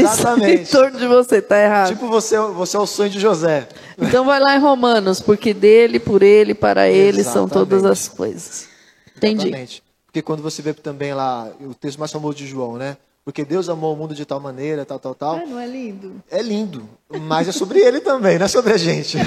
[0.50, 1.40] em torno de você.
[1.40, 1.88] Tá errado.
[1.88, 3.68] Tipo, você, você é o sonho de José.
[3.96, 7.52] Então vai lá em Romanos, porque dele, por ele, para ele são Exatamente.
[7.52, 8.68] todas as coisas.
[9.16, 9.46] Entendi.
[9.46, 9.82] Exatamente.
[10.04, 12.96] Porque quando você vê também lá, o texto mais famoso de João, né?
[13.24, 15.46] Porque Deus amou o mundo de tal maneira, tal, tal, tal.
[15.46, 16.22] não é lindo?
[16.30, 16.88] É lindo,
[17.22, 19.18] mas é sobre ele também, não é sobre a gente.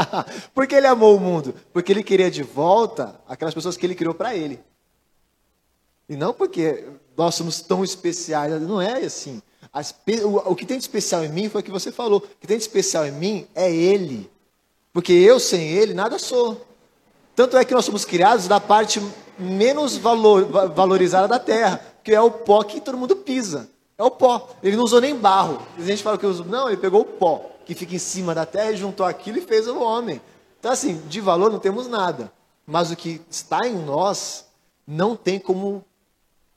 [0.54, 1.54] Porque ele amou o mundo?
[1.72, 4.58] Porque ele queria de volta aquelas pessoas que ele criou para ele.
[6.08, 6.84] E não porque
[7.16, 9.40] nós somos tão especiais, não é assim.
[9.72, 12.18] As o, o que tem de especial em mim foi o que você falou.
[12.18, 14.30] O que tem de especial em mim é ele.
[14.92, 16.66] Porque eu sem ele nada sou.
[17.34, 19.00] Tanto é que nós somos criados da parte
[19.38, 23.68] menos valor- va- valorizada da terra, que é o pó que todo mundo pisa.
[23.96, 24.50] É o pó.
[24.62, 25.62] Ele não usou nem barro.
[25.78, 26.46] A gente fala que usou.
[26.46, 29.42] Não, ele pegou o pó que fica em cima da terra e juntou aquilo e
[29.42, 30.20] fez o homem.
[30.58, 32.32] Então, assim, de valor não temos nada.
[32.66, 34.46] Mas o que está em nós
[34.86, 35.84] não tem como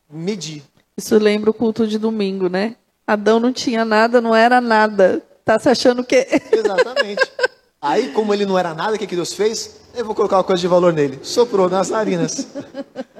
[0.09, 0.63] medir.
[0.97, 2.75] Isso lembra o culto de domingo, né?
[3.05, 5.21] Adão não tinha nada, não era nada.
[5.43, 6.27] Tá se achando que.
[6.51, 7.31] Exatamente.
[7.81, 9.81] Aí, como ele não era nada, o que, que Deus fez?
[9.93, 11.19] Eu vou colocar uma coisa de valor nele.
[11.21, 12.47] Soprou nas narinas.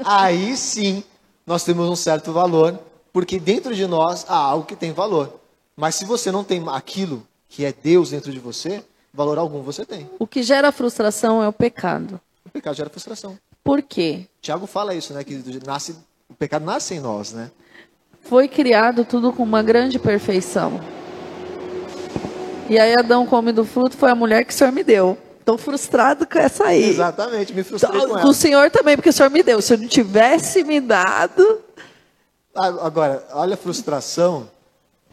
[0.04, 1.04] Aí sim,
[1.46, 2.80] nós temos um certo valor,
[3.14, 5.40] porque dentro de nós há algo que tem valor.
[5.76, 9.86] Mas se você não tem aquilo que é Deus dentro de você, valor algum você
[9.86, 10.10] tem.
[10.20, 12.20] O que gera frustração é o pecado.
[12.46, 13.38] O pecado gera frustração.
[13.64, 14.28] Por quê?
[14.42, 15.24] Tiago fala isso, né?
[15.24, 15.96] Que nasce,
[16.30, 17.52] o pecado nasce em nós, né?
[18.22, 20.80] Foi criado tudo com uma grande perfeição.
[22.68, 25.18] E aí Adão come do fruto, foi a mulher que o Senhor me deu.
[25.46, 26.90] Estou frustrado com essa aí.
[26.90, 28.28] Exatamente, me frustrei com Com ela.
[28.28, 29.62] o Senhor também, porque o Senhor me deu.
[29.62, 31.60] Se eu não tivesse me dado.
[32.56, 34.50] Agora, olha a frustração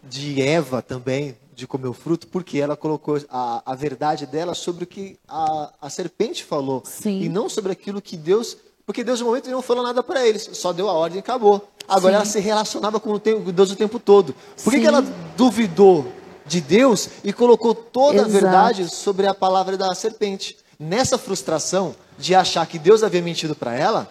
[0.03, 4.85] de Eva também, de comer o fruto, porque ela colocou a, a verdade dela sobre
[4.85, 6.83] o que a, a serpente falou.
[6.87, 7.21] Sim.
[7.21, 8.57] E não sobre aquilo que Deus.
[8.87, 11.69] Porque Deus, no momento, não falou nada para eles, só deu a ordem e acabou.
[11.87, 12.17] Agora Sim.
[12.17, 14.35] ela se relacionava com o tempo- com Deus o tempo todo.
[14.65, 15.03] Por que, que ela
[15.37, 16.11] duvidou
[16.53, 18.33] de Deus e colocou toda a Exato.
[18.33, 20.57] verdade sobre a palavra da serpente?
[20.79, 24.11] Nessa frustração de achar que Deus havia mentido para ela,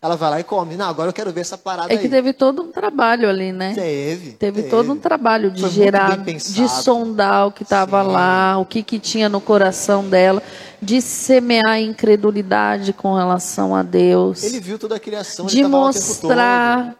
[0.00, 0.76] ela vai lá e come.
[0.76, 2.08] Não, agora eu quero ver essa parada É que aí.
[2.08, 3.74] teve todo um trabalho ali, né?
[3.74, 4.32] Teve.
[4.32, 8.82] Teve todo um trabalho de Foi gerar, de sondar o que estava lá, o que,
[8.82, 10.42] que tinha no coração dela,
[10.80, 16.94] de semear incredulidade com relação a Deus, Ele viu toda a criação, de mostrar.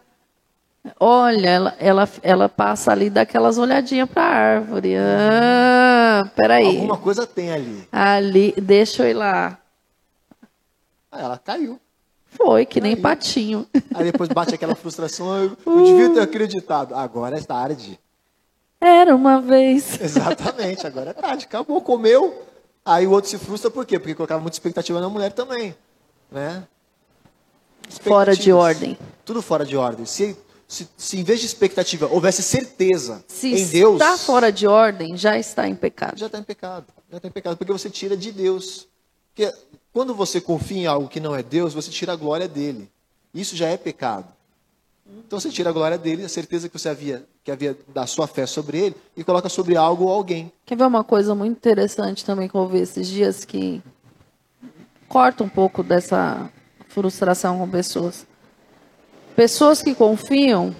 [0.99, 4.95] Olha, ela, ela, ela passa ali daquelas olhadinhas para a árvore.
[4.97, 6.67] Ah, peraí.
[6.67, 7.87] Alguma coisa tem ali.
[7.91, 9.57] Ali, deixa eu ir lá.
[11.11, 11.79] Aí ela caiu.
[12.27, 13.01] Foi, que nem Aí.
[13.01, 13.65] patinho.
[13.95, 16.93] Aí depois bate aquela frustração, eu, eu devia ter acreditado.
[16.93, 17.99] Agora é tarde.
[18.79, 19.99] Era uma vez.
[20.01, 21.45] Exatamente, agora é tarde.
[21.45, 22.45] Acabou, comeu.
[22.85, 23.97] Aí o outro se frustra por quê?
[23.97, 25.75] Porque colocava muita expectativa na mulher também.
[26.31, 26.63] Né?
[28.01, 28.97] Fora de ordem.
[29.25, 30.05] Tudo fora de ordem.
[30.05, 34.67] Se, se, se em vez de expectativa houvesse certeza Se em Deus, está fora de
[34.67, 36.17] ordem, já está em pecado.
[36.17, 36.85] já está em pecado.
[37.09, 38.87] Já está em pecado, porque você tira de Deus.
[39.33, 39.53] Porque
[39.93, 42.91] quando você confia em algo que não é Deus, você tira a glória dele.
[43.33, 44.27] Isso já é pecado.
[45.25, 48.27] Então você tira a glória dele, a certeza que você havia, que havia da sua
[48.27, 50.51] fé sobre ele, e coloca sobre algo ou alguém.
[50.65, 53.81] Quer ver uma coisa muito interessante também que eu ouvi esses dias que
[55.07, 56.51] corta um pouco dessa
[56.89, 58.27] frustração com pessoas.
[59.37, 60.75] Pessoas que confiam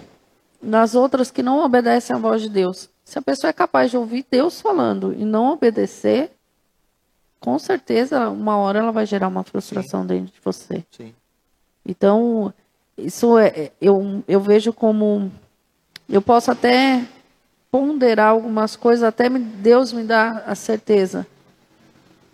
[0.60, 2.90] nas outras que não obedecem à voz de Deus.
[3.06, 6.32] Se a pessoa é capaz de ouvir Deus falando e não obedecer,
[7.40, 10.84] com certeza uma hora ela vai gerar uma frustração dentro de você.
[10.90, 11.14] Sim.
[11.86, 12.52] Então,
[12.98, 15.32] isso é, eu, eu vejo como.
[16.10, 17.06] Eu posso até
[17.70, 21.28] ponderar algumas coisas, até me- Deus me dá a certeza.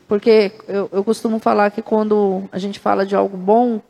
[0.08, 3.82] Porque eu, eu costumo falar que quando a gente fala de algo bom,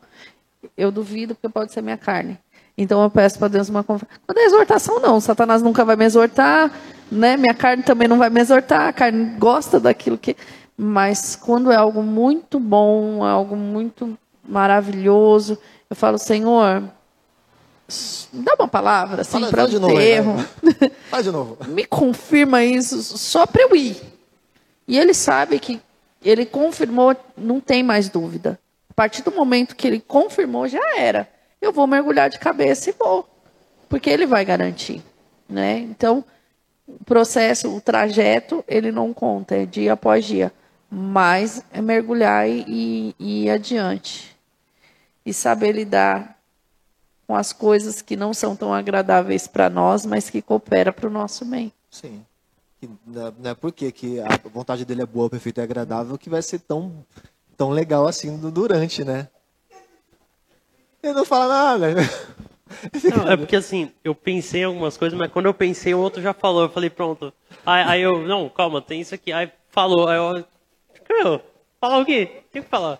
[0.76, 2.38] eu duvido porque pode ser minha carne.
[2.76, 4.14] Então eu peço para Deus uma confiança.
[4.26, 5.20] Quando é exortação, não.
[5.20, 6.72] Satanás nunca vai me exortar,
[7.10, 7.36] né?
[7.36, 8.88] Minha carne também não vai me exortar.
[8.88, 10.36] A carne gosta daquilo que.
[10.76, 15.58] Mas quando é algo muito bom, algo muito maravilhoso,
[15.88, 16.82] Eu falo, Senhor,
[18.32, 20.44] dá uma palavra assim para o vai.
[21.08, 21.58] Faz de novo.
[21.68, 24.02] Me confirma isso só para eu ir.
[24.88, 25.80] E ele sabe que
[26.22, 28.58] ele confirmou, não tem mais dúvida.
[28.94, 31.28] A partir do momento que ele confirmou, já era.
[31.60, 33.28] Eu vou mergulhar de cabeça e vou.
[33.88, 35.02] Porque ele vai garantir.
[35.48, 35.78] Né?
[35.78, 36.24] Então,
[36.86, 40.52] o processo, o trajeto, ele não conta, é dia após dia.
[40.88, 44.36] Mas é mergulhar e, e- ir adiante.
[45.26, 46.38] E saber lidar
[47.26, 51.10] com as coisas que não são tão agradáveis para nós, mas que cooperam para o
[51.10, 51.72] nosso bem.
[51.90, 52.24] Sim.
[52.82, 52.86] É-
[53.38, 56.60] não é porque que a vontade dele é boa, perfeita e agradável que vai ser
[56.60, 57.04] tão,
[57.56, 59.28] tão legal assim do- durante, né?
[61.02, 61.94] Ele não fala nada.
[63.14, 66.20] Não, é porque assim, eu pensei em algumas coisas, mas quando eu pensei, o outro
[66.20, 66.62] já falou.
[66.62, 67.32] Eu falei, pronto.
[67.64, 69.32] Aí, aí eu, não, calma, tem isso aqui.
[69.32, 70.44] Aí falou, aí eu.
[71.08, 71.40] Meu,
[71.80, 72.42] falar o quê?
[72.50, 72.98] Tem que falar.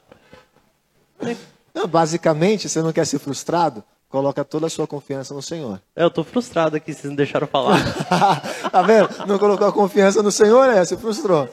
[1.74, 3.82] Não, basicamente, você não quer ser frustrado?
[4.08, 5.80] Coloca toda a sua confiança no Senhor.
[5.96, 7.78] É, Eu tô frustrado aqui, vocês não deixaram falar.
[8.70, 9.08] tá vendo?
[9.26, 11.48] Não colocou a confiança no Senhor, é, se frustrou.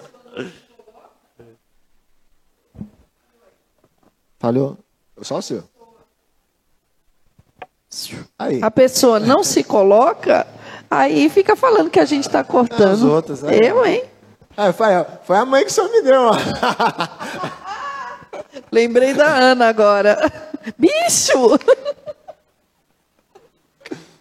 [4.41, 4.75] Falhou?
[5.21, 5.63] Só o seu.
[8.39, 8.59] Aí.
[8.63, 10.47] A pessoa não se coloca,
[10.89, 12.93] aí fica falando que a gente está cortando.
[12.93, 13.69] os outros, é.
[13.69, 14.03] Eu, hein?
[14.57, 14.87] Aí, foi,
[15.25, 16.31] foi a mãe que o senhor me deu.
[18.71, 20.17] Lembrei da Ana agora.
[20.75, 21.59] Bicho!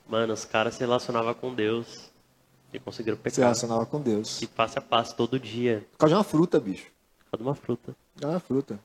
[0.07, 2.11] Mano, os caras se relacionavam com Deus
[2.75, 3.41] e conseguiram Se pecar.
[3.45, 4.43] relacionava com Deus.
[4.43, 5.87] E passe a passo todo dia.
[5.93, 6.87] Por causa de uma fruta, bicho.
[7.25, 7.97] Por causa de uma fruta.
[8.21, 8.79] É uma fruta.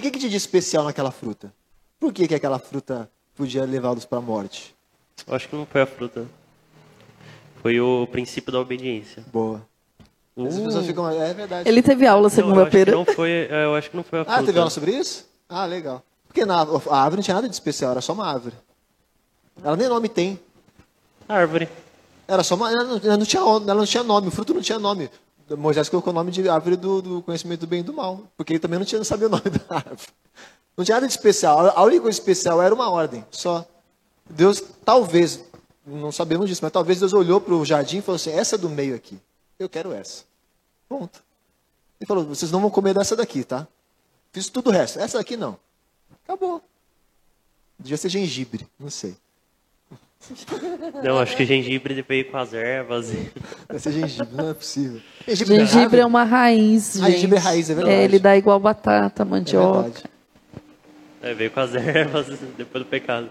[0.00, 1.52] E o que, que tinha de especial naquela fruta?
[1.98, 4.74] Por que, que aquela fruta podia levá-los para a morte?
[5.26, 6.26] Eu acho que não foi a fruta.
[7.60, 9.22] Foi o princípio da obediência.
[9.30, 9.60] Boa.
[10.38, 11.06] As pessoas ficam.
[11.10, 11.68] É verdade.
[11.68, 12.92] Ele teve aula Não, eu acho que segunda-feira.
[12.92, 14.40] não foi, é, eu acho que não foi a fruta.
[14.40, 15.28] Ah, teve aula sobre isso?
[15.46, 16.02] Ah, legal.
[16.26, 18.54] Porque na, a árvore não tinha nada de especial, era só uma árvore.
[19.62, 20.40] Ela nem nome tem.
[21.28, 21.68] Árvore.
[22.26, 22.70] Era só uma.
[22.72, 25.10] Ela não, ela não tinha, ela não tinha nome, o fruto não tinha nome.
[25.56, 28.20] Moisés colocou o nome de árvore do, do conhecimento do bem e do mal.
[28.36, 30.08] Porque ele também não, tinha, não sabia o nome da árvore.
[30.76, 31.66] Não tinha nada de especial.
[31.76, 33.66] A única coisa especial era uma ordem, só.
[34.28, 35.40] Deus, talvez,
[35.84, 38.70] não sabemos disso, mas talvez Deus olhou para o jardim e falou assim: essa do
[38.70, 39.18] meio aqui,
[39.58, 40.24] eu quero essa.
[40.88, 41.22] Ponto.
[42.00, 43.66] Ele falou: vocês não vão comer dessa daqui, tá?
[44.32, 45.00] Fiz tudo o resto.
[45.00, 45.58] Essa daqui não.
[46.24, 46.62] Acabou.
[47.78, 49.16] Devia ser gengibre, não sei.
[51.02, 53.08] Não, acho que gengibre veio com as ervas.
[53.68, 55.00] Deve ser gengibre, não é possível.
[55.26, 56.00] Gengibre, Gengibre árvore?
[56.02, 57.14] é uma raiz, Ah, gente.
[57.16, 57.96] gengibre é raiz, é verdade.
[57.96, 59.82] ele dá igual batata, É mandioca.
[59.82, 60.04] verdade.
[61.22, 62.26] É, veio com as ervas
[62.56, 63.30] depois do pecado.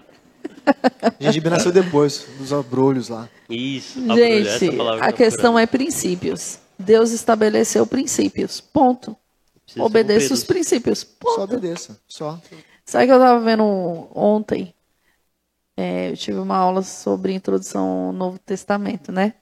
[1.18, 3.28] Gengibre nasceu depois, dos abrolhos lá.
[3.48, 5.58] Isso, abrolho, Gente, palavra a questão procurando.
[5.62, 6.58] é princípios.
[6.78, 8.60] Deus estabeleceu princípios.
[8.60, 9.16] Ponto.
[9.64, 11.00] Precisa Obedeça os princípios.
[11.00, 11.42] Só Ponto.
[11.54, 12.38] obedeça, só.
[12.84, 13.62] Sabe que eu estava vendo
[14.14, 14.74] ontem?
[15.82, 19.32] É, eu tive uma aula sobre introdução ao Novo Testamento, né?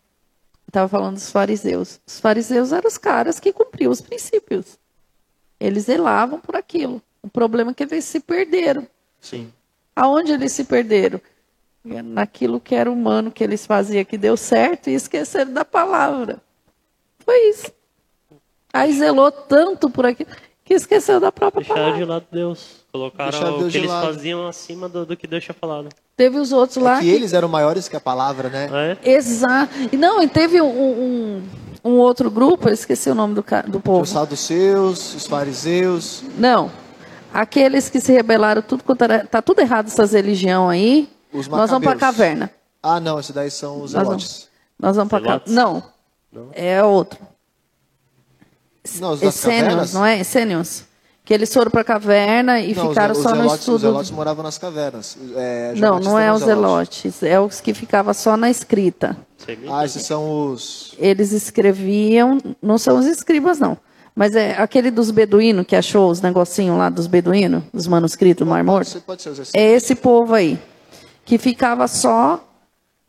[0.69, 1.99] Estava falando dos fariseus.
[2.07, 4.79] Os fariseus eram os caras que cumpriam os princípios.
[5.59, 7.03] Eles zelavam por aquilo.
[7.21, 8.87] O problema é que eles se perderam.
[9.21, 9.53] Sim.
[9.97, 11.21] Aonde eles se perderam?
[11.83, 16.41] Naquilo que era humano que eles faziam que deu certo e esqueceram da palavra.
[17.19, 17.73] Foi isso.
[18.73, 20.31] Aí zelou tanto por aquilo
[20.65, 21.99] que esqueceu da própria Deixaram palavra.
[21.99, 22.87] de lado Deus.
[22.93, 24.07] Colocaram o que eles lado.
[24.15, 25.89] faziam acima do, do que Deus tinha falado.
[26.17, 28.97] Teve os outros lá É que eles eram maiores que a palavra, né?
[29.03, 29.11] É?
[29.11, 29.73] Exato.
[29.93, 31.43] E Não, e teve um, um,
[31.85, 34.07] um outro grupo, eu esqueci o nome do, do Os povo.
[34.07, 36.71] saduceus, os fariseus, Não.
[37.33, 41.11] Aqueles que se rebelaram, tudo quanto era, tá tudo errado essas religião aí.
[41.31, 42.51] Os nós vamos para a caverna.
[42.83, 44.49] Ah, não, esses daí são os Nós vamos,
[44.79, 45.53] nós vamos para Zelotes?
[45.53, 45.83] Não.
[46.33, 46.49] Não?
[46.53, 47.19] É outro.
[48.99, 50.21] Não, os Essênios, não é?
[50.21, 50.85] Essênios.
[51.29, 53.75] Que eles foram para a caverna e Não, ficaram os, só os no zelotes, estudo.
[53.75, 55.15] Os zelotes moravam nas cavernas.
[55.37, 57.11] É, Não, não é os zelote.
[57.11, 57.23] zelotes.
[57.23, 59.15] É os que ficavam só na escrita.
[59.71, 60.95] Ah, esses são os...
[60.99, 63.77] Eles escreviam, não são os escribas, não.
[64.17, 68.49] Mas é aquele dos beduínos que achou os negocinhos lá dos beduínos, os manuscritos do
[68.49, 68.89] Mar Pode Morto.
[68.89, 70.59] ser, pode ser os É esse povo aí.
[71.27, 72.43] Que ficava só.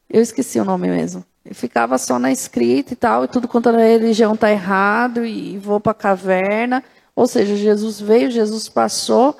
[0.09, 1.23] Eu esqueci o nome mesmo.
[1.53, 5.79] Ficava só na escrita e tal, e tudo quanto era religião tá errado, e vou
[5.79, 6.83] para a caverna.
[7.19, 9.35] Ou seja, Jesus veio, Jesus passou,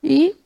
[0.00, 0.36] e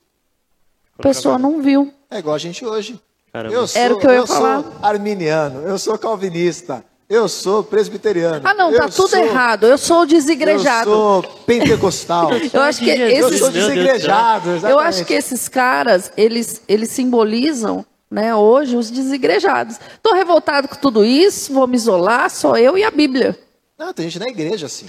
[0.99, 1.93] a pessoa não viu.
[2.11, 2.99] É igual a gente hoje.
[3.31, 3.55] Caramba.
[3.55, 4.63] Eu sou, Era o que eu ia eu falar.
[4.63, 8.41] sou arminiano, eu sou calvinista, eu sou presbiteriano.
[8.43, 9.67] Ah, não, tá eu tudo sou- errado.
[9.67, 10.89] Eu sou desigrejado.
[10.89, 12.31] Eu sou pentecostal.
[12.51, 14.89] Eu acho que Eu eu esses sou desigrejado, Eu exatamente.
[14.89, 19.77] acho que esses caras, eles, eles simbolizam, né, hoje, os desigrejados.
[19.95, 23.39] Estou revoltado com tudo isso, vou me isolar, só eu e a Bíblia.
[23.79, 24.87] Não, tem gente na igreja assim.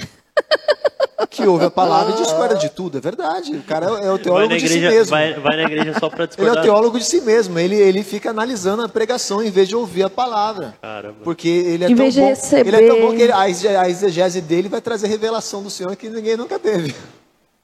[1.30, 2.98] Que ouve a palavra e discorda de tudo.
[2.98, 3.56] É verdade.
[3.56, 5.10] O cara é o Vai teólogo de igreja, si mesmo.
[5.10, 6.58] vai, vai na igreja só pra Ele é discordar.
[6.60, 7.58] o teólogo de si mesmo.
[7.58, 10.76] Ele, ele fica analisando a pregação em vez de ouvir a palavra.
[10.82, 11.18] Caramba.
[11.24, 12.28] Porque ele é Em tão vez de bom.
[12.28, 12.74] receber.
[12.76, 15.70] Ele é tão bom que ele- a exege- a exegese dele vai trazer revelação do
[15.70, 16.94] Senhor que ninguém nunca teve.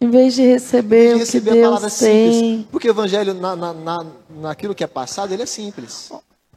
[0.01, 2.31] Em vez de receber de o que receber a Deus palavra tem.
[2.33, 2.65] simples.
[2.71, 4.05] Porque o evangelho, na, na, na,
[4.41, 6.09] naquilo que é passado, ele é simples.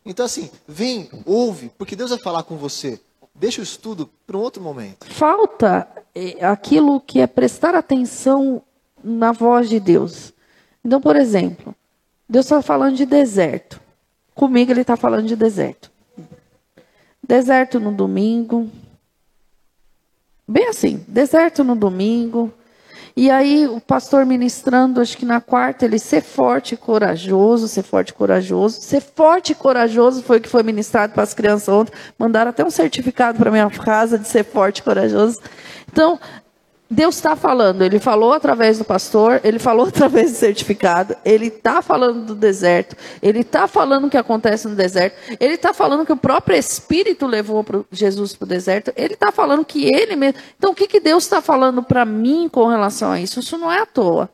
[0.07, 3.01] Então, assim, vem, ouve, porque Deus vai falar com você.
[3.35, 5.07] Deixa o estudo para um outro momento.
[5.07, 8.63] Falta eh, aquilo que é prestar atenção
[9.03, 10.33] na voz de Deus.
[10.85, 11.75] Então, por exemplo,
[12.29, 13.81] Deus está falando de deserto.
[14.35, 15.91] Comigo ele está falando de deserto.
[17.23, 18.71] Deserto no domingo.
[20.47, 22.53] Bem assim, deserto no domingo.
[23.15, 27.83] E aí o pastor ministrando, acho que na quarta, ele ser forte e corajoso, ser
[27.83, 28.81] forte e corajoso.
[28.81, 31.93] Ser forte e corajoso foi o que foi ministrado para as crianças ontem.
[32.19, 35.41] Mandaram até um certificado para minha casa de ser forte e corajoso.
[35.91, 36.19] Então,
[36.93, 41.81] Deus está falando, ele falou através do pastor, ele falou através do certificado, ele está
[41.81, 46.13] falando do deserto, ele está falando o que acontece no deserto, ele está falando que
[46.13, 50.39] o próprio Espírito levou Jesus para o deserto, ele está falando que ele mesmo.
[50.59, 53.41] Então, o que, que Deus está falando para mim com relação a isso?
[53.41, 54.29] Isso não é à toa.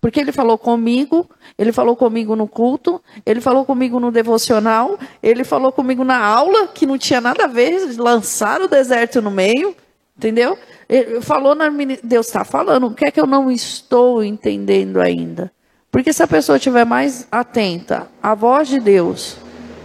[0.00, 5.42] Porque ele falou comigo, ele falou comigo no culto, ele falou comigo no devocional, ele
[5.42, 9.74] falou comigo na aula, que não tinha nada a ver, lançar o deserto no meio,
[10.16, 10.56] entendeu?
[10.88, 11.68] Ele falou na
[12.02, 15.52] Deus está falando, o que é que eu não estou entendendo ainda?
[15.90, 19.36] Porque se a pessoa estiver mais atenta à voz de Deus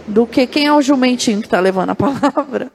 [0.06, 2.72] do que quem é o jumentinho que está levando a palavra,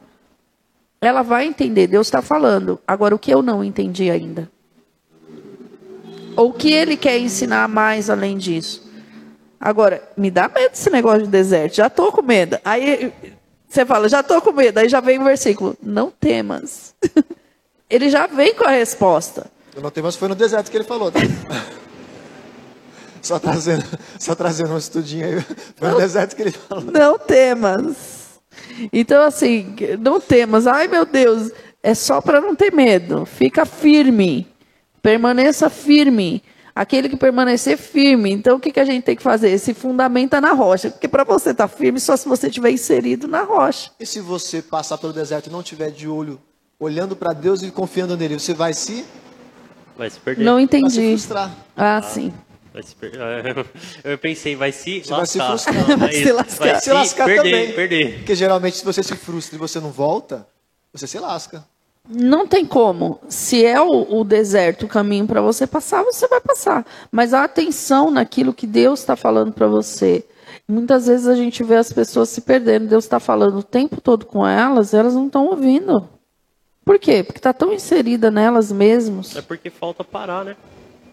[1.01, 2.79] ela vai entender, Deus está falando.
[2.87, 4.49] Agora, o que eu não entendi ainda?
[6.35, 8.87] Ou o que ele quer ensinar mais além disso?
[9.59, 11.75] Agora, me dá medo esse negócio de deserto.
[11.75, 12.57] Já tô com medo.
[12.63, 13.11] Aí
[13.67, 14.77] você fala, já tô com medo.
[14.77, 16.95] Aí já vem o versículo, não temas.
[17.89, 19.49] ele já vem com a resposta.
[19.75, 21.11] Eu não tenho, mas foi no deserto que ele falou.
[21.11, 21.19] Tá?
[23.21, 23.83] Só trazendo,
[24.17, 25.45] só trazendo um estudinho aí.
[25.75, 26.85] Foi no deserto que ele falou.
[26.85, 28.39] Não temas.
[28.93, 30.65] Então, assim, não temas.
[30.65, 31.51] Ai, meu Deus,
[31.83, 33.25] é só para não ter medo.
[33.25, 34.47] Fica firme.
[35.01, 36.41] Permaneça firme.
[36.73, 38.31] Aquele que permanecer firme.
[38.31, 39.57] Então, o que, que a gente tem que fazer?
[39.57, 40.89] Se fundamenta na rocha.
[40.89, 43.91] Porque para você estar firme, só se você estiver inserido na rocha.
[43.99, 46.39] E se você passar pelo deserto e não tiver de olho,
[46.79, 49.05] olhando para Deus e confiando nele, você vai se,
[49.97, 50.45] Vai se perder.
[50.45, 51.07] Não vai se entendi.
[51.09, 51.51] frustrar.
[51.75, 52.33] Ah, sim.
[52.73, 53.11] Vai se per-
[54.05, 55.89] Eu pensei, vai se Você vai se frustrar.
[55.89, 56.65] Não, Vai é se lascar.
[56.71, 57.73] Vai Se lascar perder, também.
[57.73, 58.17] perder.
[58.19, 60.47] Porque geralmente, se você se frustra e você não volta,
[60.93, 61.65] você se lasca.
[62.07, 63.19] Não tem como.
[63.27, 66.85] Se é o, o deserto o caminho para você passar, você vai passar.
[67.11, 70.23] Mas a atenção naquilo que Deus está falando para você.
[70.65, 72.87] Muitas vezes a gente vê as pessoas se perdendo.
[72.87, 76.07] Deus está falando o tempo todo com elas, elas não estão ouvindo.
[76.85, 77.23] Por quê?
[77.23, 79.35] Porque está tão inserida nelas mesmas.
[79.35, 80.55] É porque falta parar, né?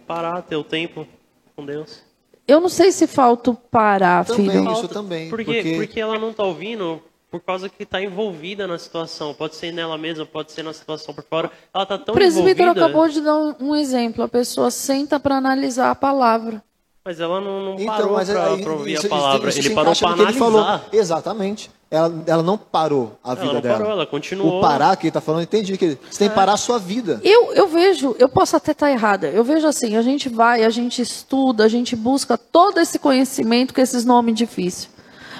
[0.06, 1.06] Parar, ter o tempo
[1.55, 2.02] com Deus.
[2.47, 4.72] Eu não sei se falta parar, Também, filho.
[4.72, 5.28] isso também.
[5.28, 5.74] Por quê?
[5.76, 9.34] Porque ela não tá ouvindo por causa que tá envolvida na situação.
[9.34, 11.51] Pode ser nela mesma, pode ser na situação por fora.
[11.74, 14.22] Ela tá tão O presbítero envolvida, acabou de dar um, um exemplo.
[14.22, 16.62] A pessoa senta para analisar a palavra.
[17.07, 19.49] Mas ela não, não Então, parou pra ouvir isso- a palavra.
[19.49, 20.39] isso Ele se parou no que ele analisar.
[20.39, 20.81] falou.
[20.93, 21.70] Exatamente.
[21.89, 23.78] Ela, ela não parou a vida não dela.
[23.78, 24.59] parou, ela continuou.
[24.59, 25.78] O parar que ele está falando, eu entendi.
[25.78, 27.20] Que você tem que parar a sua vida.
[27.23, 30.69] Eu, eu vejo, eu posso até estar errada, eu vejo assim, a gente vai, a
[30.70, 34.91] gente estuda, a gente busca todo esse conhecimento com esses nomes difíceis.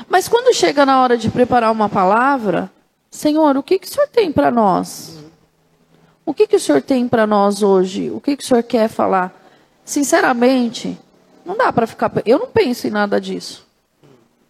[0.09, 2.71] Mas quando chega na hora de preparar uma palavra,
[3.11, 5.19] Senhor, o que, que o Senhor tem para nós?
[6.25, 8.09] O que, que o Senhor tem para nós hoje?
[8.13, 9.35] O que, que o Senhor quer falar?
[9.85, 10.97] Sinceramente,
[11.47, 12.12] não dá para ficar.
[12.27, 13.64] Eu não penso em nada disso.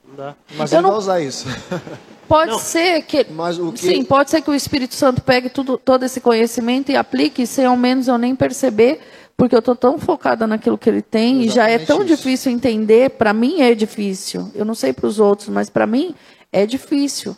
[0.08, 0.34] Não dá.
[0.56, 1.46] Mas Eu não- vai usar isso.
[2.28, 2.58] Pode Não.
[2.58, 6.02] ser que, Mas o que- sim, pode ser que o Espírito Santo pegue tudo, todo
[6.04, 8.98] esse conhecimento e aplique sem ao menos eu nem perceber,
[9.36, 12.16] porque eu estou tão focada naquilo que ele tem e já é Exatamente tão isso.
[12.16, 13.10] difícil entender.
[13.10, 14.50] Para mim é difícil.
[14.56, 16.16] Eu não sei para os outros, mas para mim
[16.52, 17.36] é difícil.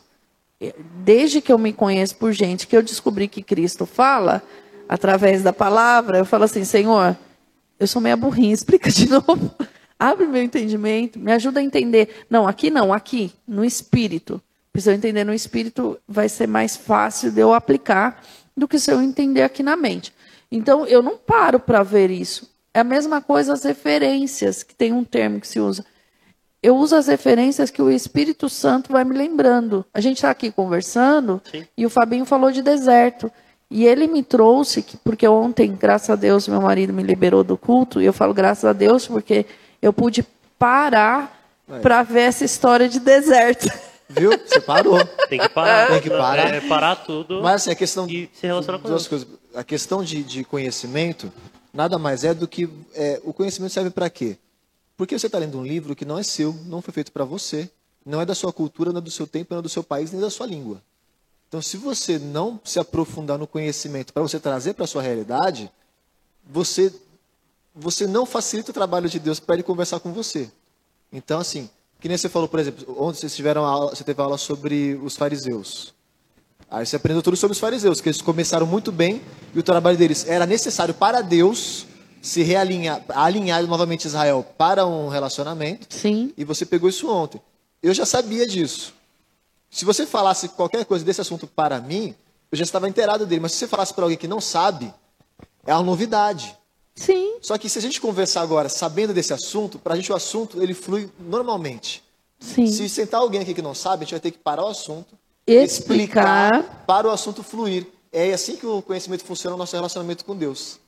[1.05, 4.43] Desde que eu me conheço por gente, que eu descobri que Cristo fala
[4.89, 7.15] através da palavra, eu falo assim, Senhor,
[7.79, 9.55] eu sou meia burrinha, explica de novo.
[9.99, 12.25] Abre meu entendimento, me ajuda a entender.
[12.31, 14.41] Não, aqui não, aqui, no espírito.
[14.77, 18.23] Se eu entender no espírito, vai ser mais fácil de eu aplicar
[18.57, 20.13] do que se eu entender aqui na mente.
[20.53, 22.49] Então, eu não paro para ver isso.
[22.73, 25.85] É a mesma coisa as referências, que tem um termo que se usa.
[26.63, 29.85] Eu uso as referências que o Espírito Santo vai me lembrando.
[29.93, 31.67] A gente está aqui conversando Sim.
[31.77, 33.31] e o Fabinho falou de deserto.
[33.71, 37.57] E ele me trouxe, que- porque ontem, graças a Deus, meu marido me liberou do
[37.57, 39.45] culto, e eu falo graças a Deus porque
[39.83, 40.25] eu pude
[40.59, 41.37] parar
[41.83, 43.69] para ver essa história de deserto.
[44.09, 44.31] Viu?
[44.31, 44.99] Você parou.
[45.29, 45.89] Tem que parar.
[45.89, 46.55] Tem que parar.
[46.55, 47.43] É, parar tudo.
[47.43, 49.09] Mas assim, a questão E se relacionar com duas Deus.
[49.25, 49.29] coisas.
[49.55, 51.31] a questão de, de conhecimento
[51.75, 54.39] nada mais é do que é, o conhecimento serve para quê?
[54.97, 57.71] Porque você está lendo um livro que não é seu, não foi feito para você,
[58.05, 60.11] não é da sua cultura, não é do seu tempo, não é do seu país,
[60.11, 60.81] nem da sua língua.
[61.49, 65.73] Então, se você não se aprofundar no conhecimento para você trazer para a sua realidade,
[66.47, 66.93] você,
[67.75, 70.51] você não facilita o trabalho de Deus para ele conversar com você.
[71.11, 71.71] Então, assim,
[72.01, 75.17] que nem você falou, por exemplo, ontem vocês tiveram aula, você teve aula sobre os
[75.17, 75.95] fariseus.
[76.71, 79.23] Aí você aprendeu tudo sobre os fariseus, que eles começaram muito bem
[79.55, 81.87] e o trabalho deles era necessário para Deus
[82.21, 85.87] se realinhar, alinhar novamente Israel para um relacionamento.
[85.89, 86.33] Sim.
[86.37, 87.41] E você pegou isso ontem.
[87.83, 88.93] Eu já sabia disso.
[89.71, 92.15] Se você falasse qualquer coisa desse assunto para mim,
[92.51, 93.41] eu já estava inteirado dele.
[93.41, 94.93] Mas se você falasse para alguém que não sabe,
[95.67, 96.57] é uma novidade.
[96.95, 97.37] Sim.
[97.41, 100.61] Só que se a gente conversar agora sabendo desse assunto, para a gente o assunto
[100.63, 102.03] ele flui normalmente.
[102.41, 102.67] Sim.
[102.67, 105.17] Se sentar alguém aqui que não sabe, a gente vai ter que parar o assunto,
[105.47, 106.85] Explicar.
[106.87, 107.87] para o assunto fluir.
[108.13, 110.79] É assim que o conhecimento funciona no nosso relacionamento com Deus.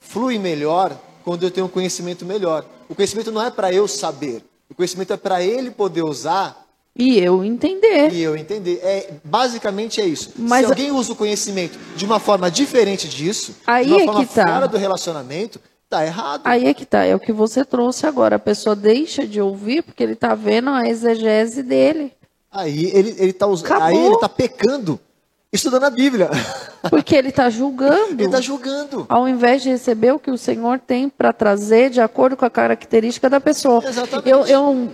[0.00, 2.64] Flui melhor quando eu tenho um conhecimento melhor.
[2.88, 4.44] O conhecimento não é para eu saber.
[4.68, 6.63] O conhecimento é para ele poder usar
[6.96, 8.12] E eu entender.
[8.12, 8.78] e eu entender.
[8.82, 10.30] É, basicamente é isso.
[10.36, 14.04] Mas- Se alguém usa o conhecimento de uma forma diferente disso, Aí de uma é
[14.04, 14.46] forma que tá.
[14.46, 15.60] fora do relacionamento,
[15.90, 16.42] tá errado.
[16.44, 18.36] Aí é que tá, é o que você trouxe agora.
[18.36, 22.12] A pessoa deixa de ouvir porque ele tá vendo a exegese dele.
[22.50, 25.00] Aí ele, ele tá usando, aí ele tá pecando,
[25.52, 26.30] estudando a Bíblia.
[26.90, 28.22] Porque ele tá julgando.
[28.22, 29.06] ele tá julgando.
[29.08, 32.50] Ao invés de receber o que o Senhor tem para trazer de acordo com a
[32.50, 33.82] característica da pessoa.
[33.84, 34.28] Exatamente.
[34.28, 34.90] Eu, eu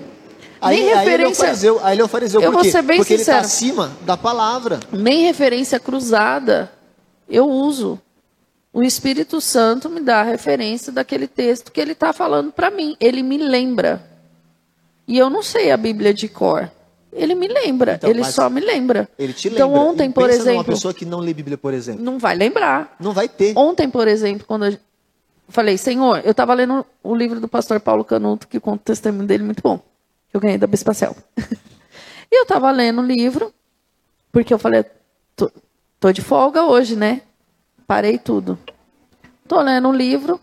[0.60, 2.40] Aí, nem aí ele é referência, fariseu, aí ele é um fariseu.
[2.40, 2.70] Eu Por vou quê?
[2.70, 3.38] ser bem Porque ele sincera.
[3.40, 4.80] tá acima da palavra.
[4.92, 6.70] nem referência cruzada
[7.28, 7.98] eu uso.
[8.72, 12.96] O Espírito Santo me dá a referência daquele texto que ele está falando para mim.
[13.00, 14.04] Ele me lembra.
[15.08, 16.70] E eu não sei a Bíblia de cor.
[17.12, 17.94] Ele me lembra.
[17.94, 19.08] Então, ele só me lembra.
[19.18, 19.82] Ele te então lembra.
[19.90, 22.04] ontem, E por exemplo, pessoa que não lê Bíblia, por exemplo.
[22.04, 22.94] não vai lembrar.
[23.00, 23.56] Não vai ter.
[23.58, 24.76] Ontem, por exemplo, quando eu
[25.48, 29.26] falei, Senhor, eu estava lendo o livro do pastor Paulo Canuto, que conta o testemunho
[29.26, 29.80] dele muito bom,
[30.30, 31.22] que eu ganhei da Bispa Selva.
[32.30, 33.52] e eu estava lendo o livro,
[34.32, 34.84] porque eu falei,
[35.34, 35.50] tô,
[35.98, 37.22] tô de folga hoje, né?
[37.86, 38.58] Parei tudo.
[39.48, 40.40] Tô lendo um livro,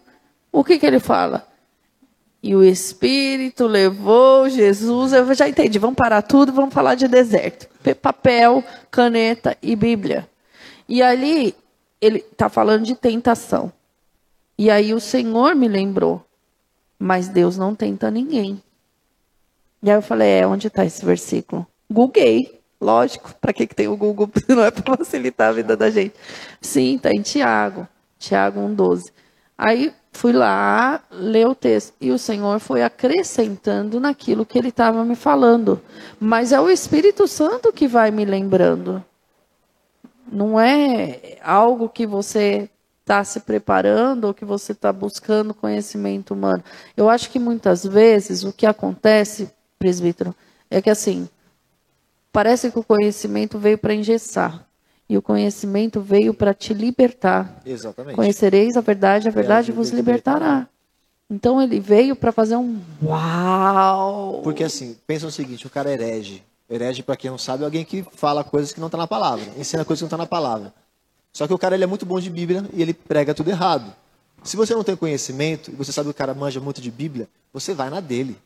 [0.52, 1.48] o que que ele fala?
[2.44, 7.68] E o Espírito levou Jesus, eu já entendi, vamos parar tudo, vamos falar de deserto.
[7.82, 10.30] Pe- Papel, caneta e Bíblia.
[10.88, 11.56] E ali,
[12.00, 13.72] ele está falando de tentação.
[14.58, 16.24] E aí o Senhor me lembrou,
[17.00, 18.62] mas Deus não tenta ninguém.
[19.82, 21.66] E aí eu falei, é, onde está esse versículo?
[21.90, 24.30] Googlei, lógico, para que, que tem o Google?
[24.50, 26.16] Não é para facilitar a vida da gente.
[26.60, 27.88] Sim, está em Tiago,
[28.18, 29.12] Tiago 1,12.
[29.58, 35.04] Aí fui lá ler o texto e o Senhor foi acrescentando naquilo que ele estava
[35.06, 35.82] me falando.
[36.20, 39.04] Mas é o Espírito Santo que vai me lembrando.
[40.32, 42.70] Não é algo que você
[43.02, 46.62] está se preparando ou que você está buscando conhecimento humano.
[46.96, 50.36] Eu acho que muitas vezes o que acontece, presbítero,
[50.70, 51.30] é que assim,
[52.32, 54.66] parece que o conhecimento veio para engessar.
[55.10, 57.62] E o conhecimento veio para te libertar.
[57.66, 58.16] Exatamente.
[58.16, 60.68] Conhecereis a verdade, a verdade vos libertará.
[61.30, 64.42] Então ele veio para fazer um uau.
[64.44, 66.44] Porque assim, pensa no seguinte, o cara é herege.
[66.70, 69.46] Herege, para quem não sabe, é alguém que fala coisas que não estão na palavra,
[69.58, 70.74] ensina coisas que não estão na palavra.
[71.32, 73.94] Só que o cara ele é muito bom de Bíblia e ele prega tudo errado.
[74.44, 77.28] Se você não tem conhecimento e você sabe que o cara manja muito de Bíblia,
[77.54, 78.38] você vai na dele.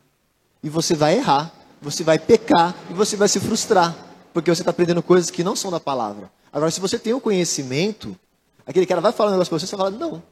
[0.62, 3.94] E você vai errar, você vai pecar e você vai se frustrar.
[4.32, 6.30] Porque você está aprendendo coisas que não são da palavra.
[6.52, 8.16] Agora, se você tem o conhecimento,
[8.66, 10.22] aquele cara vai falar um negócio para você, você fala, não,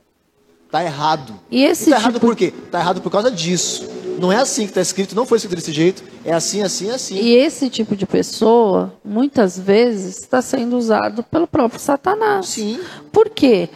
[0.70, 1.34] tá errado.
[1.50, 2.52] E esse tá errado tipo- por quê?
[2.70, 3.88] Tá errado por causa disso.
[4.18, 7.16] Não é assim que está escrito, não foi escrito desse jeito, é assim, assim, assim.
[7.16, 12.46] E esse tipo de pessoa, muitas vezes, está sendo usado pelo próprio Satanás.
[12.46, 12.78] Sim.
[13.10, 13.68] Por quê?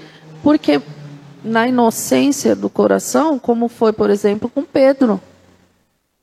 [0.43, 0.81] Porque
[1.43, 5.21] na inocência do coração, como foi, por exemplo, com Pedro.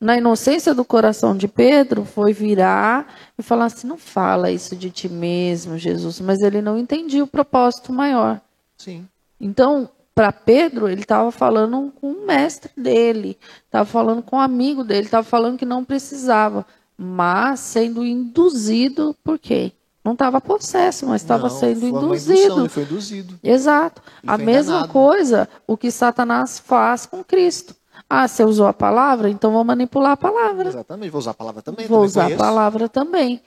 [0.02, 3.06] Na inocência do coração de Pedro, foi virar
[3.38, 6.19] e falar assim: não fala isso de ti mesmo, Jesus.
[6.19, 8.41] Mas ele não entendia o propósito maior.
[8.80, 9.07] Sim.
[9.40, 14.84] Então, para Pedro, ele estava falando com o mestre dele, estava falando com o amigo
[14.84, 16.65] dele, estava falando que não precisava,
[16.98, 19.72] mas sendo induzido por quê?
[20.03, 22.34] Não estava possesso, mas estava sendo induzido.
[22.34, 23.40] indução, ele foi induzido.
[23.44, 24.02] Exato.
[24.23, 24.91] Ele A mesma enganado.
[24.94, 27.76] coisa o que Satanás faz com Cristo.
[28.13, 30.67] Ah, você usou a palavra, então vou manipular a palavra.
[30.67, 31.88] Exatamente, vou usar a palavra também.
[31.88, 32.43] Vou também usar conheço.
[32.43, 33.41] a palavra também.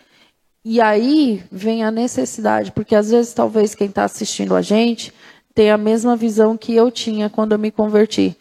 [0.65, 5.13] E aí vem a necessidade, porque às vezes talvez quem está assistindo a gente
[5.55, 8.35] tenha a mesma visão que eu tinha quando eu me converti.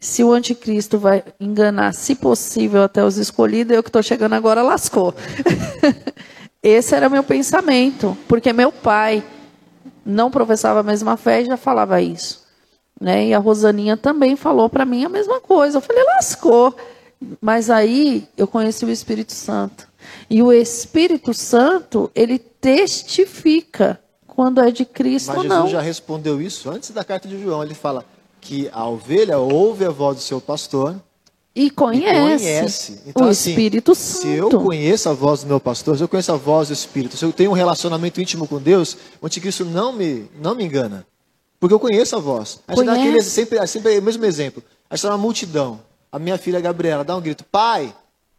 [0.00, 4.62] Se o anticristo vai enganar, se possível, até os escolhidos, eu que estou chegando agora
[4.62, 5.14] lascou.
[6.60, 9.22] Esse era meu pensamento, porque meu pai
[10.04, 12.39] não professava a mesma fé e já falava isso.
[13.00, 13.28] Né?
[13.28, 15.78] E a Rosaninha também falou para mim a mesma coisa.
[15.78, 16.76] Eu falei, lascou.
[17.40, 19.88] Mas aí eu conheci o Espírito Santo.
[20.28, 25.68] E o Espírito Santo, ele testifica quando é de Cristo Mas ou Jesus não.
[25.68, 27.62] já respondeu isso antes da carta de João.
[27.62, 28.04] Ele fala
[28.40, 30.96] que a ovelha ouve a voz do seu pastor
[31.54, 33.00] E e conhece, conhece.
[33.06, 34.64] Então, o assim, Espírito Se eu Santo.
[34.64, 37.32] conheço a voz do meu pastor, se eu conheço a voz do Espírito, se eu
[37.32, 41.06] tenho um relacionamento íntimo com Deus, o anticristo não me, não me engana.
[41.60, 42.60] Porque eu conheço a voz.
[42.66, 44.62] A gente dá aquele, sempre, sempre o mesmo exemplo.
[44.88, 45.80] A gente está numa multidão.
[46.10, 47.94] A minha filha Gabriela dá um grito, pai,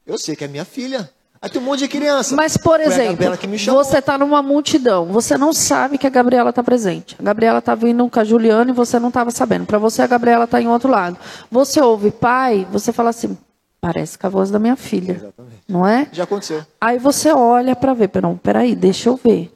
[0.05, 1.09] eu sei que é minha filha.
[1.41, 2.35] Aí tem um monte de criança.
[2.35, 3.25] Mas, por a exemplo,
[3.73, 7.15] você está numa multidão, você não sabe que a Gabriela está presente.
[7.17, 9.65] A Gabriela está vindo com a Juliana e você não estava sabendo.
[9.65, 11.17] Para você, a Gabriela está em outro lado.
[11.49, 13.35] Você ouve pai, você fala assim,
[13.79, 15.13] parece com a voz da minha filha.
[15.13, 15.63] Exatamente.
[15.67, 16.07] Não é?
[16.11, 16.63] Já aconteceu.
[16.79, 19.51] Aí você olha para ver, não, peraí, deixa eu ver.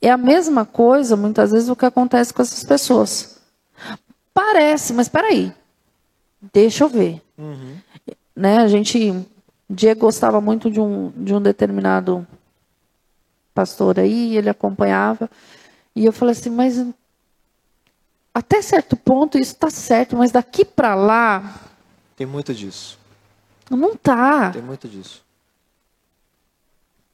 [0.00, 3.38] É a mesma coisa, muitas vezes, o que acontece com essas pessoas.
[4.34, 5.52] Parece, mas peraí,
[6.52, 7.22] deixa eu ver.
[8.34, 9.26] Né, a gente,
[9.68, 12.26] Diego gostava muito de um, de um determinado
[13.54, 15.28] pastor aí, ele acompanhava,
[15.94, 16.84] e eu falei assim, mas
[18.32, 21.60] até certo ponto isso está certo, mas daqui para lá
[22.14, 22.96] Tem muito disso.
[23.68, 24.50] não tá.
[24.52, 25.24] Tem muito disso.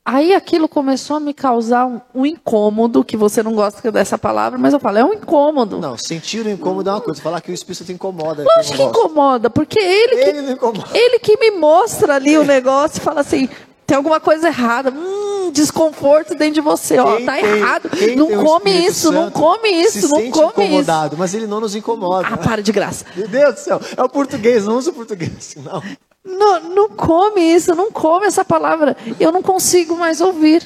[0.06, 4.58] Aí aquilo começou a me causar um, um incômodo, que você não gosta dessa palavra,
[4.58, 5.78] mas eu falo, é um incômodo.
[5.78, 7.22] Não, sentir o incômodo é uma coisa.
[7.22, 8.44] Falar que o Espírito te incomoda.
[8.44, 10.88] Lógico que não incomoda, porque ele que, Ele não incomoda.
[10.92, 13.48] ele que me mostra ali o negócio e fala assim,
[13.86, 18.44] tem alguma coisa errada, hum, desconforto dentro de você, ó, Quem tá tem- errado, não
[18.44, 20.62] come isso, não Santo come isso, se não sente come isso.
[20.64, 22.28] incomodado, mas ele não nos incomoda.
[22.30, 23.06] Ah, para de graça.
[23.16, 25.82] Meu Deus do céu, é o português, não usa o português não.
[26.24, 28.96] Não, não come isso, não come essa palavra.
[29.20, 30.62] Eu não consigo mais ouvir.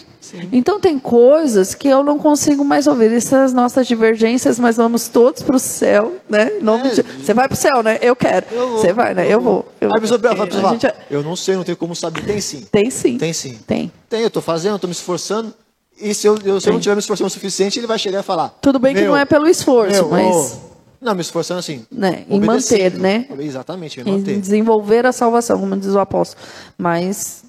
[0.52, 3.12] Então tem coisas que eu não consigo mais ouvir.
[3.12, 6.50] Essas nossas divergências, mas vamos todos para o céu, né?
[6.86, 6.88] É.
[6.90, 7.98] de- Você vai para o céu, né?
[8.00, 8.46] Eu quero.
[8.52, 9.26] Eu Você vai, né?
[9.32, 9.66] Eu vou.
[9.80, 12.24] Eu Aí pessoa, pessoa gente- eu não sei, não tenho como saber.
[12.24, 12.66] Tem sim.
[12.70, 13.18] Tem sim.
[13.18, 13.58] Tem sim.
[13.66, 13.92] Tem.
[14.08, 15.52] Tem, eu tô fazendo, tô me esforçando.
[16.00, 18.20] E se eu, eu- se eu não tiver me esforçando o suficiente, ele vai chegar
[18.20, 18.50] e falar.
[18.60, 21.86] Tudo bem que "Meu, não é pelo esforço, meu, mas ô." Não, me esforçando assim.
[21.90, 23.26] Né, em manter, né?
[23.38, 24.40] Exatamente, em em manter.
[24.40, 26.44] desenvolver a salvação, como diz o apóstolo.
[26.76, 27.44] Mas,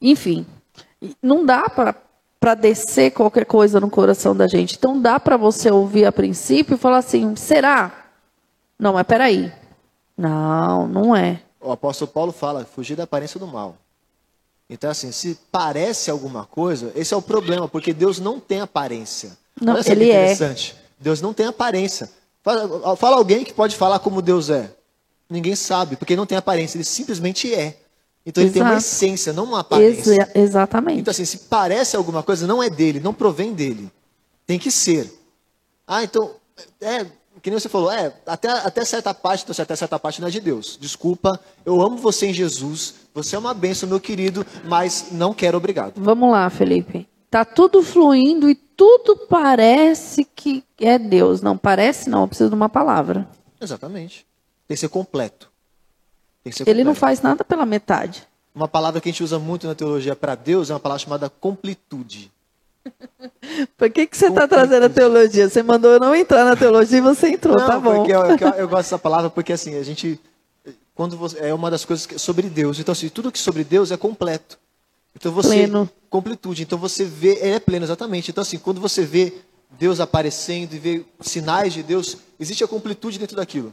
[0.00, 0.46] enfim,
[1.22, 4.76] não dá para descer qualquer coisa no coração da gente.
[4.76, 8.06] Então dá para você ouvir a princípio e falar assim: será?
[8.78, 9.52] Não, mas peraí.
[10.16, 11.40] Não, não é.
[11.60, 13.76] O apóstolo Paulo fala, fugir da aparência do mal.
[14.68, 19.36] Então, assim, se parece alguma coisa, esse é o problema, porque Deus não tem aparência.
[19.60, 20.34] Não, Olha ele é.
[20.98, 22.10] Deus não tem aparência.
[22.46, 24.72] Fala, fala alguém que pode falar como Deus é.
[25.28, 27.76] Ninguém sabe, porque não tem aparência, ele simplesmente é.
[28.24, 28.86] Então ele tem uma Exato.
[28.86, 30.12] essência, não uma aparência.
[30.12, 31.00] Exa- exatamente.
[31.00, 33.90] Então, assim, se parece alguma coisa, não é dele, não provém dele.
[34.46, 35.12] Tem que ser.
[35.84, 36.36] Ah, então,
[36.80, 37.04] é,
[37.42, 40.30] que nem você falou, é, até, até certa parte, então, até certa parte não é
[40.30, 40.78] de Deus.
[40.80, 45.56] Desculpa, eu amo você em Jesus, você é uma bênção, meu querido, mas não quero
[45.58, 45.94] obrigado.
[45.96, 47.08] Vamos lá, Felipe.
[47.28, 51.40] Tá tudo fluindo e tudo parece que é Deus.
[51.40, 52.22] Não parece, não.
[52.22, 53.26] Eu preciso de uma palavra.
[53.60, 54.26] Exatamente.
[54.68, 55.50] Tem que ser completo.
[56.44, 57.00] Que ser Ele não completo.
[57.00, 58.26] faz nada pela metade.
[58.54, 61.28] Uma palavra que a gente usa muito na teologia para Deus é uma palavra chamada
[61.30, 62.30] completude.
[63.76, 65.48] Por que, que você está trazendo a teologia?
[65.48, 67.96] Você mandou eu não entrar na teologia e você entrou, Não, tá bom.
[67.96, 70.20] porque eu, eu- eu gosto dessa palavra porque assim, a gente
[70.94, 72.78] quando você, é uma das coisas que, sobre Deus.
[72.78, 74.58] Então assim, tudo que sobre Deus é completo.
[75.16, 75.90] Então você Pleno.
[76.10, 76.62] completude.
[76.62, 78.30] Então você vê, ele é pleno exatamente.
[78.30, 79.32] Então assim, quando você vê
[79.70, 83.72] Deus aparecendo e vê sinais de Deus, existe a completude dentro daquilo.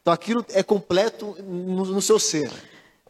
[0.00, 2.50] Então aquilo é completo no, no seu ser.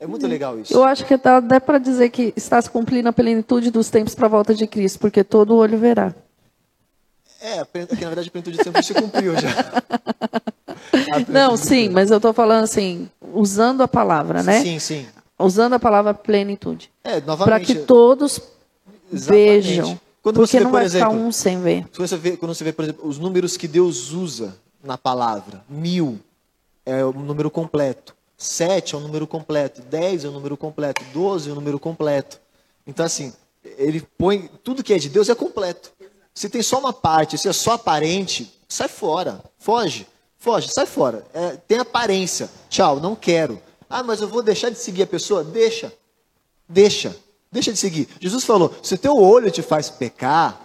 [0.00, 0.74] É muito legal isso.
[0.74, 4.14] Eu acho que dá até para dizer que está se cumprindo a plenitude dos tempos
[4.14, 6.14] para a volta de Cristo, porque todo olho verá.
[7.40, 9.50] É, que na verdade a plenitude sempre se cumpriu já.
[11.28, 14.60] Não, sim, mas eu estou falando assim, usando a palavra, né?
[14.60, 15.06] Sim, sim.
[15.46, 16.90] Usando a palavra plenitude.
[17.02, 18.40] É, Para que todos
[19.12, 19.62] Exatamente.
[19.62, 20.00] vejam.
[20.22, 21.86] Quando porque você vê, não por vai ficar exemplo, um sem ver.
[21.92, 25.62] Se você vê, quando você vê, por exemplo, os números que Deus usa na palavra,
[25.68, 26.18] mil
[26.86, 31.50] é o número completo, sete é o número completo, dez é o número completo, doze
[31.50, 32.40] é o número completo.
[32.86, 33.34] Então, assim,
[33.76, 35.92] ele põe tudo que é de Deus é completo.
[36.34, 40.06] Se tem só uma parte, se é só aparente, sai fora, foge,
[40.38, 41.24] foge, sai fora.
[41.32, 43.60] É, tem aparência, tchau, não quero.
[43.96, 45.44] Ah, mas eu vou deixar de seguir a pessoa?
[45.44, 45.92] Deixa,
[46.68, 47.14] deixa,
[47.52, 48.08] deixa de seguir.
[48.20, 50.60] Jesus falou: se o teu olho te faz pecar,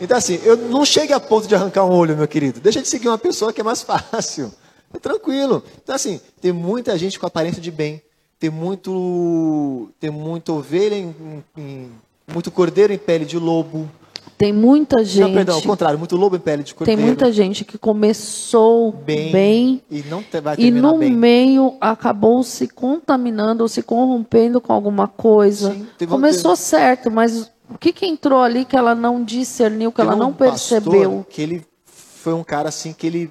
[0.00, 2.58] então, assim, eu não chegue a ponto de arrancar um olho, meu querido.
[2.60, 4.50] Deixa de seguir uma pessoa que é mais fácil.
[4.94, 5.62] É tranquilo.
[5.82, 8.00] Então, assim, tem muita gente com aparência de bem.
[8.38, 11.90] Tem muito, tem muita ovelha, em, em-
[12.26, 13.90] muito cordeiro em pele de lobo.
[14.38, 15.20] Tem muita gente.
[15.28, 17.02] Não, perdão, ao contrário, muito lobo em pele de Tem cordeiro.
[17.02, 21.10] muita gente que começou bem, bem, e não vai e terminar no bem.
[21.10, 25.72] meio acabou se contaminando ou se corrompendo com alguma coisa.
[25.72, 30.12] Sim, Começou certo, mas o que, que entrou ali que ela não discerniu, que ela
[30.12, 31.26] Teve um não percebeu?
[31.30, 33.30] Que ele foi um cara assim que ele.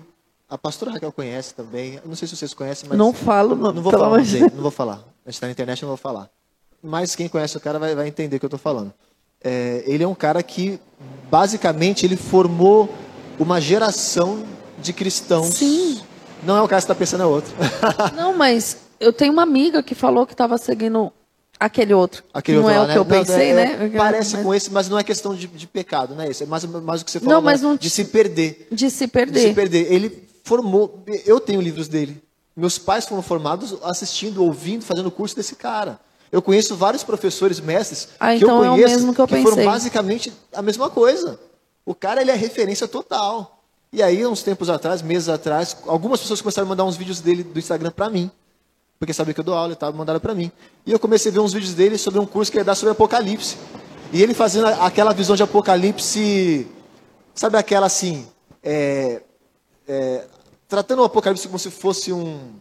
[0.49, 1.95] A pastora Raquel conhece também.
[1.95, 2.97] Eu não sei se vocês conhecem, mas.
[2.97, 4.53] Não falo, não, Não vou falar, o amor nome de dele, Deus.
[4.55, 4.93] não vou falar.
[5.25, 6.29] A gente está na internet, não vou falar.
[6.81, 8.93] Mas quem conhece o cara vai, vai entender o que eu estou falando.
[9.47, 10.79] É, ele é um cara que,
[11.29, 12.89] basicamente, ele formou
[13.37, 14.43] uma geração
[14.81, 15.53] de cristãos.
[15.53, 16.01] Sim.
[16.43, 17.53] Não é o cara que você está pensando, é outro.
[18.17, 21.11] Não, mas eu tenho uma amiga que falou que estava seguindo
[21.59, 22.23] aquele outro.
[22.33, 23.91] Aquele não outro é lá, o que eu Não, pensei, é- né?
[23.95, 26.43] Parece Mas- com esse, mas não é questão de, de pecado, não é isso.
[26.43, 28.67] É mais, mais o que você falou Não, mas agora, não- de se perder.
[28.71, 29.47] De se de perder.
[29.49, 29.91] se perder.
[29.91, 31.03] Ele formou.
[31.25, 32.21] Eu tenho livros dele.
[32.55, 35.99] Meus pais foram formados assistindo, ouvindo, fazendo curso desse cara.
[36.31, 39.27] Eu conheço vários professores, mestres, Ah, que então eu é o conheço, mesmo que eu
[39.27, 39.65] foram pensei.
[39.65, 41.39] basicamente a mesma coisa.
[41.85, 43.63] O cara, ele é referência total.
[43.93, 47.43] E aí, uns tempos atrás, meses atrás, algumas pessoas começaram a mandar uns vídeos dele
[47.43, 48.29] do Instagram pra mim.
[48.99, 50.51] Porque sabia que eu dou aula e tal, mandaram pra mim.
[50.85, 52.91] E eu comecei a ver uns vídeos dele sobre um curso que ia dar sobre
[52.91, 53.55] Apocalipse.
[54.11, 56.67] E ele fazendo aquela visão de Apocalipse,
[57.33, 58.27] sabe aquela assim,
[58.63, 59.21] é,
[59.87, 60.25] é,
[60.67, 62.55] tratando o Apocalipse como se fosse um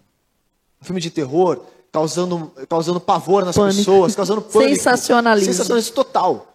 [0.83, 1.61] filme de terror,
[1.95, 3.79] causando, causando pavor nas Pânico.
[3.79, 4.75] pessoas, causando pânico.
[4.75, 5.53] Sensacionalismo.
[5.53, 6.53] Sensacionalismo total.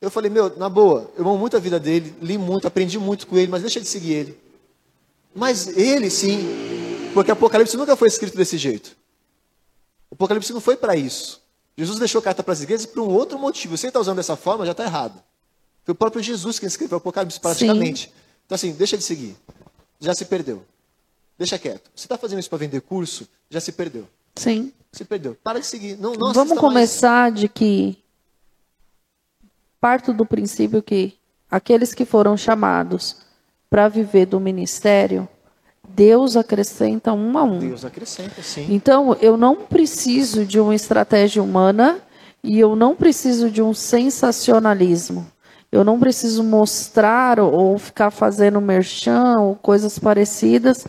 [0.00, 3.28] Eu falei, meu, na boa, eu amo muito a vida dele, li muito, aprendi muito
[3.28, 4.38] com ele, mas deixa de seguir ele.
[5.32, 6.40] Mas ele sim,
[7.14, 8.96] porque Apocalipse nunca foi escrito desse jeito.
[10.10, 11.40] O Apocalipse não foi para isso.
[11.78, 13.76] Jesus deixou carta para as igrejas por um outro motivo.
[13.76, 15.22] Você está usando dessa forma, já está errado.
[15.84, 18.12] Foi o próprio Jesus quem escreveu o Apocalipse praticamente.
[18.44, 19.36] Então assim, deixa de seguir.
[20.00, 20.64] Já se perdeu.
[21.38, 21.90] Deixa quieto.
[21.94, 24.08] Você está fazendo isso para vender curso, já se perdeu.
[24.36, 24.72] Sim.
[24.92, 25.36] Se perdeu.
[25.42, 25.96] Para de seguir.
[25.98, 26.60] Não, não Vamos mais.
[26.60, 27.98] começar de que
[29.80, 31.14] parto do princípio que
[31.50, 33.16] aqueles que foram chamados
[33.68, 35.28] para viver do ministério,
[35.88, 37.58] Deus acrescenta um a um.
[37.58, 38.66] Deus acrescenta, sim.
[38.72, 42.00] Então, eu não preciso de uma estratégia humana
[42.42, 45.26] e eu não preciso de um sensacionalismo.
[45.70, 50.86] Eu não preciso mostrar ou- ou ficar fazendo merchan ou coisas parecidas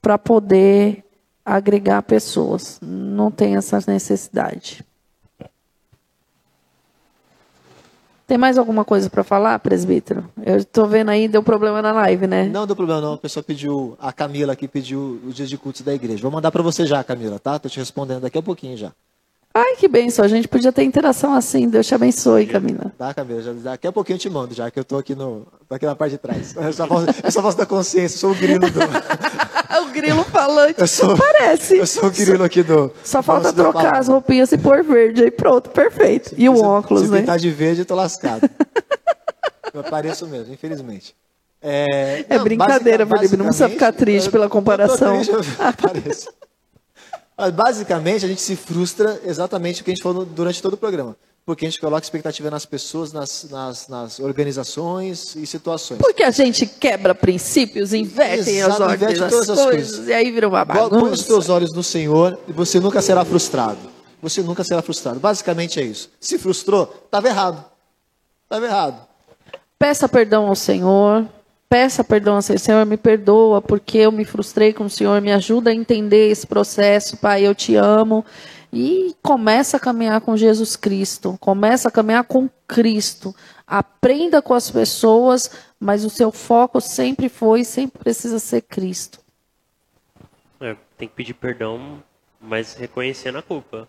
[0.00, 1.04] para poder
[1.50, 2.78] agregar pessoas.
[2.80, 4.84] Não tem essa necessidade.
[8.26, 10.30] Tem mais alguma coisa para falar, presbítero?
[10.40, 12.46] Eu estou vendo aí, deu problema na live, né?
[12.46, 15.80] Não deu problema não, a pessoa pediu, a Camila aqui pediu os dias de cultos
[15.82, 16.22] da igreja.
[16.22, 17.58] Vou mandar para você já, Camila, tá?
[17.58, 18.92] Tô te respondendo daqui a pouquinho já.
[19.52, 20.24] Ai, que benção.
[20.24, 21.68] A gente podia ter interação assim.
[21.68, 22.92] Deus te abençoe, Camila.
[22.96, 23.42] Tá, Camila?
[23.42, 25.84] Já, daqui a pouquinho eu te mando, já que eu tô aqui, no, tô aqui
[25.86, 26.54] na parte de trás.
[26.54, 28.78] Eu só faço, eu só faço da consciência, eu sou o grilo do...
[29.82, 30.80] o grilo falante.
[30.80, 31.76] Eu sou, Parece.
[31.78, 32.92] Eu sou o grilo aqui do...
[33.02, 35.24] Só falta trocar as roupinhas e pôr verde.
[35.24, 36.32] Aí pronto, perfeito.
[36.38, 37.20] E o Se- óculos, se né?
[37.20, 38.48] pintar de verde, eu tô lascado.
[39.74, 41.14] eu pareço mesmo, infelizmente.
[41.60, 45.16] É, É brincadeira, basica- Felipe, não precisa ficar triste eu- pela eu tô comparação.
[45.16, 45.42] triste, eu
[45.82, 46.28] pareço.
[47.40, 50.76] Mas, basicamente, a gente se frustra exatamente o que a gente falou durante todo o
[50.76, 51.16] programa.
[51.46, 55.98] Porque a gente coloca expectativa nas pessoas, nas, nas, nas organizações e situações.
[55.98, 60.08] Porque a gente quebra princípios, inverte as ordens inverte das todas as coisas, coisas.
[60.08, 61.26] e aí vira uma Põe os bagunça.
[61.26, 63.78] teus olhos no Senhor e você nunca será frustrado.
[64.20, 65.18] Você nunca será frustrado.
[65.18, 66.10] Basicamente é isso.
[66.20, 67.64] Se frustrou, estava errado.
[68.44, 69.06] Estava errado.
[69.78, 71.26] Peça perdão ao Senhor.
[71.70, 72.58] Peça perdão ao Senhor.
[72.58, 75.20] Senhor, me perdoa porque eu me frustrei com o Senhor.
[75.20, 77.46] Me ajuda a entender esse processo, Pai.
[77.46, 78.24] Eu te amo.
[78.72, 81.38] E começa a caminhar com Jesus Cristo.
[81.38, 83.32] Começa a caminhar com Cristo.
[83.64, 85.48] Aprenda com as pessoas,
[85.78, 89.20] mas o seu foco sempre foi sempre precisa ser Cristo.
[90.60, 92.02] É, tem que pedir perdão,
[92.40, 93.88] mas reconhecendo a culpa.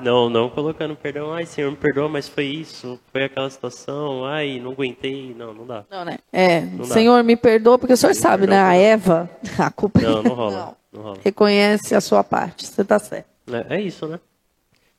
[0.00, 4.60] Não, não colocando perdão, ai Senhor, me perdoa, mas foi isso, foi aquela situação, ai,
[4.62, 5.84] não aguentei, não, não dá.
[5.90, 6.18] Não, né?
[6.32, 6.84] É, dá.
[6.84, 8.62] Senhor, me perdoa, porque o senhor sabe, perdão, né?
[8.62, 8.74] A.
[8.74, 11.18] Eva, a culpa Não, não rola, não rola.
[11.24, 13.26] Reconhece a sua parte, você tá certo.
[13.50, 14.20] É, é isso, né?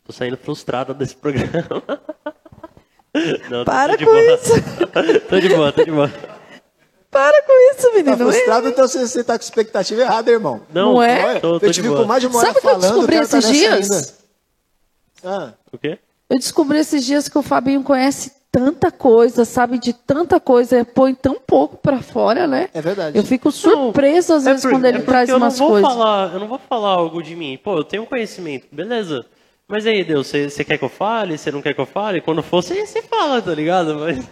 [0.03, 1.67] Tô saindo frustrado desse programa.
[3.49, 4.34] Não, tô- Para tô de com boa.
[4.35, 4.53] isso.
[5.29, 6.11] tô de boa, tô de boa.
[7.09, 8.17] Para com isso, Tá menino.
[8.17, 10.61] frustrado, então você, você tá com expectativa errada, irmão.
[10.71, 11.39] Não, Não é?
[11.39, 12.01] Tô, tô eu de te vi boa.
[12.01, 13.91] com mais de uma hora Sabe o que eu falando, descobri tá esses dias?
[13.91, 14.07] ainda.
[15.28, 15.99] Ah, O quê?
[16.30, 21.14] Eu descobri esses dias que o Fabinho conhece tanta coisa, sabe de tanta coisa, põe
[21.14, 22.70] tão pouco pra fora, né?
[22.74, 23.18] é verdade.
[23.18, 25.70] Eu fico surpresa às É vezes por- quando ele é traz eu umas não vou
[25.82, 25.90] coisas.
[25.94, 27.58] Falar, eu não vou falar algo de mim.
[27.64, 29.26] Pô, eu tenho conhecimento, beleza.
[29.68, 31.38] Mas aí, Deus, você quer que eu fale?
[31.38, 32.22] Você não quer que eu fale?
[32.22, 33.95] Quando for, você você fala, tá ligado?
[33.95, 34.26] Mas.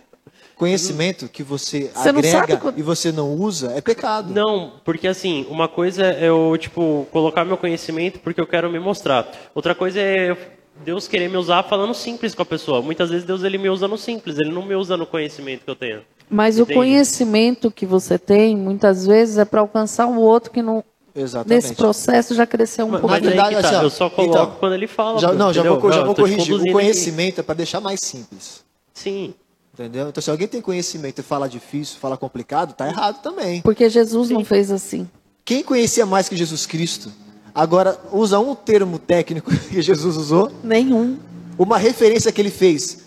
[0.55, 4.33] Conhecimento que você, Você não agrega sabe quando- e você não usa é pecado.
[4.33, 8.79] Não, porque assim, uma coisa é eu, tipo, colocar meu conhecimento porque eu quero me
[8.79, 9.29] mostrar.
[9.53, 10.37] Outra coisa é eu
[10.83, 12.81] Deus querer me usar falando simples com a pessoa.
[12.81, 15.69] Muitas vezes Deus ele me usa no simples, ele não me usa no conhecimento que
[15.71, 16.01] eu tenho.
[16.29, 16.71] Mas Entendi.
[16.71, 20.83] o conhecimento que você tem, muitas vezes, é para alcançar o outro que não,
[21.15, 21.63] Exatamente.
[21.63, 23.13] nesse processo já cresceu um Mas, pouco.
[23.15, 25.19] mas aí verdade, tá, assim, eu só coloco então, quando ele fala.
[25.19, 25.79] Já- não, já entendeu?
[25.79, 26.53] vou, já Eu vou corrigir.
[26.55, 28.63] O conhecimento é para deixar mais simples.
[28.91, 28.99] aqui.
[29.01, 29.33] Sim.
[29.73, 30.07] Entendeu?
[30.09, 33.61] Então, se alguém tem conhecimento e fala difícil, fala complicado, tá errado também.
[33.61, 35.07] Porque Jesus não fez assim.
[35.43, 37.11] Quem conhecia mais que Jesus Cristo,
[37.55, 41.17] agora usa um termo técnico que Jesus usou, Nenhum.
[41.57, 42.99] uma referência que ele fez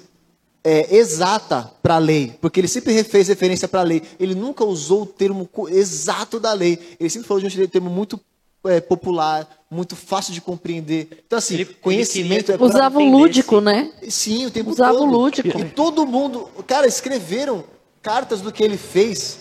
[0.65, 4.03] é, exata para a lei, porque ele sempre fez referência para a lei.
[4.19, 6.79] Ele nunca usou o termo exato da lei.
[6.99, 8.21] Ele sempre falou de um termo muito
[8.67, 11.23] é, popular, muito fácil de compreender.
[11.27, 13.65] Então, assim, Ele- ele conhecimento queria- é Usava o lúdico, sim.
[13.65, 13.93] né?
[14.11, 15.09] Sim, o tempo Usava todo.
[15.09, 15.49] o lúdico.
[15.61, 17.65] E todo mundo, cara, escreveram
[18.03, 19.39] cartas do que ele fez,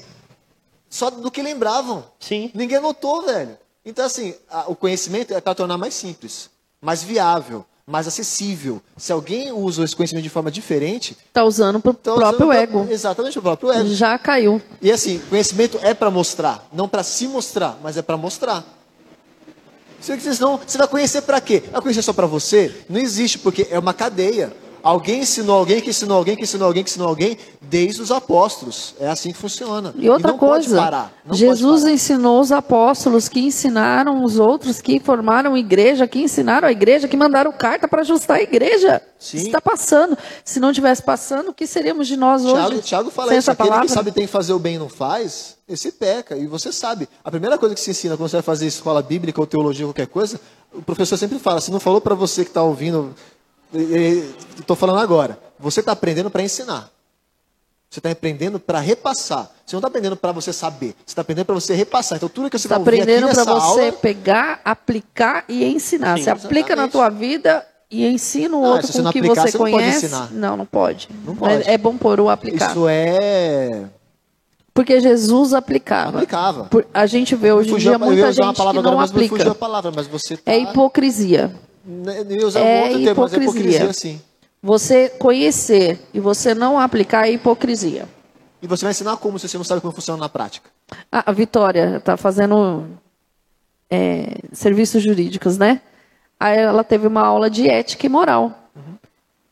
[0.89, 2.05] só do que lembravam.
[2.19, 2.51] Sim.
[2.53, 3.57] Ninguém notou, velho.
[3.89, 4.35] Então, assim,
[4.67, 6.49] o conhecimento é para tornar mais simples,
[6.81, 8.81] mais viável, mais acessível.
[8.97, 12.83] Se alguém usa esse conhecimento de forma diferente, Tá usando pro tá próprio ego.
[12.83, 13.87] pra- Exatamente, o próprio ego.
[13.95, 14.61] Já caiu.
[14.81, 18.61] E assim, conhecimento é para mostrar, não para se mostrar, mas é para mostrar.
[20.01, 21.63] Se você não, você vai conhecer para quê?
[21.71, 22.75] Vai conhecer só para você?
[22.89, 24.53] Não existe, porque é uma cadeia.
[24.87, 28.95] Alguém ensinou alguém, que ensinou alguém, que ensinou alguém, que ensinou alguém, desde os apóstolos.
[28.97, 29.93] É assim que funciona.
[29.97, 31.93] E outra não pode coisa, parar, não pode Jesus parar.
[31.93, 37.17] ensinou os apóstolos que ensinaram os outros, que formaram igreja, que ensinaram a igreja, que
[37.17, 39.01] mandaram carta para ajustar a igreja.
[39.19, 39.39] Sim.
[39.39, 40.17] Está passando.
[40.45, 42.81] Se não tivesse passando, o que seríamos de nós Tiago, hoje?
[42.81, 43.87] Tiago fala sem isso, aquele palavra?
[43.87, 47.09] que sabe tem que fazer o bem e não faz, esse peca, e você sabe.
[47.25, 49.91] A primeira coisa que se ensina quando você vai fazer escola bíblica ou teologia ou
[49.91, 50.39] qualquer coisa,
[50.73, 53.13] o professor sempre fala, se não falou para você que está ouvindo,
[54.57, 56.89] estou falando agora, você está aprendendo para ensinar.
[57.89, 59.49] Você está aprendendo para repassar.
[59.65, 60.87] Você não está aprendendo para você saber.
[61.05, 62.17] Você está aprendendo para você repassar.
[62.17, 63.91] Então, tudo que você Está aprendendo para você aula...
[63.93, 66.17] pegar, aplicar e ensinar.
[66.17, 66.91] Sim, você aplica na exatamente.
[66.91, 69.71] tua vida e ensina o Ah, outro com não o que você você não pode
[69.71, 70.05] conhece.
[70.05, 70.29] ensinar.
[70.33, 71.07] Não, não pode.
[71.25, 71.67] Não pode.
[71.69, 72.71] É, é bom pôr o aplicar.
[72.71, 73.85] Isso é...
[74.73, 76.17] Porque Jesus aplicava.
[76.17, 76.65] Aplicava.
[76.65, 79.55] Por- a gente vê hoje em dia muita gente palavra que não aplica.
[79.55, 80.51] palavra, você tá...
[80.51, 81.55] É hipocrisia.
[81.87, 83.77] Eu ia usar É um outro termo, mas é hipocrisia.
[83.77, 84.21] hipocrisia, sim.
[84.61, 88.07] Você conhecer e você não aplicar é hipocrisia.
[88.61, 90.69] E você vai ensinar como se você não sabe como funciona na prática.
[91.11, 92.85] Ah, a Vitória está fazendo
[93.89, 95.79] é, serviços jurídicos, né?
[96.39, 98.69] Aí ela teve uma aula de ética e moral.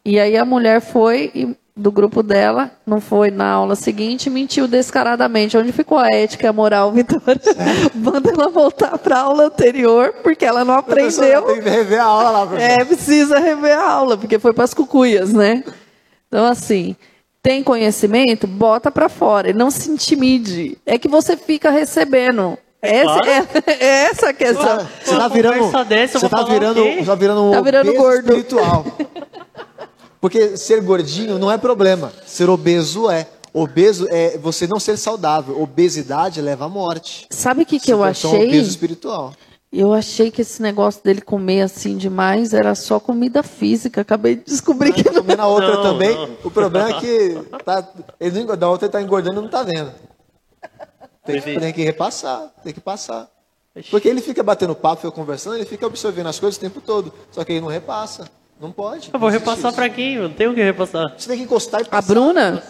[0.04, 4.30] E aí a mulher foi e, do grupo dela, não foi na aula seguinte, e
[4.30, 5.58] mentiu descaradamente.
[5.58, 7.42] Onde ficou a ética e a moral, Vitória?
[7.94, 11.42] Manda ela voltar para a aula anterior, porque ela não aprendeu.
[11.42, 12.82] Tem que rever a aula lá, professor.
[12.82, 15.64] É, precisa rever a aula, porque foi para as cucuias, né?
[16.30, 16.96] Então, assim,
[17.44, 20.78] tem conhecimento, bota para fora e não se intimide.
[20.86, 22.58] É que você fica recebendo.
[22.82, 23.30] Essa claro.
[23.30, 24.88] é, é essa a questão.
[25.04, 28.30] Você tá Uma virando, dessa, você tá virando, tá virando um Tá virando gordo.
[28.30, 28.86] espiritual.
[30.26, 32.12] Porque ser gordinho não é problema.
[32.26, 33.28] Ser obeso é.
[33.54, 35.62] Obeso é você não ser saudável.
[35.62, 37.28] Obesidade leva à morte.
[37.30, 38.48] Sabe o que, que Se eu é um achei?
[38.48, 39.36] obeso espiritual.
[39.72, 44.02] Eu achei que esse negócio dele comer assim demais era só comida física.
[44.02, 45.22] Acabei de descobrir que não.
[45.22, 46.16] Comendo a outra Não, também.
[46.16, 46.38] não.
[46.44, 47.88] O problema é que tá,
[48.20, 49.92] ele não, engorda, da outra ele tá engordando e não tá vendo.
[51.24, 53.30] Tem que, tem que repassar, tem que passar.
[53.92, 57.14] Porque ele fica batendo papo, fica conversando, ele fica absorvendo as coisas o tempo todo.
[57.32, 58.28] Só que ele não repassa.
[58.60, 59.10] Não pode.
[59.14, 60.16] Eu vou repassar pra quem?
[60.16, 61.14] Eu não tenho o que repassar.
[61.18, 62.08] Você tem que encostar e A passar.
[62.14, 62.64] Bruna,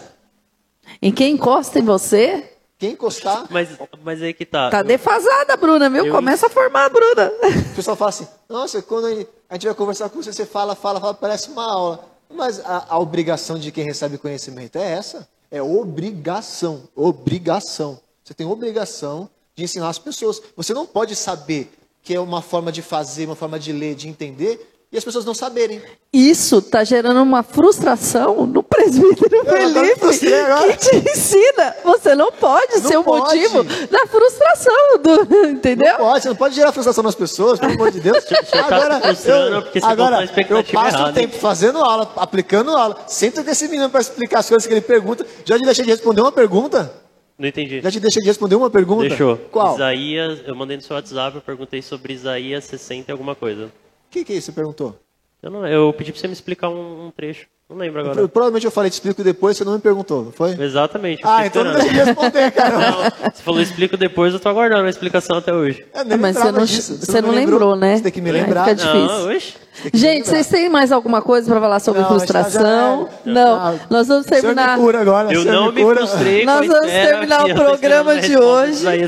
[1.00, 3.68] em quem encosta em você, Quem encostar, Mas,
[4.04, 4.68] mas aí que tá.
[4.70, 6.06] tá Eu- defasada, Bruna, viu?
[6.06, 7.32] eu- Começa a formar a Bruna.
[7.72, 11.00] o pessoal fala assim: Nossa, quando a gente vai conversar com você, você fala, fala,
[11.00, 12.04] fala, parece uma aula.
[12.28, 15.26] Mas a, a obrigação de quem recebe conhecimento é essa.
[15.50, 16.82] É obrigação.
[16.94, 17.98] Obrigação.
[18.24, 20.42] Você tem obrigação de ensinar as pessoas.
[20.56, 21.72] Você não pode saber
[22.02, 25.26] que é uma forma de fazer, uma forma de ler, de entender, e as pessoas
[25.26, 25.82] não saberem.
[26.10, 30.72] Isso tá gerando uma frustração no presbítero agora Felipe agora.
[30.72, 31.76] que te ensina.
[31.84, 33.38] Você não pode Não ser o pode.
[33.38, 35.92] motivo da frustração, do, entendeu?
[35.92, 38.24] Não pode, você não pode gerar frustração nas pessoas, pelo amor de Deus.
[38.24, 42.96] tá frustrando porque você agora eu passo o tempo fazendo aula, aplicando aula.
[43.06, 45.26] Senta com esse menino para explicar as coisas que ele pergunta.
[45.44, 46.90] Já te deixei de responder uma pergunta?
[47.38, 47.82] Não entendi.
[47.82, 49.08] Já te deixei de responder uma pergunta?
[49.08, 49.36] Deixou.
[49.50, 49.74] Qual?
[49.74, 53.70] Isaías, eu mandei no seu WhatsApp, eu perguntei sobre Isaías 60 e alguma coisa.
[54.10, 54.46] Que, que é isso?
[54.46, 54.98] Você perguntou?
[55.42, 57.46] Eu, não, eu pedi pra você me explicar um, um trecho.
[57.68, 58.20] Não lembro agora.
[58.20, 60.52] Eu- provavelmente eu falei, te explico depois, você não me perguntou, não foi?
[60.52, 61.22] Exatamente.
[61.22, 61.94] eu Ah, então não esperando.
[61.94, 62.78] deixei de responder, cara.
[62.78, 65.84] Não, você falou explico depois, eu tô aguardando a explicação até hoje.
[65.94, 66.96] Eu nem Ah, mas você não, disso.
[66.96, 67.96] você me não lembrou, né?
[67.96, 68.64] Você tem que me Aí lembrar.
[68.64, 69.06] fica difícil.
[69.06, 69.54] Não, oxe.
[69.92, 73.08] Gente, vocês têm mais alguma coisa para falar sobre Não, já frustração?
[73.26, 73.30] é.
[73.30, 74.76] Não, Ah, nós vamos terminar.
[74.76, 75.32] me cura agora.
[75.32, 76.06] Eu não me cura.
[76.06, 78.88] frustrei Nós vamos espera terminar que o programa de hoje.
[78.88, 79.02] aí,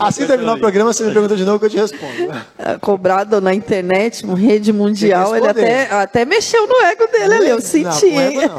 [0.00, 2.30] Assim terminar o programa, você me pergunta de novo que eu te respondo.
[2.58, 7.48] Ah, Cobrado na internet, uma rede mundial, ele até, até mexeu no ego dele ali,
[7.50, 7.84] eu senti.
[7.84, 8.58] Não, com ego, não.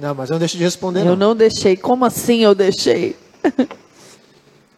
[0.00, 1.16] Não, mas eu não deixo de responder, Eu não.
[1.16, 1.76] não deixei.
[1.76, 3.16] Como assim eu deixei?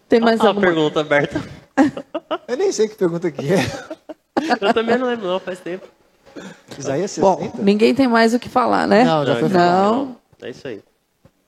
[0.08, 1.42] Tem mais Ah, alguma pergunta aberta.
[2.48, 3.66] Eu nem sei que pergunta que é.
[4.60, 5.86] Eu também não lembro, não, faz tempo.
[6.76, 7.62] Isaías Bom, 60?
[7.62, 9.04] ninguém tem mais o que falar, né?
[9.04, 10.16] Não, já foi Não.
[10.42, 10.82] É isso aí.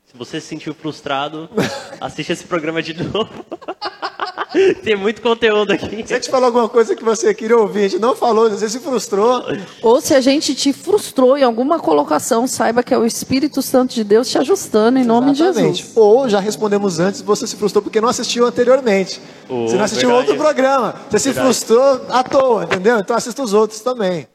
[0.06, 1.48] Se você se sentiu frustrado,
[2.00, 3.28] assiste esse programa de novo.
[4.82, 6.06] Tem muito conteúdo aqui.
[6.06, 8.68] Se a gente falou alguma coisa que você queria ouvir, a gente não falou, você
[8.68, 9.42] se frustrou.
[9.82, 13.94] Ou se a gente te frustrou em alguma colocação, saiba que é o Espírito Santo
[13.94, 15.78] de Deus te ajustando em nome de Exatamente.
[15.78, 15.96] Jesus.
[15.96, 19.20] Ou já respondemos antes, você se frustrou porque não assistiu anteriormente.
[19.48, 20.30] Oh, você não assistiu verdade.
[20.30, 20.94] outro programa.
[21.10, 21.46] Você se Verdade.
[21.46, 22.98] frustrou à toa, entendeu?
[22.98, 24.26] Então assista os outros também.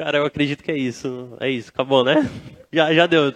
[0.00, 1.36] Cara, eu acredito que é isso.
[1.38, 2.14] É isso, acabou, né?
[2.72, 3.32] Já, já deu.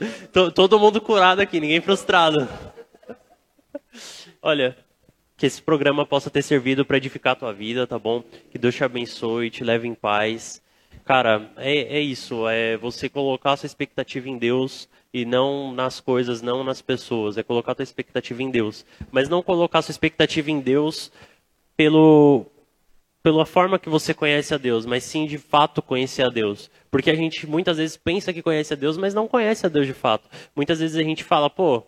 [0.54, 2.48] Todo mundo curado aqui, ninguém frustrado.
[4.40, 4.76] Olha,
[5.36, 8.22] que esse programa possa ter servido para edificar a tua vida, tá bom?
[8.50, 10.62] Que Deus te abençoe, te leve em paz.
[11.04, 15.98] Cara, é, é isso, é você colocar a sua expectativa em Deus e não nas
[15.98, 17.36] coisas, não nas pessoas.
[17.36, 18.86] É colocar a tua expectativa em Deus.
[19.10, 21.10] Mas não colocar a sua expectativa em Deus
[21.76, 22.46] pelo,
[23.24, 26.70] pela forma que você conhece a Deus, mas sim de fato conhecer a Deus.
[26.90, 29.86] Porque a gente muitas vezes pensa que conhece a Deus, mas não conhece a Deus
[29.86, 30.28] de fato.
[30.54, 31.82] Muitas vezes a gente fala, pô,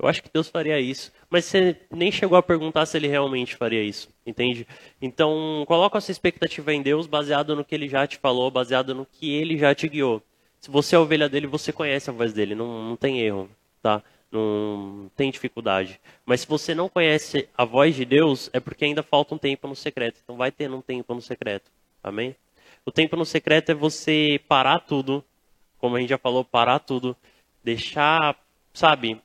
[0.00, 1.12] eu acho que Deus faria isso.
[1.28, 4.64] Mas você nem chegou a perguntar se ele realmente faria isso, entende?
[5.02, 8.94] Então, coloca a sua expectativa em Deus baseado no que ele já te falou, baseado
[8.94, 10.22] no que ele já te guiou.
[10.60, 13.50] Se você é ovelha dele, você conhece a voz dele, não, não tem erro,
[13.82, 14.04] tá?
[14.30, 16.00] Não tem dificuldade.
[16.24, 19.66] Mas se você não conhece a voz de Deus, é porque ainda falta um tempo
[19.66, 20.20] no secreto.
[20.22, 21.70] Então vai ter um tempo no secreto.
[22.02, 22.36] Amém?
[22.84, 25.24] O tempo no secreto é você parar tudo,
[25.78, 27.16] como a gente já falou, parar tudo,
[27.62, 28.36] deixar,
[28.72, 29.20] sabe,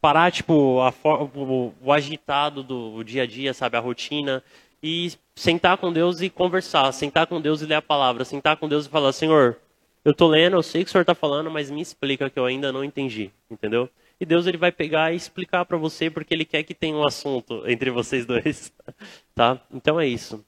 [0.00, 4.42] parar tipo a o, o agitado do dia a dia, sabe, a rotina
[4.82, 8.68] e sentar com Deus e conversar, sentar com Deus e ler a palavra, sentar com
[8.68, 9.58] Deus e falar, Senhor,
[10.04, 12.46] eu tô lendo, eu sei que o Senhor está falando, mas me explica que eu
[12.46, 13.88] ainda não entendi, entendeu?
[14.20, 17.04] E Deus ele vai pegar e explicar para você porque ele quer que tenha um
[17.04, 18.70] assunto entre vocês dois,
[19.34, 19.58] tá?
[19.72, 20.44] Então é isso.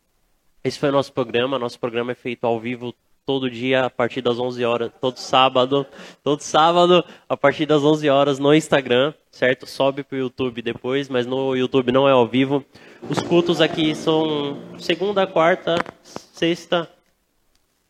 [0.62, 1.58] Esse foi o nosso programa.
[1.58, 2.94] Nosso programa é feito ao vivo
[3.24, 5.86] todo dia a partir das 11 horas, todo sábado,
[6.22, 9.66] todo sábado a partir das 11 horas no Instagram, certo?
[9.66, 12.64] Sobe pro YouTube depois, mas no YouTube não é ao vivo.
[13.08, 16.88] Os cultos aqui são segunda, quarta, sexta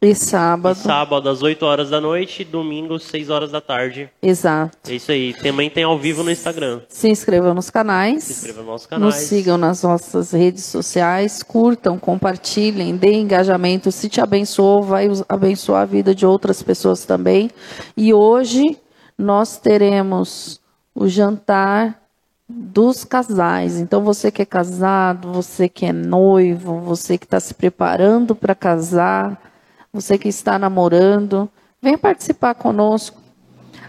[0.02, 0.74] E e sábado.
[0.74, 4.10] sábado às 8 horas da noite, domingo 6 horas da tarde.
[4.20, 4.90] Exato.
[4.90, 5.32] É isso aí.
[5.32, 6.80] Também tem ao vivo no Instagram.
[6.88, 8.24] Se inscrevam nos canais.
[8.24, 13.92] Se inscreva no nosso Nos sigam nas nossas redes sociais, curtam, compartilhem, deem engajamento.
[13.92, 17.48] Se te abençoou, vai abençoar a vida de outras pessoas também.
[17.96, 18.76] E hoje
[19.16, 20.60] nós teremos
[20.94, 22.02] o jantar
[22.48, 23.78] dos casais.
[23.78, 28.54] Então, você que é casado, você que é noivo, você que está se preparando para
[28.54, 29.51] casar,
[29.92, 31.50] você que está namorando,
[31.80, 33.20] vem participar conosco.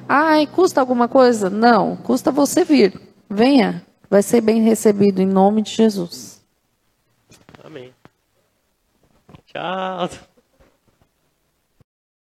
[0.07, 1.49] Ai, custa alguma coisa?
[1.49, 2.99] Não, custa você vir.
[3.30, 6.43] Venha, vai ser bem recebido em nome de Jesus.
[7.63, 7.93] Amém.
[9.45, 10.09] Tchau.